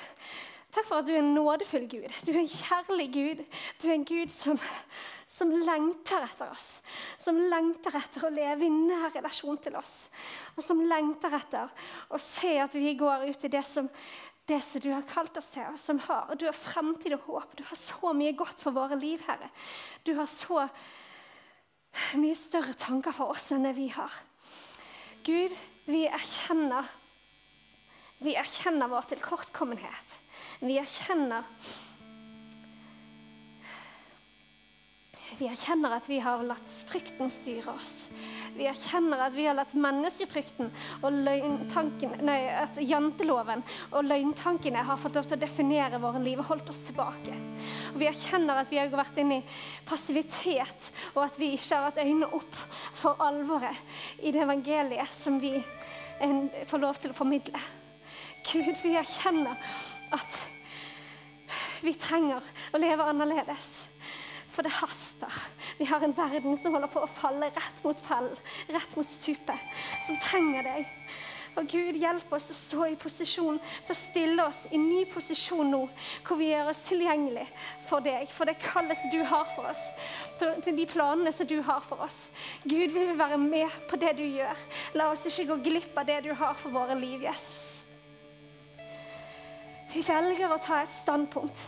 Takk 0.78 0.86
for 0.86 1.00
at 1.00 1.08
du 1.08 1.14
er 1.16 1.24
en 1.24 1.32
nådefull 1.34 1.88
Gud. 1.90 2.12
Du 2.28 2.34
er 2.34 2.42
en 2.44 2.52
kjærlig 2.52 3.06
Gud. 3.14 3.40
Du 3.82 3.88
er 3.88 3.96
en 3.96 4.04
Gud 4.06 4.34
som, 4.36 4.60
som 5.26 5.50
lengter 5.50 6.22
etter 6.22 6.52
oss. 6.52 6.68
Som 7.18 7.40
lengter 7.50 7.96
etter 7.98 8.28
å 8.28 8.34
leve 8.34 8.68
i 8.68 8.70
nær 8.70 9.16
relasjon 9.16 9.58
til 9.64 9.78
oss. 9.80 9.96
Og 10.54 10.62
som 10.68 10.84
lengter 10.86 11.34
etter 11.40 11.72
å 12.14 12.20
se 12.22 12.52
at 12.62 12.78
vi 12.78 12.94
går 13.00 13.26
ut 13.32 13.48
i 13.48 13.54
det 13.56 13.64
som, 13.66 13.88
det 14.46 14.60
som 14.68 14.84
du 14.84 14.92
har 14.92 15.08
kalt 15.10 15.40
oss 15.40 15.50
til. 15.56 15.66
og 15.72 15.80
som 15.82 16.04
har, 16.06 16.36
Du 16.36 16.46
har 16.46 16.54
fremtid 16.54 17.16
og 17.16 17.26
håp. 17.32 17.58
Du 17.58 17.64
har 17.72 17.80
så 17.80 18.14
mye 18.14 18.36
godt 18.38 18.62
for 18.62 18.76
våre 18.76 19.00
liv, 19.00 19.24
Herre. 19.26 19.50
Du 20.04 20.14
har 20.20 20.30
så 20.30 20.68
mye 22.20 22.38
større 22.38 22.76
tanker 22.78 23.16
for 23.16 23.34
oss 23.34 23.50
enn 23.56 23.66
det 23.66 23.74
vi 23.80 23.88
har. 23.96 24.14
Gud, 25.28 25.52
vi 25.92 26.06
erkjenner, 26.08 26.88
vi 28.24 28.38
erkjenner 28.40 28.88
vår 28.88 29.10
tilkortkommenhet. 29.12 30.14
Vi 30.64 30.78
erkjenner 30.80 31.44
Vi 35.36 35.46
erkjenner 35.50 35.92
at 35.98 36.08
vi 36.10 36.18
har 36.24 36.42
latt 36.48 36.72
frykten 36.88 37.30
styre 37.32 37.74
oss. 37.76 38.08
Vi 38.56 38.66
erkjenner 38.66 39.20
at 39.26 39.36
vi 39.36 39.44
har 39.46 39.58
latt 39.58 39.76
menneskefrykten 39.78 40.70
og 41.06 41.18
løgntanken, 41.28 42.16
nei, 42.26 42.38
at 42.50 42.80
janteloven 42.80 43.62
og 43.92 44.08
løgntankene 44.08 44.86
har 44.88 45.00
fått 45.02 45.20
lov 45.20 45.28
til 45.28 45.38
å 45.38 45.42
definere 45.42 46.00
våre 46.02 46.22
liv 46.24 46.40
og 46.42 46.50
holdt 46.54 46.72
oss 46.74 46.82
tilbake. 46.88 47.36
Og 47.92 48.00
vi 48.02 48.08
erkjenner 48.10 48.62
at 48.62 48.72
vi 48.72 48.80
har 48.80 48.94
vært 48.94 49.20
inne 49.22 49.42
i 49.42 49.58
passivitet, 49.88 50.92
og 51.14 51.26
at 51.28 51.42
vi 51.42 51.52
ikke 51.58 51.76
har 51.76 51.90
hatt 51.90 52.02
øynene 52.02 52.32
opp 52.40 52.62
for 52.98 53.20
alvoret 53.28 54.24
i 54.24 54.32
det 54.34 54.46
evangeliet 54.48 55.12
som 55.14 55.42
vi 55.44 55.58
får 56.18 56.82
lov 56.82 56.98
til 57.04 57.14
å 57.14 57.18
formidle. 57.18 57.62
Gud, 58.48 58.74
vi 58.82 58.96
erkjenner 58.98 59.60
at 60.16 60.40
vi 61.84 61.94
trenger 62.00 62.42
å 62.74 62.82
leve 62.82 63.06
annerledes. 63.12 63.87
For 64.58 64.66
det 64.66 64.74
haster. 64.74 65.34
Vi 65.78 65.86
har 65.86 66.02
en 66.02 66.16
verden 66.18 66.56
som 66.58 66.74
holder 66.74 66.90
på 66.90 67.04
å 67.06 67.10
falle 67.20 67.52
rett 67.54 67.82
mot 67.86 68.00
fall, 68.02 68.32
rett 68.74 68.96
mot 68.98 69.06
stupet, 69.06 69.76
som 70.08 70.18
trenger 70.18 70.66
deg. 70.66 70.88
Og 71.58 71.70
Gud, 71.70 72.00
hjelp 72.02 72.34
oss 72.34 72.50
å 72.50 72.56
stå 72.58 72.88
i 72.90 72.98
posisjon, 72.98 73.60
til 73.86 73.94
å 73.94 73.98
stille 74.00 74.48
oss 74.50 74.64
i 74.74 74.82
ny 74.82 75.04
posisjon 75.14 75.70
nå, 75.74 75.84
hvor 76.26 76.42
vi 76.42 76.50
gjør 76.50 76.72
oss 76.74 76.82
tilgjengelig 76.90 77.46
for 77.86 78.02
deg, 78.06 78.26
for 78.34 78.50
det 78.50 78.58
kallet 78.66 78.98
som 78.98 79.14
du 79.14 79.20
har 79.30 79.46
for 79.54 79.70
oss, 79.70 79.86
til 80.42 80.78
de 80.78 80.90
planene 80.90 81.34
som 81.34 81.50
du 81.50 81.60
har 81.62 81.86
for 81.86 82.02
oss. 82.10 82.24
Gud, 82.66 82.90
vi 82.94 83.08
vil 83.12 83.18
være 83.18 83.38
med 83.42 83.74
på 83.90 84.02
det 84.02 84.18
du 84.18 84.26
gjør. 84.26 84.68
La 84.98 85.12
oss 85.14 85.30
ikke 85.30 85.52
gå 85.54 85.62
glipp 85.70 85.98
av 86.02 86.10
det 86.10 86.24
du 86.26 86.34
har 86.34 86.58
for 86.58 86.74
våre 86.74 86.98
liv, 86.98 87.30
Jesus. 87.30 87.84
Vi 89.94 90.02
velger 90.06 90.50
å 90.50 90.62
ta 90.62 90.82
et 90.82 90.94
standpunkt 90.94 91.62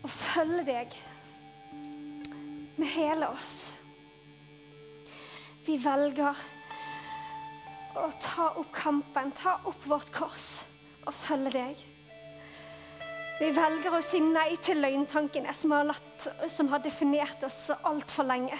og 0.00 0.12
følge 0.12 0.64
deg 0.72 1.02
med 2.76 2.88
hele 2.94 3.28
oss. 3.28 3.72
Vi 5.64 5.78
velger 5.80 6.36
å 7.94 8.08
ta 8.20 8.50
opp 8.58 8.72
kampen, 8.74 9.32
ta 9.32 9.58
opp 9.64 9.86
vårt 9.88 10.10
kors 10.12 10.64
og 11.06 11.14
følge 11.14 11.54
deg. 11.54 11.82
Vi 13.40 13.50
velger 13.54 13.96
å 13.96 14.02
si 14.04 14.20
nei 14.22 14.54
til 14.62 14.78
løgntankene 14.82 15.54
som 15.56 15.74
har, 15.74 15.90
som 16.50 16.70
har 16.70 16.82
definert 16.84 17.42
oss 17.46 17.66
så 17.70 17.78
altfor 17.90 18.28
lenge. 18.28 18.58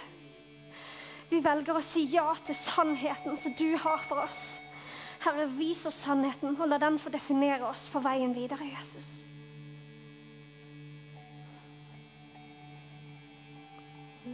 Vi 1.31 1.41
velger 1.43 1.79
å 1.79 1.83
si 1.85 2.07
ja 2.13 2.27
til 2.47 2.57
sannheten 2.59 3.39
som 3.41 3.55
du 3.59 3.77
har 3.81 4.03
for 4.07 4.25
oss. 4.25 4.59
Herre, 5.25 5.47
vis 5.57 5.87
oss 5.89 6.03
sannheten, 6.05 6.57
og 6.59 6.69
la 6.69 6.79
den 6.83 6.99
få 7.01 7.13
definere 7.13 7.65
oss 7.71 7.87
på 7.93 8.03
veien 8.05 8.35
videre, 8.37 8.67
Jesus. 8.75 9.23
Takk 14.25 14.33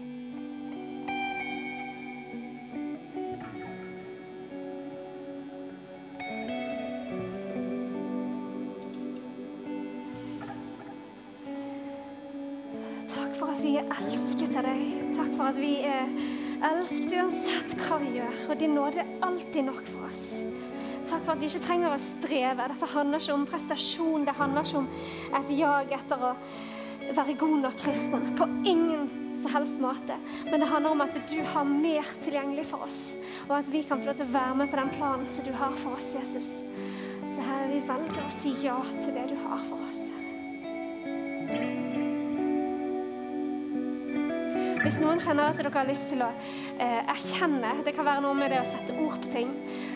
for 13.34 13.50
at 13.50 13.58
vi 13.58 13.74
er 13.80 13.88
elsket 13.90 14.54
av 14.54 14.62
deg. 14.62 14.84
Takk 15.16 15.32
for 15.34 15.48
at 15.48 15.58
vi 15.58 15.82
er 15.82 16.06
elsket 16.70 17.16
uansett 17.18 17.74
hva 17.80 17.98
vi 17.98 18.12
gjør. 18.20 18.36
Og 18.46 18.60
din 18.60 18.78
nåde 18.78 19.02
er 19.02 19.10
alltid 19.26 19.66
nok 19.66 19.82
for 19.90 20.06
oss. 20.06 20.44
Takk 21.02 21.24
for 21.24 21.32
at 21.34 21.42
vi 21.42 21.50
ikke 21.50 21.66
trenger 21.66 21.96
å 21.96 21.98
streve. 21.98 22.68
Dette 22.70 22.94
handler 22.94 23.18
ikke 23.18 23.34
om 23.40 23.48
prestasjon. 23.50 24.28
Det 24.28 24.38
handler 24.38 24.62
ikke 24.62 24.84
om 24.84 24.88
et 25.40 25.50
jag 25.58 25.96
etter 25.98 26.28
å 26.30 26.36
være 27.10 27.34
god 27.42 27.58
nok 27.66 27.82
kristen. 27.82 28.30
På 28.38 28.46
ingen 28.62 29.19
som 29.40 29.54
helst 29.54 29.80
måte. 29.80 30.16
Men 30.50 30.60
det 30.60 30.68
handler 30.70 30.94
om 30.94 31.04
at 31.04 31.16
du 31.30 31.38
har 31.52 31.64
mer 31.68 32.06
tilgjengelig 32.24 32.66
for 32.70 32.86
oss. 32.86 33.00
Og 33.48 33.56
at 33.58 33.72
vi 33.72 33.82
kan 33.86 34.00
få 34.00 34.10
lov 34.10 34.20
til 34.20 34.28
å 34.28 34.34
være 34.36 34.58
med 34.62 34.72
på 34.72 34.80
den 34.80 34.92
planen 34.96 35.28
som 35.32 35.46
du 35.46 35.52
har 35.56 35.76
for 35.80 35.98
oss, 35.98 36.12
Jesus. 36.18 36.60
Så 37.30 37.42
Herre, 37.46 37.70
vi 37.70 37.82
velger 37.86 38.24
å 38.24 38.32
si 38.34 38.54
ja 38.64 38.78
til 38.98 39.14
det 39.16 39.28
du 39.32 39.36
har 39.44 39.62
for 39.68 39.80
oss. 39.88 40.08
Hvis 44.80 44.96
noen 45.02 45.20
kjenner 45.20 45.50
at 45.50 45.58
dere 45.60 45.70
har 45.74 45.86
lyst 45.86 46.08
til 46.10 46.22
å 46.24 46.30
eh, 46.80 47.02
erkjenne 47.12 47.82
Det 47.84 47.92
kan 47.94 48.06
være 48.08 48.24
noe 48.24 48.34
med 48.34 48.50
det 48.50 48.62
å 48.62 48.66
sette 48.66 48.96
ord 48.98 49.18
på 49.22 49.32
ting. 49.34 49.52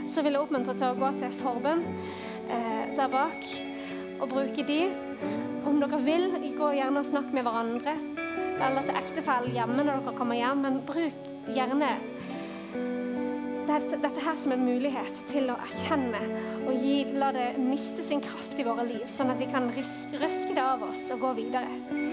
Så 0.06 0.22
vil 0.22 0.36
jeg 0.36 0.44
oppmuntre 0.44 0.76
til 0.76 0.92
å 0.92 0.98
gå 0.98 1.08
til 1.18 1.32
forbønn 1.40 1.82
eh, 2.52 2.82
der 2.94 3.08
bak 3.10 3.48
og 4.20 4.28
bruke 4.30 4.66
de. 4.68 4.82
Om 5.66 5.80
dere 5.82 6.04
vil, 6.04 6.28
gå 6.54 6.74
gjerne 6.76 7.00
og 7.00 7.08
snakk 7.08 7.32
med 7.34 7.48
hverandre. 7.48 7.96
Eller 8.60 8.86
til 8.86 8.98
ektefellen 8.98 9.54
hjemme 9.56 9.82
når 9.82 10.04
dere 10.04 10.16
kommer 10.18 10.38
hjem. 10.38 10.64
Men 10.64 10.80
bruk 10.86 11.30
gjerne 11.54 11.94
dette, 13.64 13.96
dette 13.96 14.22
her 14.22 14.36
som 14.38 14.52
en 14.54 14.64
mulighet 14.64 15.22
til 15.30 15.48
å 15.52 15.56
erkjenne 15.64 16.20
og 16.64 16.74
gi, 16.78 16.96
la 17.16 17.30
det 17.34 17.46
miste 17.60 18.04
sin 18.06 18.22
kraft 18.24 18.58
i 18.60 18.66
våre 18.66 18.84
liv, 18.86 19.04
sånn 19.10 19.32
at 19.32 19.40
vi 19.40 19.48
kan 19.50 19.70
røske 19.72 20.54
det 20.54 20.62
av 20.62 20.84
oss 20.86 21.08
og 21.14 21.22
gå 21.24 21.32
videre. 21.40 22.03